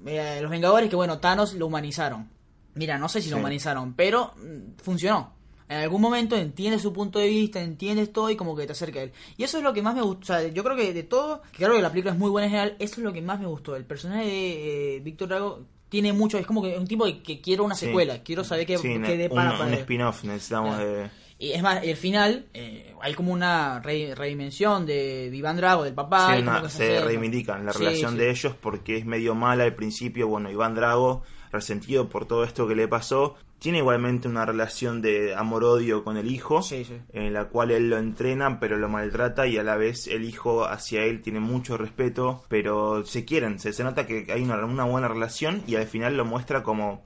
eh, 0.05 0.39
los 0.41 0.49
Vengadores, 0.49 0.89
que 0.89 0.95
bueno, 0.95 1.19
Thanos 1.19 1.53
lo 1.55 1.67
humanizaron. 1.67 2.29
Mira, 2.75 2.97
no 2.97 3.09
sé 3.09 3.21
si 3.21 3.29
lo 3.29 3.37
humanizaron, 3.37 3.93
pero 3.93 4.33
mm, 4.37 4.81
funcionó. 4.81 5.34
En 5.67 5.77
algún 5.77 5.99
momento 6.01 6.35
entiendes 6.35 6.81
su 6.83 6.93
punto 6.93 7.17
de 7.19 7.27
vista, 7.27 7.59
entiendes 7.61 8.13
todo 8.13 8.29
y 8.29 8.35
como 8.35 8.55
que 8.55 8.65
te 8.67 8.73
acerca 8.73 8.99
a 8.99 9.03
él. 9.03 9.11
Y 9.37 9.43
eso 9.43 9.57
es 9.57 9.63
lo 9.63 9.73
que 9.73 9.81
más 9.81 9.95
me 9.95 10.01
gustó. 10.03 10.21
O 10.21 10.25
sea, 10.25 10.47
yo 10.47 10.63
creo 10.63 10.75
que 10.75 10.93
de 10.93 11.03
todo, 11.03 11.41
que 11.51 11.57
claro 11.57 11.75
que 11.75 11.81
la 11.81 11.89
película 11.89 12.13
es 12.13 12.19
muy 12.19 12.29
buena 12.29 12.45
en 12.45 12.51
general, 12.51 12.75
eso 12.79 12.95
es 12.97 13.03
lo 13.03 13.11
que 13.13 13.21
más 13.21 13.39
me 13.39 13.47
gustó. 13.47 13.75
El 13.75 13.85
personaje 13.85 14.25
de 14.25 14.95
eh, 14.97 14.99
Víctor 14.99 15.27
Drago 15.29 15.61
tiene 15.89 16.13
mucho, 16.13 16.37
es 16.37 16.45
como 16.45 16.61
que 16.61 16.73
es 16.73 16.79
un 16.79 16.87
tipo 16.87 17.05
que, 17.05 17.23
que 17.23 17.41
quiero 17.41 17.63
una 17.63 17.73
Sí. 17.75 17.87
secuela, 17.87 18.21
quiero 18.21 18.43
saber 18.43 18.65
qué, 18.67 18.77
Sí, 18.77 18.89
qué 19.03 19.27
un, 19.31 19.35
para 19.35 19.59
un 19.65 19.73
él. 19.73 19.79
spin-off 19.79 20.23
necesitamos 20.23 20.75
Claro. 20.75 20.91
de. 20.91 21.09
Y 21.37 21.51
es 21.51 21.61
más, 21.61 21.83
el 21.83 21.97
final, 21.97 22.45
eh, 22.53 22.93
hay 23.01 23.13
como 23.13 23.33
una 23.33 23.79
re- 23.81 24.15
redimensión 24.15 24.85
de 24.85 25.29
Iván 25.33 25.57
Drago, 25.57 25.83
del 25.83 25.93
papá. 25.93 26.33
Sí, 26.35 26.41
una- 26.43 26.69
se 26.69 27.01
reivindican 27.01 27.65
la 27.65 27.73
Sí, 27.73 27.79
relación 27.79 28.11
sí. 28.11 28.17
de 28.19 28.29
ellos 28.29 28.53
porque 28.61 28.97
es 28.97 29.05
medio 29.05 29.35
mala 29.35 29.63
al 29.65 29.75
principio. 29.75 30.27
Bueno, 30.27 30.49
Iván 30.49 30.75
Drago, 30.75 31.23
resentido 31.51 32.07
por 32.07 32.25
todo 32.25 32.43
esto 32.45 32.67
que 32.67 32.75
le 32.75 32.87
pasó, 32.87 33.35
tiene 33.65 33.79
igualmente 33.79 34.27
una 34.27 34.45
relación 34.45 35.01
de 35.01 35.33
amor-odio 35.33 36.03
con 36.03 36.17
el 36.17 36.29
hijo, 36.31 36.61
Sí, 36.61 36.85
sí. 36.85 37.01
en 37.13 37.33
la 37.33 37.45
cual 37.45 37.71
él 37.71 37.89
lo 37.89 37.97
entrena 37.97 38.59
pero 38.59 38.77
lo 38.77 38.89
maltrata 38.89 39.47
y 39.47 39.57
a 39.57 39.63
la 39.63 39.75
vez 39.75 40.05
el 40.05 40.23
hijo 40.23 40.65
hacia 40.65 41.03
él 41.03 41.23
tiene 41.23 41.39
mucho 41.39 41.75
respeto, 41.75 42.43
pero 42.47 43.03
se 43.05 43.25
quieren, 43.25 43.57
se, 43.57 43.73
se 43.73 43.83
nota 43.83 44.05
que 44.05 44.27
hay 44.31 44.43
una, 44.43 44.63
una 44.63 44.83
buena 44.83 45.07
relación 45.07 45.63
y 45.65 45.77
al 45.77 45.87
final 45.87 46.15
lo 46.15 46.25
muestra 46.25 46.61
como 46.61 47.03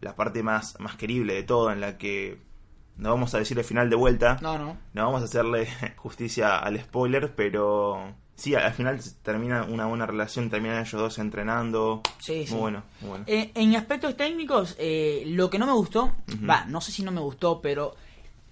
la 0.00 0.14
parte 0.14 0.44
más, 0.44 0.78
más 0.78 0.94
querible 0.94 1.34
de 1.34 1.42
todo, 1.42 1.72
en 1.72 1.80
la 1.80 1.98
que 1.98 2.38
no 2.96 3.10
vamos 3.10 3.34
a 3.34 3.38
decir 3.38 3.58
el 3.58 3.64
final 3.64 3.90
de 3.90 3.96
vuelta, 3.96 4.38
No, 4.40 4.56
no. 4.58 4.76
no 4.94 5.04
vamos 5.06 5.22
a 5.22 5.24
hacerle 5.24 5.66
justicia 5.96 6.56
al 6.58 6.78
spoiler, 6.80 7.34
pero 7.34 8.14
sí, 8.36 8.54
al 8.54 8.72
final 8.72 9.00
termina 9.22 9.64
una 9.64 9.86
buena 9.86 10.06
relación, 10.06 10.48
terminan 10.50 10.78
ellos 10.78 10.92
dos 11.00 11.18
entrenando. 11.18 12.02
Sí, 12.20 12.46
sí. 12.46 12.52
Muy 12.52 12.60
bueno, 12.60 12.82
muy 13.00 13.10
bueno. 13.10 13.24
Eh, 13.26 13.50
en 13.54 13.74
aspectos 13.74 14.16
técnicos, 14.16 14.76
eh, 14.78 15.24
lo 15.26 15.50
que 15.50 15.58
no 15.58 15.66
me 15.66 15.72
gustó, 15.72 16.12
va, 16.48 16.64
no 16.66 16.80
sé 16.80 16.92
si 16.92 17.02
no 17.02 17.10
me 17.10 17.20
gustó, 17.20 17.60
pero 17.60 17.96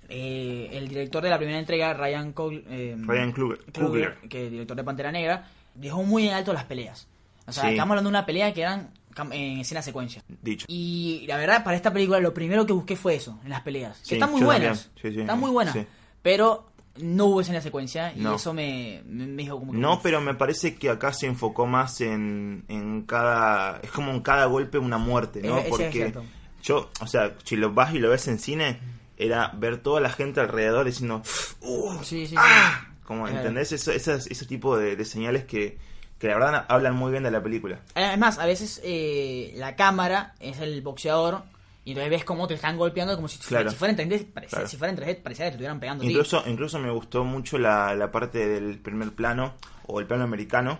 eh, 0.08 0.68
el 0.72 0.88
director 0.88 1.22
de 1.22 1.30
la 1.30 1.38
primera 1.38 1.58
entrega, 1.58 1.94
Ryan, 1.94 2.34
Cog- 2.34 2.64
eh, 2.68 2.96
Ryan 2.98 3.32
Kluger- 3.32 3.58
Kluger, 3.72 4.14
Coogler. 4.14 4.28
que 4.28 4.46
es 4.46 4.50
director 4.50 4.76
de 4.76 4.84
Pantera 4.84 5.12
Negra, 5.12 5.48
dejó 5.74 6.02
muy 6.02 6.28
en 6.28 6.34
alto 6.34 6.52
las 6.52 6.64
peleas. 6.64 7.06
O 7.46 7.52
sea, 7.52 7.64
Sí. 7.64 7.70
estamos 7.70 7.92
hablando 7.92 8.08
de 8.10 8.16
una 8.16 8.26
pelea 8.26 8.52
que 8.54 8.62
eran 8.62 8.90
en 9.32 9.58
escena 9.60 9.80
secuencia. 9.82 10.22
Dicho. 10.42 10.66
Y 10.68 11.24
la 11.28 11.36
verdad, 11.36 11.62
para 11.62 11.76
esta 11.76 11.92
película 11.92 12.18
lo 12.20 12.34
primero 12.34 12.66
que 12.66 12.72
busqué 12.72 12.96
fue 12.96 13.14
eso, 13.16 13.38
en 13.44 13.50
las 13.50 13.60
peleas. 13.62 13.98
Que 14.00 14.06
Sí, 14.06 14.14
están 14.14 14.30
muy 14.30 14.42
buenas. 14.42 14.84
también. 14.94 15.02
Sí, 15.02 15.14
sí, 15.14 15.20
están 15.20 15.40
muy 15.40 15.50
buenas. 15.50 15.76
Pero 16.22 16.66
no 16.98 17.26
hubo 17.26 17.40
escena 17.40 17.60
secuencia 17.60 18.12
y 18.14 18.20
No. 18.20 18.36
eso 18.36 18.52
me, 18.54 19.02
me, 19.06 19.26
me 19.26 19.42
dijo 19.42 19.58
como 19.58 19.72
que... 19.72 19.78
No, 19.78 20.00
pero 20.02 20.20
me 20.20 20.34
parece 20.34 20.76
que 20.76 20.90
acá 20.90 21.12
se 21.12 21.26
enfocó 21.26 21.66
más 21.66 22.00
en, 22.00 22.64
en 22.68 23.02
cada... 23.02 23.80
Es 23.82 23.90
como 23.90 24.12
en 24.12 24.20
cada 24.20 24.46
golpe 24.46 24.78
una 24.78 24.98
muerte, 24.98 25.42
¿no? 25.42 25.58
Es 25.58 25.68
Porque 25.68 25.90
cierto. 25.90 26.24
yo, 26.62 26.90
o 27.00 27.06
sea, 27.06 27.34
si 27.44 27.56
lo 27.56 27.72
vas 27.74 27.92
y 27.94 27.98
lo 27.98 28.10
ves 28.10 28.28
en 28.28 28.38
cine, 28.38 28.78
era 29.16 29.48
ver 29.56 29.78
toda 29.78 30.00
la 30.00 30.10
gente 30.10 30.40
alrededor 30.40 30.86
diciendo... 30.86 31.22
"Uh, 31.62 31.94
Sí, 32.02 32.26
sí, 32.26 32.28
sí. 32.28 32.34
ah", 32.38 32.86
Como. 33.04 33.26
¿entendés? 33.28 33.72
Eso, 33.72 33.90
esas- 33.92 34.26
ese 34.28 34.46
tipo 34.46 34.76
de, 34.76 34.96
de 34.96 35.04
señales 35.04 35.44
que, 35.44 35.76
que 36.18 36.28
la 36.28 36.34
verdad 36.34 36.64
hablan 36.68 36.94
muy 36.94 37.10
bien 37.10 37.22
de 37.24 37.30
la 37.30 37.42
película. 37.42 37.80
Además, 37.94 38.38
a 38.38 38.46
veces 38.46 38.80
eh, 38.84 39.52
la 39.56 39.74
cámara 39.76 40.34
es 40.40 40.60
el 40.60 40.80
boxeador 40.80 41.42
y 41.84 41.90
entonces 41.92 42.10
ves 42.10 42.24
cómo 42.24 42.46
te 42.48 42.54
están 42.54 42.76
golpeando 42.78 43.14
como 43.16 43.28
si, 43.28 43.38
Claro. 43.38 43.70
si 43.70 43.76
fuera 43.76 43.92
en 43.92 43.98
3D, 44.10 44.32
parecía, 44.32 44.56
Claro. 44.56 44.68
si 44.68 44.76
fuera 44.76 44.90
en 44.92 44.96
3D, 44.98 45.22
parecía 45.22 45.44
que 45.46 45.50
te 45.50 45.54
estuvieran 45.56 45.80
pegando. 45.80 46.02
a. 46.04 46.06
Incluso, 46.06 46.42
incluso 46.46 46.78
me 46.78 46.90
gustó 46.90 47.24
mucho 47.24 47.58
la, 47.58 47.94
la 47.94 48.10
parte 48.10 48.46
del 48.48 48.78
primer 48.78 49.12
plano 49.12 49.54
o 49.86 50.00
el 50.00 50.06
plano 50.06 50.24
americano. 50.24 50.78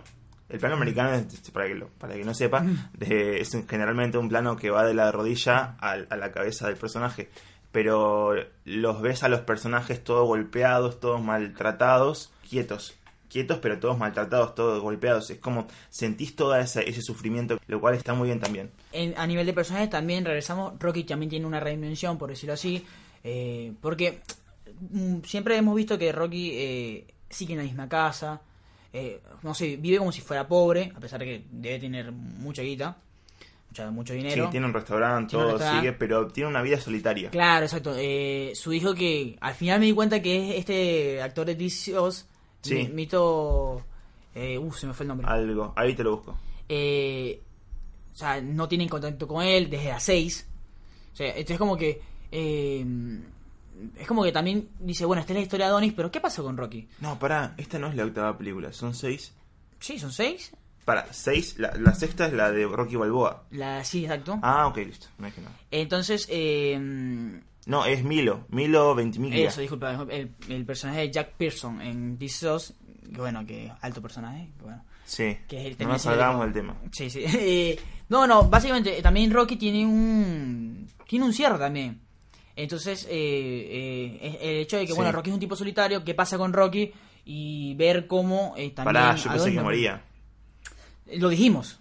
El 0.49 0.59
plano 0.59 0.75
americano, 0.75 1.11
es- 1.13 1.49
para 1.51 1.67
que, 1.67 1.75
lo- 1.75 1.89
para 1.89 2.13
que 2.15 2.23
no 2.23 2.33
sepa, 2.33 2.63
de- 2.93 3.39
es 3.41 3.57
generalmente 3.67 4.17
un 4.17 4.29
plano 4.29 4.55
que 4.55 4.69
va 4.69 4.85
de 4.85 4.93
la 4.93 5.11
rodilla 5.11 5.75
al- 5.79 6.07
a, 6.09 6.15
la 6.17 6.31
cabeza 6.31 6.67
del 6.67 6.77
personaje. 6.77 7.29
Pero 7.71 8.33
los 8.63 9.01
ves 9.01 9.23
a 9.23 9.27
los 9.29 9.41
personajes 9.41 10.03
todos 10.03 10.25
golpeados, 10.27 10.99
todos 10.99 11.21
maltratados, 11.21 12.31
quietos. 12.49 12.95
Quietos, 13.35 13.59
pero 13.61 13.77
todos 13.79 13.97
maltratados, 13.97 14.55
todos 14.55 14.81
golpeados. 14.81 15.29
Es 15.29 15.39
como 15.39 15.67
sentís 15.89 16.37
todo 16.37 16.55
ese, 16.55 16.89
ese 16.89 17.01
sufrimiento, 17.01 17.57
lo 17.67 17.81
cual 17.81 17.95
está 17.95 18.13
muy 18.13 18.29
bien 18.29 18.39
también. 18.39 18.71
En- 18.93 19.13
a 19.17 19.27
nivel 19.27 19.45
de 19.45 19.51
personajes 19.51 19.89
también 19.89 20.23
regresamos, 20.23 20.73
Rocky 20.79 21.03
también 21.03 21.29
tiene 21.29 21.45
una 21.45 21.59
redimensión, 21.59 22.17
por 22.17 22.29
decirlo 22.29 22.53
así, 22.53 22.85
eh, 23.25 23.73
porque 23.81 24.19
mm, 24.91 25.17
siempre 25.25 25.57
hemos 25.57 25.75
visto 25.75 25.97
que 25.97 26.13
Rocky 26.13 26.51
eh, 26.53 27.07
sigue 27.29 27.53
en 27.55 27.57
la 27.59 27.65
misma 27.65 27.89
casa, 27.89 28.39
eh, 28.93 29.19
no 29.43 29.53
sé, 29.53 29.75
vive 29.75 29.97
como 29.97 30.13
si 30.13 30.21
fuera 30.21 30.47
pobre, 30.47 30.93
a 30.95 30.99
pesar 31.01 31.19
de 31.19 31.25
que 31.25 31.43
debe 31.51 31.79
tener 31.79 32.13
mucha 32.13 32.61
guita, 32.61 32.95
mucha- 33.69 33.91
mucho 33.91 34.13
dinero. 34.13 34.45
Sí, 34.45 34.51
tiene 34.51 34.65
un 34.65 34.73
restaurante, 34.73 35.31
Tiene 35.31 35.43
un 35.43 35.49
todo 35.49 35.57
restaurante. 35.57 35.87
sigue, 35.89 35.97
pero 35.99 36.27
tiene 36.27 36.49
una 36.49 36.61
vida 36.61 36.79
solitaria. 36.79 37.31
Claro, 37.31 37.65
exacto. 37.65 37.93
Eh, 37.97 38.53
su 38.55 38.71
hijo 38.71 38.95
que 38.95 39.37
al 39.41 39.53
final 39.55 39.81
me 39.81 39.87
di 39.87 39.91
cuenta 39.91 40.21
que 40.21 40.51
es 40.51 40.59
este 40.59 41.21
actor 41.21 41.45
de 41.45 41.55
DC 41.55 41.97
Oz, 41.97 42.27
Sí. 42.69 42.75
mi- 42.75 42.89
Mito... 42.89 43.81
Eh, 44.33 44.57
uh, 44.57 44.71
se 44.73 44.85
me 44.87 44.93
fue 44.93 45.03
el 45.05 45.07
nombre. 45.07 45.27
Algo, 45.29 45.73
ahí 45.77 45.93
te 45.95 46.03
lo 46.03 46.17
busco. 46.17 46.37
Eh, 46.67 47.41
o 48.13 48.17
sea, 48.17 48.41
no 48.41 48.67
tienen 48.67 48.89
contacto 48.89 49.27
con 49.27 49.43
él 49.43 49.69
desde 49.69 49.89
las 49.89 50.03
6. 50.03 50.47
O 51.13 51.15
sea, 51.15 51.27
esto 51.35 51.53
es 51.53 51.59
como 51.59 51.77
que... 51.77 52.01
eh, 52.31 52.85
es 53.97 54.07
como 54.07 54.23
que 54.23 54.31
también 54.31 54.69
dice, 54.79 55.03
bueno, 55.05 55.19
esta 55.21 55.33
es 55.33 55.37
la 55.39 55.43
historia 55.43 55.65
de 55.65 55.71
Adonis, 55.71 55.93
pero 55.93 56.09
¿qué 56.11 56.21
pasó 56.21 56.43
con 56.43 56.55
Rocky? 56.57 56.87
No, 57.01 57.19
pará, 57.19 57.53
esta 57.57 57.77
no 57.77 57.87
es 57.87 57.95
la 57.95 58.05
octava 58.05 58.37
película, 58.37 58.71
son 58.73 58.93
seis. 58.93 59.33
Sí, 59.79 59.99
son 59.99 60.11
6. 60.13 60.53
Para, 60.85 61.11
seis, 61.13 61.57
la, 61.59 61.73
la 61.75 61.93
sexta 61.93 62.27
es 62.27 62.33
la 62.33 62.51
de 62.51 62.65
Rocky 62.65 62.95
Balboa. 62.95 63.43
La, 63.51 63.83
sí, 63.83 64.03
exacto. 64.05 64.39
Ah, 64.41 64.67
ok, 64.67 64.77
listo, 64.77 65.07
no 65.17 65.27
es 65.27 65.33
que 65.33 65.41
no. 65.41 65.49
Entonces, 65.71 66.25
eh, 66.29 67.41
No, 67.65 67.85
es 67.85 68.03
Milo, 68.03 68.45
Milo 68.49 68.93
Ventimiglia. 68.95 69.47
eso, 69.47 69.61
disculpa, 69.61 70.05
el, 70.09 70.31
el 70.49 70.65
personaje 70.65 70.99
de 71.01 71.11
Jack 71.11 71.31
Pearson 71.37 71.81
en 71.81 72.17
Oz, 72.49 72.73
que 73.11 73.17
bueno, 73.19 73.45
que 73.45 73.71
alto 73.81 74.01
personaje, 74.01 74.49
que 74.57 74.63
bueno. 74.63 74.83
Sí, 75.05 75.37
Que 75.47 75.61
es 75.61 75.65
el 75.79 75.87
no 75.87 75.93
nos 75.93 76.03
como- 76.03 76.43
del 76.43 76.53
tema. 76.53 76.75
Sí, 76.91 77.09
sí. 77.09 77.23
Eh, 77.25 77.79
no, 78.09 78.25
no, 78.27 78.43
básicamente 78.49 78.97
eh, 78.97 79.01
también 79.01 79.31
Rocky 79.31 79.55
tiene 79.55 79.85
un 79.85 80.87
tiene 81.07 81.25
un 81.25 81.33
cierre 81.33 81.57
también. 81.59 82.01
Entonces, 82.55 83.05
eh, 83.09 84.17
eh, 84.21 84.37
el 84.41 84.57
hecho 84.61 84.77
de 84.77 84.83
que, 84.85 84.91
Sí. 84.93 84.95
bueno, 84.95 85.11
Rocky 85.11 85.29
es 85.29 85.33
un 85.33 85.39
tipo 85.39 85.55
solitario, 85.55 86.03
¿qué 86.03 86.13
pasa 86.13 86.37
con 86.37 86.53
Rocky? 86.53 86.91
Y 87.25 87.73
ver 87.75 88.07
cómo 88.07 88.53
eh, 88.57 88.69
también... 88.71 88.93
Pará, 88.93 89.15
yo 89.15 89.29
pensé 89.31 89.51
que 89.51 89.59
moría. 89.61 90.01
Lo 91.17 91.29
dijimos. 91.29 91.79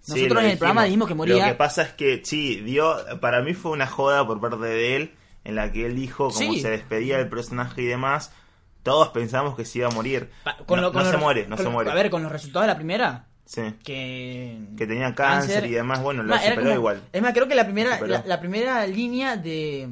Sí, 0.00 0.12
Nosotros 0.12 0.34
lo 0.34 0.40
en 0.40 0.50
el 0.52 0.58
programa 0.58 0.84
dijimos 0.84 1.08
que 1.08 1.14
moría. 1.14 1.46
Lo 1.46 1.52
que 1.52 1.58
pasa 1.58 1.82
es 1.82 1.92
que, 1.92 2.22
sí, 2.24 2.56
dio, 2.60 2.96
para 3.20 3.42
mí 3.42 3.54
fue 3.54 3.72
una 3.72 3.86
joda 3.86 4.26
por 4.26 4.40
parte 4.40 4.64
de 4.64 4.96
él, 4.96 5.12
en 5.44 5.54
la 5.56 5.72
que 5.72 5.86
él 5.86 5.94
dijo 5.96 6.28
cómo 6.30 6.52
Sí. 6.54 6.60
se 6.60 6.70
despedía 6.70 7.18
del 7.18 7.28
personaje 7.28 7.82
y 7.82 7.86
demás. 7.86 8.32
Todos 8.82 9.08
pensamos 9.08 9.56
que 9.56 9.64
se 9.64 9.78
iba 9.78 9.88
a 9.88 9.90
morir. 9.92 10.30
Pa- 10.44 10.56
con 10.66 10.76
no 10.80 10.86
lo- 10.86 10.92
con 10.92 11.04
no 11.04 11.10
se 11.10 11.16
muere, 11.16 11.46
no 11.46 11.56
se 11.56 11.68
muere. 11.68 11.90
A 11.90 11.94
ver, 11.94 12.10
con 12.10 12.22
los 12.22 12.32
resultados 12.32 12.64
de 12.66 12.72
la 12.72 12.76
primera, 12.76 13.26
Sí. 13.44 13.62
que... 13.84 14.58
Que 14.76 14.86
tenía 14.86 15.14
cáncer 15.14 15.66
y 15.66 15.70
demás, 15.72 16.02
bueno, 16.02 16.22
lo 16.22 16.36
superó 16.36 16.56
como- 16.62 16.70
igual. 16.74 17.02
Es 17.12 17.22
más, 17.22 17.32
creo 17.32 17.46
que 17.48 17.54
la 17.54 17.64
primera, 17.64 18.00
la, 18.00 18.22
la 18.26 18.40
primera 18.40 18.86
línea 18.86 19.36
de, 19.36 19.88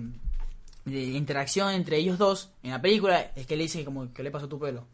de 0.85 1.01
interacción 1.03 1.73
entre 1.73 1.99
ellos 1.99 2.19
dos 2.19 2.53
en 2.63 2.71
la 2.71 2.81
película 2.81 3.31
es 3.37 3.47
que 3.47 3.57
le 3.57 3.65
dice 3.65 3.85
como 3.85 4.13
que 4.13 4.23
le 4.23 4.31
pasó 4.31 4.49
tu 4.49 4.59
pelo. 4.59 4.87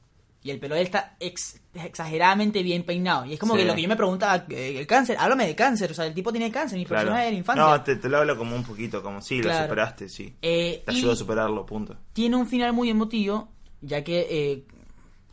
Y 0.47 0.51
el 0.53 0.61
pelo 0.61 0.75
de 0.77 0.83
él 0.83 0.87
está 0.87 1.17
ex- 1.19 1.61
exageradamente 1.75 2.63
bien 2.63 2.85
peinado. 2.85 3.25
Y 3.27 3.33
es 3.33 3.39
como 3.41 3.55
Sí. 3.55 3.61
que 3.61 3.67
lo 3.67 3.75
que 3.75 3.83
yo 3.83 3.89
me 3.89 3.97
preguntaba, 3.97 4.45
eh, 4.49 4.79
el 4.79 4.87
cáncer, 4.87 5.17
háblame 5.19 5.47
de 5.47 5.57
cáncer, 5.57 5.91
o 5.91 5.95
sea, 5.95 6.07
el 6.07 6.15
tipo 6.15 6.31
tiene 6.31 6.51
cáncer, 6.53 6.79
mi 6.79 6.85
Claro. 6.85 7.01
personaje 7.03 7.25
de 7.27 7.33
la 7.33 7.39
infancia. 7.39 7.65
No, 7.65 7.83
te, 7.83 7.97
te 7.97 8.09
lo 8.09 8.19
hablo 8.19 8.37
como 8.39 8.55
un 8.55 8.63
poquito, 8.63 9.03
como 9.03 9.21
sí, 9.21 9.41
Claro. 9.41 9.59
lo 9.59 9.65
superaste, 9.65 10.09
sí. 10.09 10.35
Eh, 10.43 10.83
Te 10.87 10.93
ayudó 10.93 11.13
a 11.13 11.17
superarlo, 11.17 11.67
punto. 11.67 11.97
tiene 12.13 12.37
un 12.37 12.47
final 12.47 12.73
muy 12.73 12.89
emotivo, 12.91 13.49
ya 13.81 14.05
que 14.05 14.27
eh, 14.31 14.65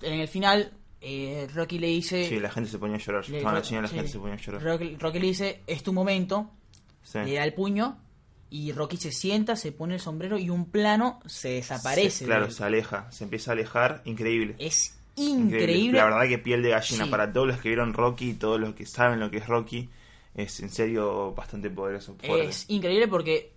en 0.02 0.20
el 0.20 0.28
final 0.28 0.72
eh, 1.06 1.48
Rocky 1.54 1.80
le 1.80 1.88
dice... 1.88 2.28
Sí, 2.28 2.40
la 2.40 2.50
gente 2.50 2.70
se 2.70 2.80
ponía 2.80 2.96
a 2.96 3.00
llorar. 3.00 3.28
le- 3.30 3.42
las 3.44 3.68
señales, 3.68 3.92
la 3.92 3.94
sí. 3.94 3.96
gente 3.98 4.12
se 4.12 4.20
ponía 4.20 4.36
a 4.36 4.38
llorar. 4.38 4.64
Rocky, 4.64 4.96
Rocky 4.96 5.20
le 5.20 5.28
dice, 5.28 5.62
es 5.68 5.84
tu 5.84 5.92
momento, 5.94 6.50
Sí. 7.04 7.20
le 7.26 7.34
da 7.34 7.44
el 7.44 7.54
puño 7.54 8.00
y 8.50 8.72
Rocky 8.72 8.96
se 8.98 9.12
sienta, 9.12 9.56
se 9.58 9.72
pone 9.74 9.96
el 9.96 10.00
sombrero 10.00 10.38
y 10.38 10.50
un 10.50 10.66
plano 10.72 11.20
se 11.26 11.50
desaparece. 11.50 12.10
Se- 12.10 12.26
claro, 12.26 12.50
se 12.52 12.64
aleja, 12.64 13.12
se 13.12 13.26
empieza 13.26 13.52
a 13.52 13.54
alejar, 13.54 14.02
increíble. 14.06 14.56
Es 14.60 14.96
increíble. 15.16 15.98
La 15.98 16.06
verdad 16.06 16.28
que 16.28 16.38
piel 16.38 16.62
de 16.64 16.70
gallina 16.70 17.06
Sí. 17.06 17.10
para 17.12 17.32
todos 17.32 17.48
los 17.48 17.58
que 17.60 17.70
vieron 17.70 17.94
Rocky 17.94 18.32
y 18.32 18.34
todos 18.34 18.60
los 18.60 18.74
que 18.76 18.86
saben 18.86 19.20
lo 19.20 19.30
que 19.32 19.38
es 19.38 19.48
Rocky, 19.48 19.90
es 20.36 20.60
en 20.60 20.70
serio 20.70 21.34
bastante 21.34 21.70
poderoso. 21.70 22.16
fuerte. 22.24 22.48
Es 22.48 22.66
increíble 22.70 23.08
porque 23.08 23.54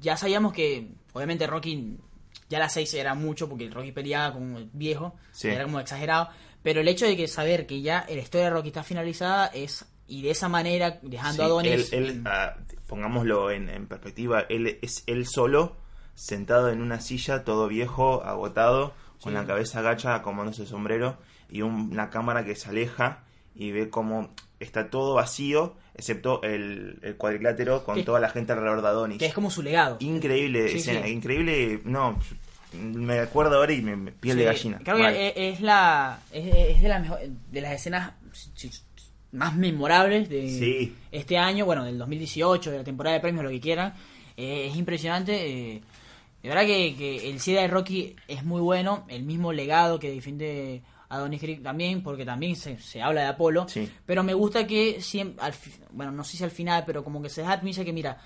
ya 0.00 0.16
sabíamos 0.16 0.52
que, 0.52 0.88
obviamente, 1.12 1.46
Rocky 1.46 1.96
ya 2.48 2.58
a 2.58 2.60
las 2.60 2.72
6 2.74 2.92
era 2.94 3.14
mucho 3.14 3.48
porque 3.48 3.68
Rocky 3.70 3.92
peleaba 3.92 4.32
como 4.34 4.58
el 4.58 4.68
viejo, 4.72 5.14
Sí. 5.32 5.48
era 5.48 5.64
como 5.64 5.80
exagerado. 5.80 6.28
Pero 6.62 6.80
el 6.80 6.88
hecho 6.88 7.04
de 7.06 7.16
que 7.16 7.28
saber 7.28 7.66
que 7.66 7.82
ya 7.82 8.06
la 8.08 8.14
historia 8.20 8.46
de 8.46 8.50
Rocky 8.50 8.68
está 8.68 8.82
finalizada 8.82 9.46
es. 9.48 9.84
Y 10.06 10.20
de 10.22 10.30
esa 10.30 10.48
manera, 10.50 10.98
dejando 11.02 11.36
Sí, 11.36 11.42
a 11.42 11.44
Adonis. 11.46 11.92
él, 11.94 12.04
él, 12.04 12.22
ah, 12.26 12.56
pongámoslo 12.86 13.50
en, 13.50 13.70
en 13.70 13.86
perspectiva, 13.86 14.40
él 14.50 14.78
es 14.82 15.02
él 15.06 15.26
solo, 15.26 15.76
sentado 16.14 16.68
en 16.70 16.82
una 16.82 17.00
silla, 17.00 17.42
todo 17.42 17.68
viejo, 17.68 18.22
agotado, 18.22 18.92
con 19.24 19.32
Sí. 19.32 19.38
la 19.38 19.46
cabeza 19.46 19.80
agacha, 19.80 20.14
acomodándose 20.14 20.62
el 20.62 20.68
sombrero, 20.68 21.16
y 21.50 21.62
un- 21.62 21.90
una 21.92 22.10
cámara 22.10 22.44
que 22.44 22.54
se 22.54 22.68
aleja 22.68 23.24
y 23.56 23.72
ve 23.72 23.88
como 23.90 24.30
está 24.60 24.88
todo 24.90 25.14
vacío, 25.14 25.74
excepto 25.94 26.42
el, 26.42 26.98
el 27.02 27.16
cuadrilátero 27.16 27.84
con 27.84 28.04
toda 28.04 28.20
la 28.20 28.28
gente 28.28 28.52
alrededor 28.52 28.82
de 28.82 28.88
Adonis. 28.88 29.18
que 29.18 29.26
es 29.26 29.34
como 29.34 29.50
su 29.50 29.62
legado. 29.62 29.96
Increíble 30.00 30.68
Sí, 30.68 30.76
escena, 30.78 31.06
sí. 31.06 31.12
increíble, 31.12 31.80
no, 31.84 32.18
me 32.72 33.18
acuerdo 33.20 33.56
ahora 33.56 33.72
y 33.72 33.82
me, 33.82 33.96
me- 33.96 34.12
piel 34.12 34.36
de 34.36 34.44
gallina. 34.44 34.78
Creo 34.84 34.96
que 34.96 35.28
es, 35.28 35.34
es 35.36 35.60
la. 35.60 36.18
Es, 36.32 36.46
es 36.54 36.82
de, 36.82 36.88
las 36.88 37.02
mejo- 37.02 37.18
de 37.50 37.60
las 37.60 37.72
escenas 37.72 38.12
más 39.32 39.54
memorables 39.56 40.28
de 40.28 40.92
este 41.10 41.38
año, 41.38 41.64
bueno, 41.66 41.84
del 41.84 41.98
2018, 41.98 42.70
de 42.70 42.78
la 42.78 42.84
temporada 42.84 43.14
de 43.14 43.20
premios, 43.20 43.44
lo 43.44 43.50
que 43.50 43.60
quieran. 43.60 43.94
Eh, 44.36 44.66
es 44.70 44.76
impresionante. 44.76 45.74
eh, 45.76 45.82
de 46.48 46.54
verdad 46.54 46.66
que, 46.66 46.94
que 46.96 47.30
el 47.30 47.38
de 47.38 47.68
Rocky 47.68 48.16
es 48.28 48.44
muy 48.44 48.60
bueno. 48.60 49.04
El 49.08 49.22
mismo 49.24 49.52
legado 49.52 49.98
que 49.98 50.10
defiende 50.10 50.82
Adonis 51.08 51.40
Creek 51.40 51.62
también, 51.62 52.02
porque 52.02 52.24
también 52.24 52.54
se, 52.56 52.78
se 52.78 53.00
habla 53.00 53.22
de 53.22 53.26
Apolo. 53.28 53.66
Sí. 53.68 53.90
Pero 54.04 54.22
me 54.22 54.34
gusta 54.34 54.66
que 54.66 55.00
siempre. 55.00 55.42
Al, 55.44 55.54
bueno, 55.92 56.12
no 56.12 56.22
sé 56.24 56.36
si 56.36 56.44
al 56.44 56.50
final, 56.50 56.84
pero 56.86 57.02
como 57.02 57.22
que 57.22 57.28
se 57.30 57.42
dice 57.62 57.84
que, 57.84 57.92
mira. 57.92 58.18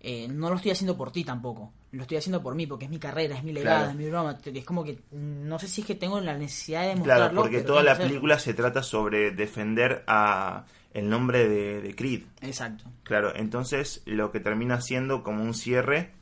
eh, 0.00 0.26
no 0.28 0.48
lo 0.50 0.56
estoy 0.56 0.70
haciendo 0.70 0.96
por 0.96 1.10
ti 1.10 1.24
tampoco, 1.24 1.72
lo 1.92 2.02
estoy 2.02 2.18
haciendo 2.18 2.42
por 2.42 2.54
mí, 2.54 2.66
porque 2.66 2.84
es 2.84 2.90
mi 2.90 2.98
carrera, 2.98 3.36
es 3.36 3.42
mi 3.42 3.52
legado, 3.52 3.78
Claro. 3.78 3.90
es 3.90 3.96
mi 3.96 4.08
broma. 4.08 4.38
Es 4.44 4.64
como 4.64 4.84
que 4.84 4.92
mm, 5.10 5.46
no 5.48 5.58
sé 5.58 5.66
si 5.68 5.80
es 5.82 5.86
que 5.86 5.94
tengo 5.96 6.20
la 6.20 6.36
necesidad 6.38 6.82
de 6.82 6.88
demostrarlo. 6.88 7.28
Claro, 7.30 7.42
porque 7.42 7.60
toda 7.62 7.82
la 7.82 7.96
película 7.98 8.38
se 8.38 8.54
trata 8.54 8.82
sobre 8.82 9.32
defender 9.32 10.04
a 10.06 10.64
el 10.94 11.08
nombre 11.10 11.46
de, 11.48 11.80
de 11.82 11.94
Creed. 11.94 12.22
Exacto. 12.40 12.84
Claro, 13.02 13.34
entonces 13.36 14.02
lo 14.06 14.30
que 14.32 14.40
termina 14.40 14.80
siendo 14.80 15.22
como 15.22 15.42
un 15.42 15.52
cierre, 15.52 16.12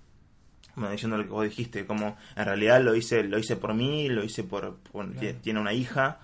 bueno, 0.77 0.91
diciendo 0.91 1.17
lo 1.17 1.25
que 1.25 1.31
vos 1.31 1.45
dijiste, 1.45 1.87
como 1.87 2.17
en 2.37 2.45
realidad 2.45 2.81
lo 2.81 2.95
hice, 2.95 3.23
lo 3.25 3.39
hice 3.39 3.57
por 3.57 3.75
mí, 3.75 4.09
lo 4.09 4.25
hice 4.25 4.43
por, 4.45 4.77
por- 4.79 5.13
Claro. 5.13 5.39
tiene 5.43 5.61
una 5.61 5.73
hija, 5.73 6.19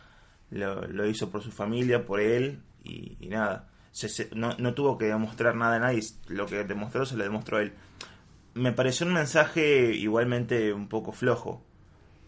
lo, 0.51 0.86
lo 0.86 1.07
hizo 1.07 1.30
por 1.30 1.42
su 1.42 1.51
familia, 1.53 2.05
por 2.05 2.20
él 2.20 2.61
y, 2.84 3.16
y 3.20 3.28
nada. 3.28 3.68
Se- 3.92 4.09
se- 4.09 4.30
no, 4.34 4.55
no 4.59 4.74
tuvo 4.74 4.98
que 4.98 5.07
demostrar 5.07 5.55
nada 5.57 5.76
a 5.76 5.78
nadie, 5.80 6.01
lo 6.28 6.46
que 6.46 6.64
demostró 6.64 7.05
se 7.07 7.16
lo 7.16 7.24
demostró 7.24 7.59
él. 7.61 7.72
Me 8.55 8.72
pareció 8.72 9.07
un 9.07 9.12
mensaje 9.12 9.92
igualmente 9.94 10.72
un 10.72 10.88
poco 10.88 11.12
flojo, 11.12 11.62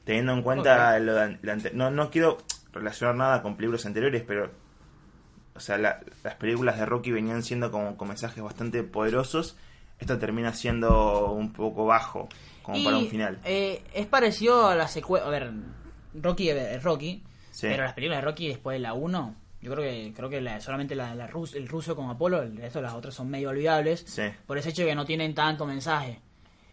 teniendo 0.05 0.33
en 0.33 0.43
cuenta 0.43 0.99
lo 1.01 1.15
de 1.15 1.39
la 1.43 1.57
no, 1.75 1.91
no 1.91 2.11
quiero 2.11 2.39
relacionar 2.73 3.15
nada 3.17 3.43
con 3.43 3.57
películas 3.57 3.87
anteriores, 3.87 4.23
pero 4.27 4.51
o 5.55 5.61
sea, 5.61 5.77
la- 5.79 6.01
las 6.25 6.35
películas 6.37 6.79
de 6.79 6.87
Rocky 6.87 7.11
venían 7.13 7.43
siendo 7.43 7.71
como 7.71 7.97
con 7.97 8.09
mensajes 8.09 8.43
bastante 8.43 8.83
poderosos, 8.85 9.57
esto 10.03 10.19
termina 10.19 10.53
siendo 10.53 11.33
un 11.33 11.53
poco 11.53 11.87
bajo, 11.87 12.29
como 12.63 12.77
Y, 12.79 12.85
para 12.85 12.99
un 12.99 13.09
final. 13.09 13.39
eh, 13.45 13.83
es 13.95 14.07
parecido 14.07 14.67
a 14.69 14.75
la 14.75 14.87
secuela. 14.89 15.27
A 15.27 15.31
ver, 15.31 15.51
Rocky 16.15 16.51
es 16.51 16.83
Rocky. 16.83 17.23
Sí. 17.51 17.67
Pero 17.69 17.83
las 17.85 17.93
películas 17.95 18.21
de 18.21 18.25
Rocky 18.27 18.49
después 18.49 18.75
de 18.77 18.81
la 18.81 18.93
1, 18.95 19.35
yo 19.61 19.73
creo 19.73 19.83
que 19.85 20.13
creo 20.15 20.29
que 20.29 20.41
la- 20.41 20.61
solamente 20.61 20.95
la, 20.95 21.15
la 21.15 21.27
rus- 21.29 21.55
el 21.55 21.69
ruso 21.69 21.95
con 21.97 22.09
Apolo, 22.11 22.43
el 22.43 22.57
resto 22.57 22.79
de 22.79 22.85
las 22.85 22.95
otras 22.95 23.15
son 23.15 23.29
medio 23.31 23.51
olvidables. 23.51 24.05
Sí. 24.07 24.23
Por 24.47 24.59
ese 24.59 24.71
hecho 24.71 24.83
de 24.83 24.89
que 24.89 24.95
no 24.95 25.05
tienen 25.05 25.35
tanto 25.35 25.67
mensaje. 25.67 26.21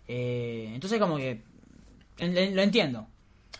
Eh, 0.07 0.71
entonces, 0.73 0.99
como 0.99 1.17
que. 1.17 1.41
en- 2.17 2.37
en- 2.37 2.55
Lo 2.55 2.61
entiendo. 2.61 3.07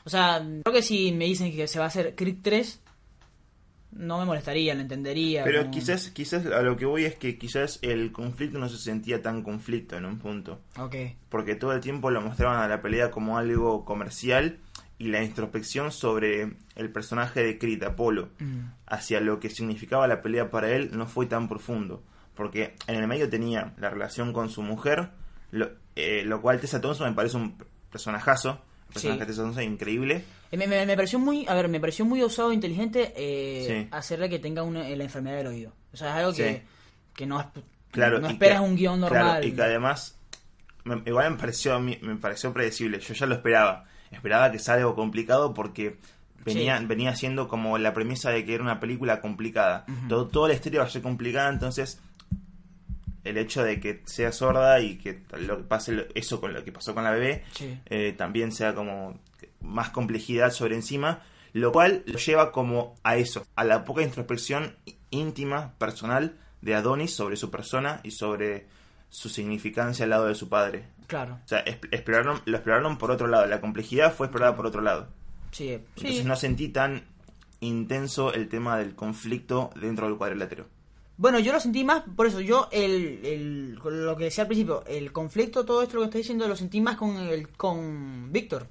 O 0.06 0.10
sea, 0.10 0.40
creo 0.64 0.74
que 0.74 0.82
si 0.82 1.12
me 1.12 1.26
dicen 1.26 1.52
que 1.56 1.68
se 1.68 1.78
va 1.80 1.86
a 1.86 1.88
hacer 1.90 2.16
Creed 2.16 2.38
3, 2.42 2.82
no 3.92 4.20
me 4.20 4.26
molestaría, 4.26 4.76
lo 4.76 4.82
entendería. 4.82 5.44
Pero 5.44 5.62
como- 5.62 5.72
quizás, 5.72 6.10
quizás 6.12 6.46
a 6.46 6.62
lo 6.62 6.78
que 6.78 6.86
voy 6.86 7.06
es 7.06 7.16
que 7.16 7.38
quizás 7.38 7.80
el 7.82 8.12
conflicto 8.12 8.60
no 8.60 8.70
se 8.70 8.78
sentía 8.78 9.22
tan 9.22 9.42
conflicto 9.44 9.98
en 9.98 10.06
un 10.06 10.20
punto. 10.20 10.62
Ok. 10.78 10.96
Porque 11.30 11.56
todo 11.56 11.74
el 11.74 11.82
tiempo 11.82 12.12
lo 12.12 12.22
mostraban 12.22 12.62
a 12.62 12.68
la 12.68 12.82
pelea 12.82 13.10
como 13.12 13.38
algo 13.38 13.86
comercial 13.86 14.60
y 14.98 15.08
la 15.08 15.24
introspección 15.24 15.92
sobre 15.92 16.58
el 16.76 16.92
personaje 16.92 17.42
de 17.44 17.58
Creed, 17.58 17.84
Apolo, 17.84 18.30
Mm. 18.40 18.60
hacia 18.86 19.22
lo 19.22 19.40
que 19.40 19.50
significaba 19.50 20.08
la 20.08 20.22
pelea 20.22 20.52
para 20.52 20.70
él 20.72 20.92
no 20.94 21.08
fue 21.08 21.26
tan 21.26 21.48
profundo. 21.48 22.04
Porque 22.36 22.76
en 22.88 22.96
el 22.96 23.08
medio 23.08 23.30
tenía 23.30 23.74
la 23.78 23.90
relación 23.90 24.34
con 24.34 24.50
su 24.50 24.62
mujer, 24.62 25.10
lo, 25.52 25.70
eh, 25.96 26.24
lo 26.26 26.42
cual 26.42 26.60
Tessa 26.60 26.80
Thompson 26.80 27.10
me 27.10 27.16
parece 27.16 27.38
un 27.38 27.56
personajazo. 27.92 28.62
Personaje 28.94 29.26
de 29.26 29.32
es 29.62 29.68
increíble. 29.68 30.24
Eh, 30.52 30.58
Me, 30.58 30.66
me- 30.68 30.86
me 30.86 30.96
pareció 30.96 31.20
muy, 31.20 31.46
a 31.48 31.54
ver, 31.54 31.68
me 31.68 31.80
pareció 31.80 32.06
muy 32.06 32.22
osado 32.24 32.52
e 32.52 32.56
inteligente 32.56 33.14
eh, 33.16 33.88
hacerle 33.92 34.30
que 34.30 34.40
tenga 34.40 34.64
una, 34.64 34.88
la 34.90 35.04
enfermedad 35.04 35.38
del 35.38 35.48
oído. 35.48 35.74
O 35.94 35.98
sea, 35.98 36.10
es 36.10 36.16
algo 36.16 36.34
que, 36.34 36.64
que 37.16 37.26
no, 37.26 37.52
Claro, 37.92 38.20
no 38.20 38.28
esperas 38.30 38.60
que- 38.62 38.66
un 38.68 38.76
guion 38.76 39.00
claro, 39.00 39.16
normal. 39.16 39.46
y 39.46 39.52
que 39.54 39.62
además, 39.62 40.18
me- 40.84 41.02
igual 41.06 41.32
me 41.32 41.38
pareció, 41.38 41.80
me 41.80 41.98
pareció 42.20 42.52
predecible. 42.54 43.00
Yo 43.00 43.14
ya 43.14 43.26
lo 43.26 43.36
esperaba. 43.36 43.86
Esperaba 44.12 44.52
que 44.52 44.58
sea 44.60 44.74
algo 44.76 44.96
complicado 44.96 45.54
porque 45.54 45.98
venía, 46.44 46.80
Sí. 46.80 46.86
venía 46.86 47.16
siendo 47.16 47.48
como 47.48 47.78
la 47.78 47.94
premisa 47.94 48.32
de 48.32 48.44
que 48.46 48.56
era 48.56 48.64
una 48.64 48.80
película 48.80 49.22
complicada. 49.22 49.86
todo, 50.08 50.28
toda 50.28 50.48
la 50.48 50.56
historia 50.56 50.80
va 50.82 50.88
a 50.88 50.90
ser 50.90 51.02
complicada, 51.04 51.50
entonces 51.50 52.02
el 53.30 53.38
hecho 53.38 53.64
de 53.64 53.80
que 53.80 54.02
sea 54.06 54.32
sorda 54.32 54.80
y 54.80 54.98
que 54.98 55.22
lo 55.40 55.58
que 55.58 55.64
pase 55.64 56.08
eso 56.16 56.40
con 56.42 56.54
lo 56.54 56.64
que 56.64 56.72
pasó 56.72 56.94
con 56.94 57.04
la 57.04 57.12
bebé 57.12 57.44
Sí. 57.54 57.80
eh, 57.86 58.14
también 58.18 58.52
sea 58.52 58.74
como 58.76 59.20
más 59.62 59.90
complejidad 59.90 60.52
sobre 60.52 60.76
encima, 60.76 61.22
lo 61.54 61.72
cual 61.72 62.04
lo 62.06 62.18
lleva 62.20 62.52
como 62.52 62.96
a 63.04 63.18
eso, 63.18 63.46
a 63.56 63.64
la 63.64 63.84
poca 63.86 64.02
introspección 64.04 64.76
íntima, 65.10 65.74
personal 65.78 66.38
de 66.62 66.76
Adonis 66.76 67.14
sobre 67.16 67.36
su 67.38 67.50
persona 67.50 68.00
y 68.04 68.12
sobre 68.12 68.68
su 69.10 69.30
significancia 69.30 70.04
al 70.04 70.12
lado 70.12 70.28
de 70.28 70.36
su 70.36 70.50
padre. 70.50 70.86
Claro, 71.08 71.40
O 71.44 71.48
sea, 71.48 71.60
exploraron, 71.66 72.42
lo 72.46 72.58
exploraron 72.58 72.98
por 73.00 73.10
otro 73.10 73.28
lado, 73.28 73.48
la 73.48 73.60
complejidad 73.62 74.14
fue 74.14 74.28
explorada 74.28 74.56
por 74.56 74.68
otro 74.68 74.82
lado. 74.82 75.08
sí. 75.52 75.70
Entonces 75.74 76.18
sí. 76.18 76.24
no 76.24 76.36
sentí 76.36 76.70
tan 76.70 77.04
intenso 77.62 78.34
el 78.34 78.48
tema 78.48 78.78
del 78.78 78.96
conflicto 78.96 79.72
dentro 79.76 80.08
del 80.08 80.18
cuadrilátero. 80.18 80.68
Bueno, 81.20 81.38
yo 81.40 81.52
lo 81.52 81.60
sentí 81.60 81.84
más, 81.84 82.04
por 82.16 82.28
eso 82.28 82.40
yo, 82.40 82.70
el, 82.72 83.20
el, 83.26 83.74
lo 83.76 84.16
que 84.16 84.24
decía 84.24 84.44
al 84.44 84.48
principio, 84.48 84.84
el 84.88 85.12
conflicto, 85.12 85.66
todo 85.66 85.84
esto 85.84 85.96
lo 85.96 86.02
que 86.02 86.06
estoy 86.06 86.22
diciendo, 86.22 86.48
lo 86.48 86.56
sentí 86.56 86.80
más 86.80 86.96
con 86.96 87.18
el 87.18 87.50
con 87.50 88.32
Víctor. 88.32 88.68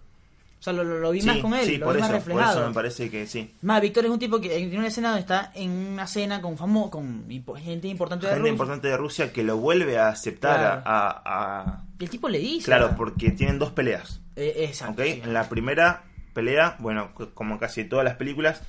O 0.58 0.62
sea, 0.62 0.72
lo, 0.72 0.82
lo- 0.82 0.98
lo 0.98 1.10
vi 1.12 1.20
más 1.22 1.36
con 1.38 1.52
él, 1.54 1.64
sí, 1.66 1.76
lo 1.76 1.84
por 1.86 1.94
vi 1.96 2.00
eso, 2.02 2.10
más 2.10 2.20
por 2.22 2.28
reflejado. 2.32 2.58
eso 2.60 2.68
me 2.68 2.74
parece 2.74 3.10
que 3.10 3.26
sí. 3.26 3.54
Más, 3.62 3.80
Víctor 3.82 4.06
es 4.06 4.10
un 4.10 4.18
tipo 4.18 4.40
que 4.40 4.48
tiene 4.48 4.78
una 4.78 4.88
escena 4.88 5.08
donde 5.10 5.20
está 5.20 5.52
en 5.54 5.70
una 5.70 6.06
cena 6.06 6.40
con 6.40 6.56
famo 6.56 6.90
con 6.90 7.26
gente 7.62 7.86
importante 7.86 8.26
de 8.26 8.32
Gente 8.32 8.40
Rusia. 8.40 8.52
importante 8.52 8.88
de 8.88 8.96
Rusia 8.96 9.32
que 9.32 9.42
lo 9.44 9.58
vuelve 9.58 9.98
a 9.98 10.08
aceptar 10.08 10.58
Claro. 10.58 10.82
a- 10.86 11.22
a, 11.24 11.84
Y 12.00 12.04
el 12.04 12.10
tipo 12.10 12.28
le 12.30 12.38
dice. 12.38 12.64
Claro, 12.64 12.94
porque 12.96 13.30
tienen 13.30 13.58
dos 13.58 13.70
peleas. 13.72 14.20
eh, 14.36 14.64
exacto. 14.68 15.02
¿Ok? 15.02 15.06
sí. 15.08 15.20
En 15.22 15.32
la 15.34 15.48
primera 15.48 16.02
pelea, 16.32 16.76
bueno, 16.80 17.10
como 17.34 17.58
casi 17.58 17.84
todas 17.84 18.04
las 18.04 18.14
películas, 18.16 18.62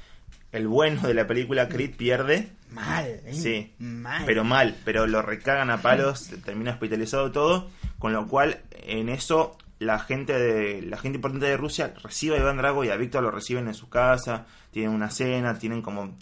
el 0.51 0.67
bueno 0.67 1.01
de 1.07 1.13
la 1.13 1.27
película 1.27 1.69
Creed 1.69 1.95
pierde. 1.95 2.49
Mal, 2.71 3.05
eh, 3.25 3.33
Sí, 3.33 3.73
mal. 3.79 4.23
pero 4.25 4.43
mal, 4.43 4.75
pero 4.85 5.07
lo 5.07 5.21
recagan 5.21 5.69
a 5.71 5.81
palos, 5.81 6.29
termina 6.45 6.71
hospitalizado 6.71 7.31
todo, 7.31 7.69
con 7.97 8.13
lo 8.13 8.27
cual 8.27 8.61
en 8.71 9.09
eso 9.09 9.57
la 9.79 9.97
gente 9.99 10.33
de 10.37 10.81
la 10.81 10.97
gente 10.97 11.17
importante 11.17 11.45
de 11.47 11.57
Rusia 11.57 11.93
recibe 12.03 12.35
a 12.37 12.39
Iván 12.39 12.57
Drago 12.57 12.83
y 12.83 12.89
a 12.89 12.95
Víctor 12.97 13.23
lo 13.23 13.31
reciben 13.31 13.67
en 13.67 13.73
su 13.73 13.89
casa, 13.89 14.45
tienen 14.71 14.91
una 14.91 15.09
cena, 15.09 15.57
tienen 15.57 15.81
como 15.81 16.15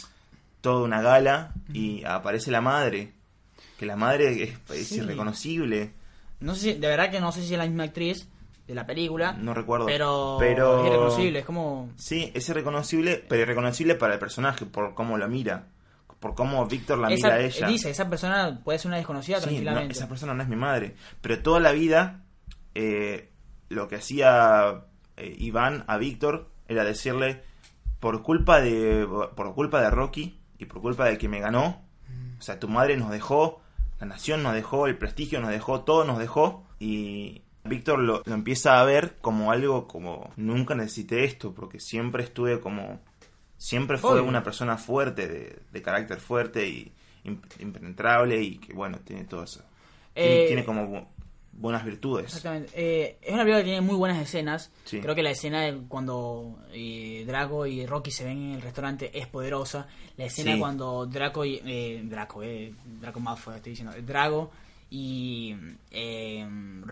toda 0.62 0.84
una 0.84 1.02
gala 1.02 1.54
y 1.74 2.04
aparece 2.06 2.52
la 2.52 2.62
madre, 2.62 3.14
que 3.78 3.86
la 3.86 3.96
madre 3.96 4.44
es, 4.44 4.54
es 4.72 4.88
Sí. 4.88 4.98
irreconocible. 4.98 5.92
No 6.40 6.54
sé 6.56 6.62
si, 6.62 6.74
de 6.80 6.88
verdad 6.88 7.10
que 7.12 7.20
no 7.20 7.32
sé 7.32 7.42
si 7.44 7.54
es 7.54 7.58
la 7.60 7.66
misma 7.66 7.84
actriz 7.86 8.28
de 8.68 8.76
la 8.76 8.86
película. 8.86 9.34
No 9.34 9.54
recuerdo. 9.54 9.86
Pero, 9.86 10.38
Pero- 10.40 10.82
es 10.82 10.88
irreconocible, 10.88 11.40
es 11.40 11.46
como. 11.46 11.90
Sí, 11.96 12.32
es 12.34 12.48
irreconocible, 12.50 13.24
pero 13.28 13.42
irreconocible 13.44 13.96
para 13.96 14.14
el 14.16 14.20
personaje, 14.20 14.66
por 14.66 14.94
cómo 14.94 15.18
lo 15.18 15.28
mira, 15.30 15.68
por 16.20 16.36
cómo 16.36 16.66
Víctor 16.68 16.98
la 17.00 17.08
esa, 17.12 17.28
mira 17.28 17.36
a 17.38 17.40
ella. 17.42 17.68
Dice, 17.68 17.90
esa 17.90 18.10
persona 18.10 18.60
puede 18.64 18.78
ser 18.80 18.90
una 18.90 18.98
desconocida 18.98 19.38
Sí, 19.38 19.42
no, 19.46 19.48
tranquilamente. 19.52 19.94
esa 19.94 20.10
persona 20.10 20.34
no 20.34 20.44
es 20.44 20.50
mi 20.50 20.56
madre. 20.58 20.96
Pero 21.22 21.40
toda 21.42 21.60
la 21.60 21.72
vida, 21.72 22.24
eh, 22.76 23.30
lo 23.70 23.88
que 23.88 23.96
hacía 23.96 24.82
eh, 25.16 25.36
Iván 25.40 25.84
a 25.88 25.98
Víctor 25.98 26.50
era 26.68 26.84
decirle, 26.84 27.44
por 28.00 28.22
culpa 28.22 28.60
de 28.62 29.08
por 29.36 29.54
culpa 29.56 29.82
de 29.82 29.90
Rocky 29.90 30.40
y 30.60 30.66
por 30.66 30.82
culpa 30.82 31.06
de 31.06 31.18
que 31.18 31.28
me 31.30 31.40
ganó, 31.40 31.82
o 32.38 32.42
sea, 32.42 32.60
tu 32.60 32.68
madre 32.68 32.98
nos 32.98 33.10
dejó, 33.12 33.62
la 34.00 34.06
nación 34.08 34.44
nos 34.44 34.54
dejó, 34.54 34.86
el 34.88 34.98
prestigio 34.98 35.40
nos 35.40 35.50
dejó, 35.52 35.82
todo 35.82 36.04
nos 36.04 36.20
dejó 36.20 36.66
y 36.80 37.42
Víctor 37.68 38.00
lo, 38.00 38.22
lo 38.26 38.34
empieza 38.34 38.80
a 38.80 38.84
ver 38.86 39.18
como 39.22 39.52
algo 39.52 39.88
como 39.88 40.32
nunca 40.36 40.76
necesité 40.76 41.24
esto 41.24 41.54
porque 41.54 41.80
siempre 41.80 42.24
estuve 42.24 42.60
como 42.60 43.00
siempre 43.58 43.98
fue 43.98 44.12
Obvio. 44.14 44.24
una 44.26 44.44
persona 44.44 44.78
fuerte 44.78 45.28
de, 45.28 45.60
de 45.72 45.82
carácter 45.82 46.20
fuerte 46.20 46.68
y 46.68 46.92
imp- 47.26 47.60
impenetrable 47.62 48.42
y 48.42 48.58
que 48.58 48.74
bueno 48.74 49.00
tiene 49.00 49.24
todo 49.26 49.44
eso 49.44 49.64
tiene, 50.14 50.44
Eh, 50.44 50.48
tiene 50.48 50.64
como 50.66 50.84
bu- 50.88 51.08
buenas 51.54 51.84
virtudes 51.84 52.26
Exactamente. 52.26 52.72
Eh, 52.76 53.18
es 53.22 53.34
una 53.34 53.42
película 53.44 53.60
que 53.60 53.64
tiene 53.70 53.82
muy 53.82 53.96
buenas 53.96 54.20
escenas. 54.22 54.72
Sí. 54.86 55.00
Creo 55.00 55.16
que 55.16 55.24
la 55.24 55.32
escena 55.32 55.62
de 55.62 55.76
cuando 55.88 56.60
eh, 56.72 57.24
Draco 57.26 57.66
y 57.66 57.84
Rocky 57.88 58.12
se 58.12 58.26
ven 58.26 58.38
en 58.38 58.52
el 58.54 58.62
restaurante 58.62 59.10
es 59.18 59.26
poderosa. 59.28 59.88
La 60.18 60.26
escena 60.26 60.54
Sí. 60.54 60.60
cuando 60.60 61.08
Draco 61.08 61.44
y... 61.46 61.60
eh, 61.66 62.02
Draco, 62.04 62.44
eh, 62.44 62.74
Draco 63.02 63.20
Malfoy, 63.20 63.56
estoy 63.56 63.72
diciendo. 63.72 63.96
Drago 64.06 64.52
y 64.90 65.56
eh, 65.92 66.48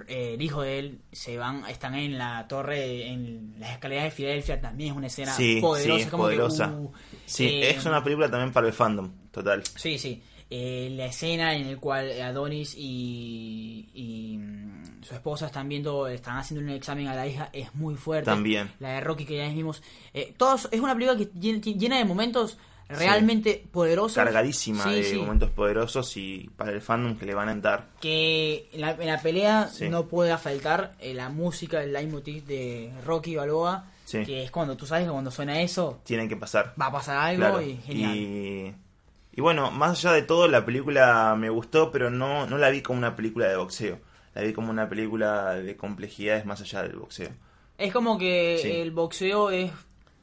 eh, 0.08 0.34
el 0.34 0.42
hijo 0.42 0.62
de 0.62 0.80
él 0.80 1.00
se 1.12 1.38
van, 1.38 1.66
están 1.68 1.96
en 1.96 2.18
la 2.18 2.48
torre, 2.48 3.08
en 3.08 3.56
las 3.58 3.72
escaleras 3.72 4.06
de 4.06 4.12
Filadelfia. 4.12 4.60
También 4.60 4.92
es 4.92 4.98
una 4.98 5.08
escena 5.08 5.32
sí 5.32 5.60
poderosa. 5.62 5.98
sí 5.98 6.04
es 6.04 6.10
como 6.10 6.28
que, 6.28 6.42
uh, 6.42 6.92
sí 7.26 7.46
eh, 7.46 7.70
es 7.72 7.86
una 7.86 8.04
película 8.04 8.30
también 8.30 8.52
para 8.52 8.68
el 8.68 8.74
fandom 8.74 9.12
total 9.32 9.64
Sí, 9.76 9.98
sí. 9.98 10.22
Eh, 10.50 10.94
la 10.96 11.06
escena 11.06 11.56
en 11.56 11.72
la 11.72 11.78
cual 11.80 12.22
Adonis 12.22 12.76
y, 12.78 13.90
y, 13.94 14.38
mm, 14.38 15.02
su 15.02 15.16
esposa 15.16 15.48
están 15.48 15.68
viendo, 15.68 16.08
están 16.08 16.38
haciendo 16.38 16.64
un 16.64 16.72
examen 16.72 17.08
a 17.08 17.16
la 17.16 17.28
hija 17.28 17.50
es 17.52 17.74
muy 17.74 17.96
fuerte. 17.96 18.26
También. 18.26 18.72
La 18.80 18.94
de 18.94 19.02
Rocky 19.02 19.26
que 19.26 19.38
ya 19.38 19.48
vimos. 19.50 19.82
Eh, 20.14 20.34
todos, 20.38 20.68
es 20.72 20.80
una 20.80 20.94
película 20.94 21.18
que 21.18 21.74
llena 21.74 21.98
de 21.98 22.06
momentos 22.06 22.58
realmente 22.90 23.64
poderosos. 23.72 24.16
cargadísima 24.16 24.84
Sí, 24.84 24.90
de 24.96 25.04
sí. 25.04 25.18
momentos 25.18 25.50
poderosos 25.50 26.16
y 26.18 26.50
para 26.56 26.72
el 26.72 26.82
fandom 26.82 27.18
que 27.18 27.26
le 27.26 27.34
van 27.34 27.50
a 27.50 27.56
dar 27.56 27.88
Que 28.00 28.70
en 28.74 28.82
la, 28.82 28.92
en 28.92 29.08
la 29.08 29.22
pelea 29.22 29.68
Sí. 29.70 29.90
no 29.90 30.06
puede 30.08 30.38
faltar 30.38 30.94
eh, 31.00 31.14
la 31.14 31.30
música, 31.30 31.82
el 31.84 31.94
leitmotiv 31.94 32.46
de 32.46 32.92
Rocky 33.06 33.36
Balboa. 33.36 33.86
Sí. 34.06 34.24
Que 34.24 34.44
es 34.44 34.52
cuando 34.52 34.78
tú 34.78 34.86
sabes 34.86 35.06
que 35.06 35.12
cuando 35.12 35.32
suena 35.32 35.60
eso 35.62 36.00
tienen 36.04 36.30
que 36.30 36.38
pasar 36.38 36.74
va 36.80 36.88
a 36.88 36.92
pasar 36.92 37.18
algo 37.18 37.40
Claro. 37.42 37.62
y 37.62 37.78
genial. 37.78 38.16
Y, 38.16 38.76
y 39.34 39.42
bueno, 39.42 39.72
más 39.72 39.98
allá 40.06 40.14
de 40.14 40.22
todo, 40.22 40.48
la 40.48 40.64
película 40.64 41.36
me 41.38 41.50
gustó, 41.50 41.92
pero 41.92 42.12
no, 42.12 42.46
no 42.46 42.58
la 42.60 42.70
vi 42.70 42.82
como 42.82 43.00
una 43.00 43.16
película 43.16 43.48
de 43.48 43.56
boxeo. 43.58 43.98
La 44.36 44.42
vi 44.44 44.54
como 44.54 44.70
una 44.70 44.88
película 44.88 45.56
de 45.56 45.76
complejidades 45.76 46.46
más 46.46 46.62
allá 46.62 46.84
del 46.84 46.98
boxeo. 46.98 47.30
Es 47.80 47.92
como 47.92 48.18
que 48.20 48.60
Sí. 48.62 48.70
el 48.72 48.92
boxeo 48.92 49.50
es 49.50 49.72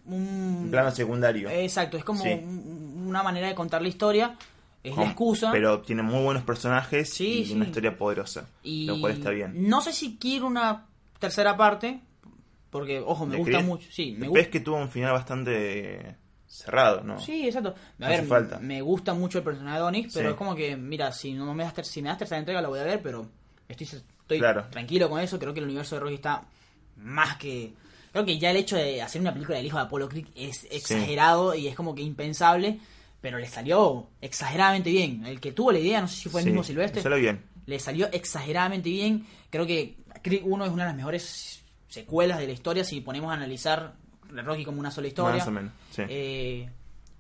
un... 0.07 0.68
Plano 0.70 0.90
secundario. 0.90 1.48
Exacto, 1.50 1.96
es 1.96 2.05
como 2.05 2.22
Sí. 2.22 2.30
un- 2.30 3.05
una 3.09 3.22
manera 3.22 3.48
de 3.48 3.55
contar 3.55 3.82
la 3.82 3.88
historia, 3.88 4.36
es 4.82 4.92
Con- 4.94 5.05
la 5.05 5.11
excusa. 5.11 5.53
Pero 5.53 5.80
tiene 5.82 6.03
muy 6.03 6.22
buenos 6.24 6.42
personajes 6.42 7.11
Sí, 7.12 7.40
y 7.40 7.46
sí. 7.46 7.53
una 7.55 7.66
historia 7.66 7.96
poderosa. 7.96 8.48
y 8.62 8.86
Lo 8.86 8.98
cual 9.00 9.12
está 9.12 9.30
bien. 9.30 9.68
No 9.68 9.80
sé 9.80 9.92
si 9.92 10.16
quiero 10.16 10.46
una 10.46 10.86
tercera 11.18 11.57
parte, 11.57 12.00
porque, 12.70 13.00
ojo, 13.00 13.26
me 13.26 13.32
¿De 13.36 13.38
gusta 13.42 13.61
mucho. 13.61 13.88
Sí, 13.90 14.14
me 14.18 14.28
Ves 14.30 14.48
que 14.48 14.61
tuvo 14.61 14.76
un 14.76 14.88
final 14.88 15.12
bastante 15.12 16.16
cerrado, 16.46 17.03
¿no? 17.03 17.20
Sí, 17.20 17.46
exacto. 17.46 17.70
A 17.70 17.74
No 17.98 18.09
ver, 18.09 18.24
falta. 18.26 18.59
me 18.59 18.80
gusta 18.82 19.14
mucho 19.14 19.38
el 19.38 19.44
personaje 19.44 19.76
de 19.78 19.82
Onix, 19.84 20.12
pero 20.14 20.30
es 20.30 20.34
como 20.36 20.55
que, 20.55 20.76
mira, 20.76 21.12
si 21.12 21.32
no 21.34 21.55
me 21.55 21.64
das, 21.64 21.74
ter- 21.74 21.84
si 21.84 22.03
me 22.03 22.09
das 22.09 22.18
tercera 22.18 22.38
entrega 22.38 22.61
la 22.61 22.68
voy 22.68 22.80
a 22.80 22.84
ver, 22.84 23.00
pero 23.03 23.26
estoy, 23.68 23.86
estoy 23.86 24.38
Claro. 24.38 24.66
tranquilo 24.70 25.09
con 25.09 25.20
eso. 25.20 25.38
Creo 25.38 25.53
que 25.55 25.61
el 25.61 25.66
universo 25.66 25.96
de 25.96 26.00
Rocky 26.00 26.14
está 26.14 26.42
más 26.96 27.36
que... 27.36 27.72
Creo 28.12 28.24
que 28.24 28.38
ya 28.38 28.50
el 28.50 28.58
hecho 28.58 28.76
de 28.76 29.00
hacer 29.02 29.20
una 29.20 29.32
película 29.32 29.56
del 29.56 29.66
hijo 29.66 29.78
de 29.78 29.84
Apollo 29.84 30.08
Creed 30.08 30.26
es 30.36 30.66
exagerado 30.70 31.54
y 31.54 31.66
es 31.66 31.74
como 31.74 31.94
que 31.94 32.02
impensable, 32.02 32.78
pero 33.20 33.38
le 33.38 33.48
salió 33.48 34.08
exageradamente 34.20 34.90
bien. 34.90 35.24
El 35.26 35.40
que 35.40 35.52
tuvo 35.52 35.72
la 35.72 35.78
idea, 35.78 36.00
no 36.00 36.08
sé 36.08 36.16
si 36.16 36.28
fue 36.28 36.40
el 36.40 36.44
Sí, 36.44 36.50
mismo 36.50 36.62
Silvestre, 36.64 36.98
le 36.98 37.02
salió 37.02 37.18
bien. 37.18 37.40
le 37.66 37.78
salió 37.80 38.08
exageradamente 38.12 38.90
bien. 38.90 39.26
Creo 39.50 39.66
que 39.66 39.96
Creed 40.22 40.42
1 40.44 40.64
es 40.66 40.70
una 40.70 40.82
de 40.84 40.88
las 40.90 40.96
mejores 40.96 41.62
secuelas 41.88 42.38
de 42.38 42.46
la 42.46 42.52
historia 42.52 42.84
si 42.84 43.00
ponemos 43.00 43.30
a 43.30 43.34
analizar 43.34 43.94
Rocky 44.30 44.64
como 44.64 44.80
una 44.80 44.90
sola 44.90 45.08
historia. 45.08 45.38
Más 45.38 45.48
o 45.48 45.50
menos, 45.50 45.72
sí. 45.90 46.02
Eh, 46.08 46.68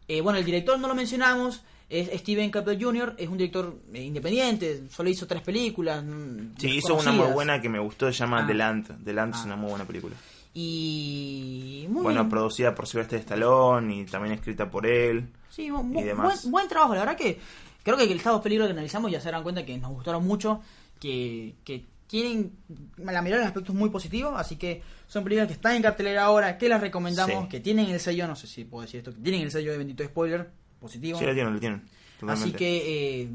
eh, 0.08 0.20
bueno, 0.20 0.38
el 0.38 0.44
director 0.44 0.78
no 0.78 0.88
lo 0.88 0.94
mencionamos, 0.94 1.62
es 1.88 2.10
Steven 2.20 2.50
Caple 2.50 2.78
Jr., 2.82 3.14
es 3.18 3.28
un 3.28 3.36
director 3.38 3.76
eh, 3.92 4.02
independiente, 4.02 4.82
solo 4.90 5.08
hizo 5.10 5.26
tres 5.26 5.42
películas. 5.42 6.02
mm, 6.04 6.54
Sí, 6.58 6.68
hizo 6.76 6.94
una 6.96 7.12
muy 7.12 7.26
buena 7.32 7.60
que 7.60 7.68
me 7.68 7.78
gustó, 7.78 8.06
se 8.12 8.18
llama 8.18 8.42
Ah. 8.42 8.46
The 8.46 8.54
Land. 8.54 9.04
The 9.04 9.12
Land 9.12 9.34
es 9.34 9.40
Ah. 9.40 9.44
una 9.46 9.56
muy 9.56 9.70
buena 9.70 9.84
película. 9.86 10.16
Y. 10.54 11.86
Muy 11.88 12.02
Bueno, 12.02 12.20
bien. 12.20 12.30
producida 12.30 12.74
por 12.74 12.86
Sylvester 12.86 13.18
Stallone 13.20 13.96
y 14.00 14.04
también 14.04 14.34
escrita 14.34 14.70
por 14.70 14.86
él. 14.86 15.28
Sí, 15.50 15.68
bu- 15.68 15.98
y 16.00 16.02
demás. 16.04 16.42
buen, 16.42 16.52
buen 16.52 16.68
trabajo, 16.68 16.94
la 16.94 17.00
verdad 17.00 17.16
que 17.16 17.38
creo 17.82 17.96
que 17.96 18.04
el 18.04 18.12
estado 18.12 18.38
de 18.38 18.42
peligro 18.42 18.64
que 18.66 18.72
analizamos 18.72 19.10
ya 19.10 19.20
se 19.20 19.26
darán 19.26 19.42
cuenta 19.42 19.64
que 19.66 19.76
nos 19.78 19.90
gustaron 19.92 20.24
mucho, 20.26 20.60
que, 21.00 21.54
que 21.64 21.84
tienen 22.06 22.52
la 22.98 23.20
mayoría 23.20 23.36
de 23.36 23.40
los 23.42 23.46
aspectos 23.48 23.74
muy 23.74 23.90
positivos, 23.90 24.32
así 24.36 24.56
que 24.56 24.82
son 25.06 25.24
películas 25.24 25.48
que 25.48 25.54
están 25.54 25.76
en 25.76 25.82
cartelera 25.82 26.24
ahora, 26.24 26.56
que 26.58 26.68
las 26.68 26.80
recomendamos, 26.80 27.44
Sí. 27.44 27.48
que 27.48 27.60
tienen 27.60 27.88
el 27.90 28.00
sello, 28.00 28.26
no 28.26 28.36
sé 28.36 28.46
si 28.46 28.64
puedo 28.64 28.82
decir 28.82 28.98
esto, 28.98 29.12
que 29.12 29.20
tienen 29.20 29.42
el 29.42 29.50
sello 29.50 29.72
de 29.72 29.78
bendito 29.78 30.04
spoiler 30.04 30.50
positivo. 30.80 31.18
Sí, 31.18 31.24
lo 31.26 31.34
tienen, 31.34 31.54
lo 31.54 31.60
tienen. 31.60 31.82
Totalmente. 32.20 32.48
Así 32.48 32.52
que 32.56 33.22
eh, 33.22 33.28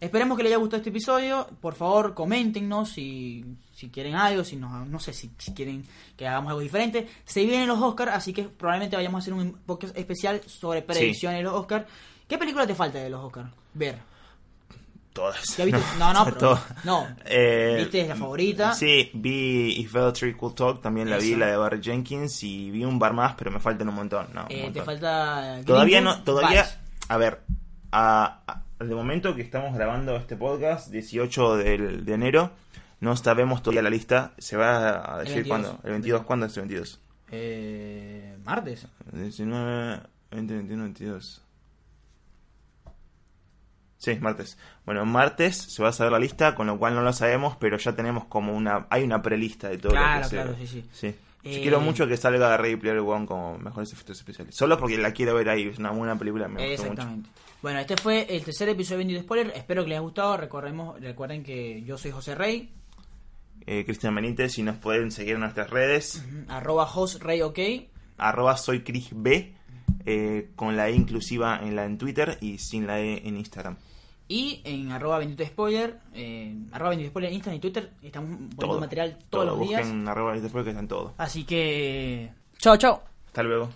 esperemos 0.00 0.36
que 0.36 0.44
les 0.44 0.50
haya 0.52 0.58
gustado 0.58 0.78
este 0.78 0.90
episodio. 0.90 1.48
Por 1.60 1.74
favor, 1.74 2.14
coméntenos 2.14 2.90
si, 2.90 3.44
si 3.78 3.90
quieren 3.90 4.16
algo, 4.16 4.42
si 4.42 4.56
no, 4.56 4.84
no 4.86 4.98
sé 4.98 5.12
si, 5.12 5.30
si 5.38 5.52
quieren 5.54 5.84
que 6.16 6.26
hagamos 6.26 6.48
algo 6.50 6.60
diferente. 6.60 7.06
Se 7.24 7.44
vienen 7.44 7.68
los 7.68 7.80
Oscars, 7.80 8.12
así 8.12 8.32
que 8.32 8.42
probablemente 8.42 8.96
vayamos 8.96 9.20
a 9.20 9.22
hacer 9.22 9.34
un 9.34 9.52
podcast 9.64 9.96
especial 9.96 10.40
sobre 10.46 10.82
predicciones 10.82 11.38
de 11.38 11.44
los 11.44 11.54
Oscars. 11.54 11.86
¿Qué 12.26 12.36
película 12.38 12.66
te 12.66 12.74
falta 12.74 12.98
de 12.98 13.08
los 13.08 13.24
Oscars? 13.24 13.48
Ver. 13.74 13.98
Todas. 15.12 15.56
¿Ya 15.56 15.64
viste? 15.64 15.80
No, 15.98 16.12
no, 16.12 16.24
pero- 16.24 16.36
Todas. 16.38 16.84
no. 16.84 17.06
Eh, 17.24 17.76
¿Viste 17.78 18.06
la 18.06 18.16
favorita? 18.16 18.72
Sí, 18.72 19.10
vi 19.14 19.74
If 19.80 19.94
Tree 20.14 20.36
Could 20.36 20.54
Talk, 20.54 20.82
también 20.82 21.08
la 21.10 21.18
vi, 21.18 21.34
la 21.34 21.46
de 21.46 21.56
Barry 21.56 21.80
Jenkins, 21.82 22.42
y 22.42 22.70
vi 22.70 22.84
un 22.84 22.98
bar 22.98 23.12
más, 23.14 23.34
pero 23.36 23.50
me 23.50 23.60
faltan 23.60 23.88
un 23.88 23.94
montón. 23.94 24.26
No, 24.34 24.42
un 24.42 24.46
Eh, 24.50 24.70
te 24.72 24.82
falta. 24.82 25.60
Todavía 25.64 26.00
no, 26.00 26.22
todavía, 26.22 26.66
a 27.08 27.16
ver, 27.16 27.40
a, 27.92 28.40
a- 28.46 28.84
de 28.84 28.94
momento 28.94 29.34
que 29.34 29.42
estamos 29.42 29.74
grabando 29.74 30.14
este 30.16 30.36
podcast, 30.36 30.88
18 30.90 31.56
del- 31.56 32.04
de 32.04 32.12
enero, 32.14 32.50
no 33.00 33.16
sabemos 33.16 33.62
todavía 33.62 33.82
la 33.82 33.90
lista, 33.90 34.32
se 34.38 34.56
va 34.56 35.14
a 35.16 35.18
decir 35.20 35.36
22. 35.44 35.48
cuándo, 35.48 35.80
el 35.84 35.90
22, 35.92 36.22
¿cuándo 36.22 36.46
es 36.46 36.56
el 36.56 36.62
22? 36.62 37.00
Eh, 37.30 38.36
martes. 38.44 38.86
19, 39.12 40.00
20, 40.30 40.54
21, 40.54 40.82
22. 40.84 41.42
Sí, 43.98 44.14
martes. 44.20 44.56
Bueno, 44.86 45.04
martes 45.04 45.56
se 45.56 45.82
va 45.82 45.88
a 45.88 45.92
saber 45.92 46.12
la 46.12 46.18
lista, 46.20 46.54
con 46.54 46.68
lo 46.68 46.78
cual 46.78 46.94
no 46.94 47.02
lo 47.02 47.12
sabemos, 47.12 47.56
pero 47.56 47.76
ya 47.78 47.94
tenemos 47.96 48.26
como 48.26 48.52
una... 48.56 48.86
Hay 48.90 49.02
una 49.02 49.20
prelista 49.22 49.68
de 49.68 49.78
todo 49.78 49.90
Claro, 49.92 50.22
lo 50.22 50.28
que 50.30 50.36
claro, 50.36 50.56
sí, 50.58 50.66
sí. 50.68 50.84
Sí. 50.92 51.14
Yo 51.42 51.50
Eh, 51.50 51.62
quiero 51.62 51.80
mucho 51.80 52.06
que 52.06 52.16
salga 52.16 52.56
Ready 52.56 52.76
Player 52.76 52.98
One 52.98 53.26
como 53.26 53.58
mejores 53.58 53.92
efectos 53.92 54.18
especiales. 54.18 54.54
Solo 54.54 54.78
porque 54.78 54.98
la 54.98 55.12
quiero 55.12 55.34
ver 55.34 55.48
ahí, 55.48 55.66
es 55.68 55.78
una 55.78 55.90
buena 55.90 56.16
película, 56.16 56.46
me 56.46 56.54
gustó 56.68 56.82
mucho. 56.84 56.92
Exactamente. 56.92 57.30
Bueno, 57.60 57.80
este 57.80 57.96
fue 57.96 58.26
el 58.36 58.44
tercer 58.44 58.68
episodio 58.68 58.98
de 58.98 59.04
Bendito 59.04 59.22
Spoiler. 59.22 59.52
Espero 59.56 59.82
que 59.82 59.88
les 59.88 59.96
haya 59.96 60.02
gustado. 60.02 60.36
Recordemos, 60.36 61.00
recuerden 61.00 61.42
que 61.42 61.82
yo 61.82 61.98
soy 61.98 62.12
José 62.12 62.36
Rey, 62.36 62.72
Eh, 63.70 63.84
Cristian 63.84 64.14
Benítez, 64.14 64.56
y 64.58 64.62
nos 64.62 64.78
pueden 64.78 65.10
seguir 65.10 65.34
en 65.34 65.40
nuestras 65.40 65.68
redes, 65.68 66.24
arroba 66.48 66.84
hostreyoK. 66.84 67.50
OK. 67.50 67.88
arroba 68.16 68.56
soy 68.56 68.82
Chris 68.82 69.10
B, 69.12 69.54
eh, 70.06 70.50
con 70.56 70.74
la 70.74 70.88
E 70.88 70.94
inclusiva 70.94 71.60
en 71.62 71.76
la 71.76 71.84
en 71.84 71.98
Twitter 71.98 72.38
y 72.40 72.56
sin 72.56 72.86
la 72.86 72.98
E 72.98 73.28
en 73.28 73.36
Instagram. 73.36 73.76
Y 74.26 74.62
en 74.64 74.90
arroba 74.90 75.18
bendito 75.18 75.44
spoiler, 75.44 76.00
eh, 76.14 76.56
arroba 76.72 76.90
bendito 76.90 77.10
spoiler 77.10 77.28
en 77.30 77.34
Instagram 77.34 77.58
y 77.58 77.60
Twitter. 77.60 77.92
Estamos 78.00 78.30
poniendo 78.30 78.56
Todo. 78.66 78.80
material 78.80 79.18
todos 79.28 79.44
Todo. 79.44 79.56
los 79.58 79.68
días. 79.68 79.82
Busquen 79.82 80.08
arroba 80.08 80.32
que 80.32 80.70
están 80.70 80.88
todos. 80.88 81.12
Así 81.18 81.44
que... 81.44 82.32
Chao, 82.56 82.78
chao. 82.78 83.02
Hasta 83.26 83.42
luego. 83.42 83.68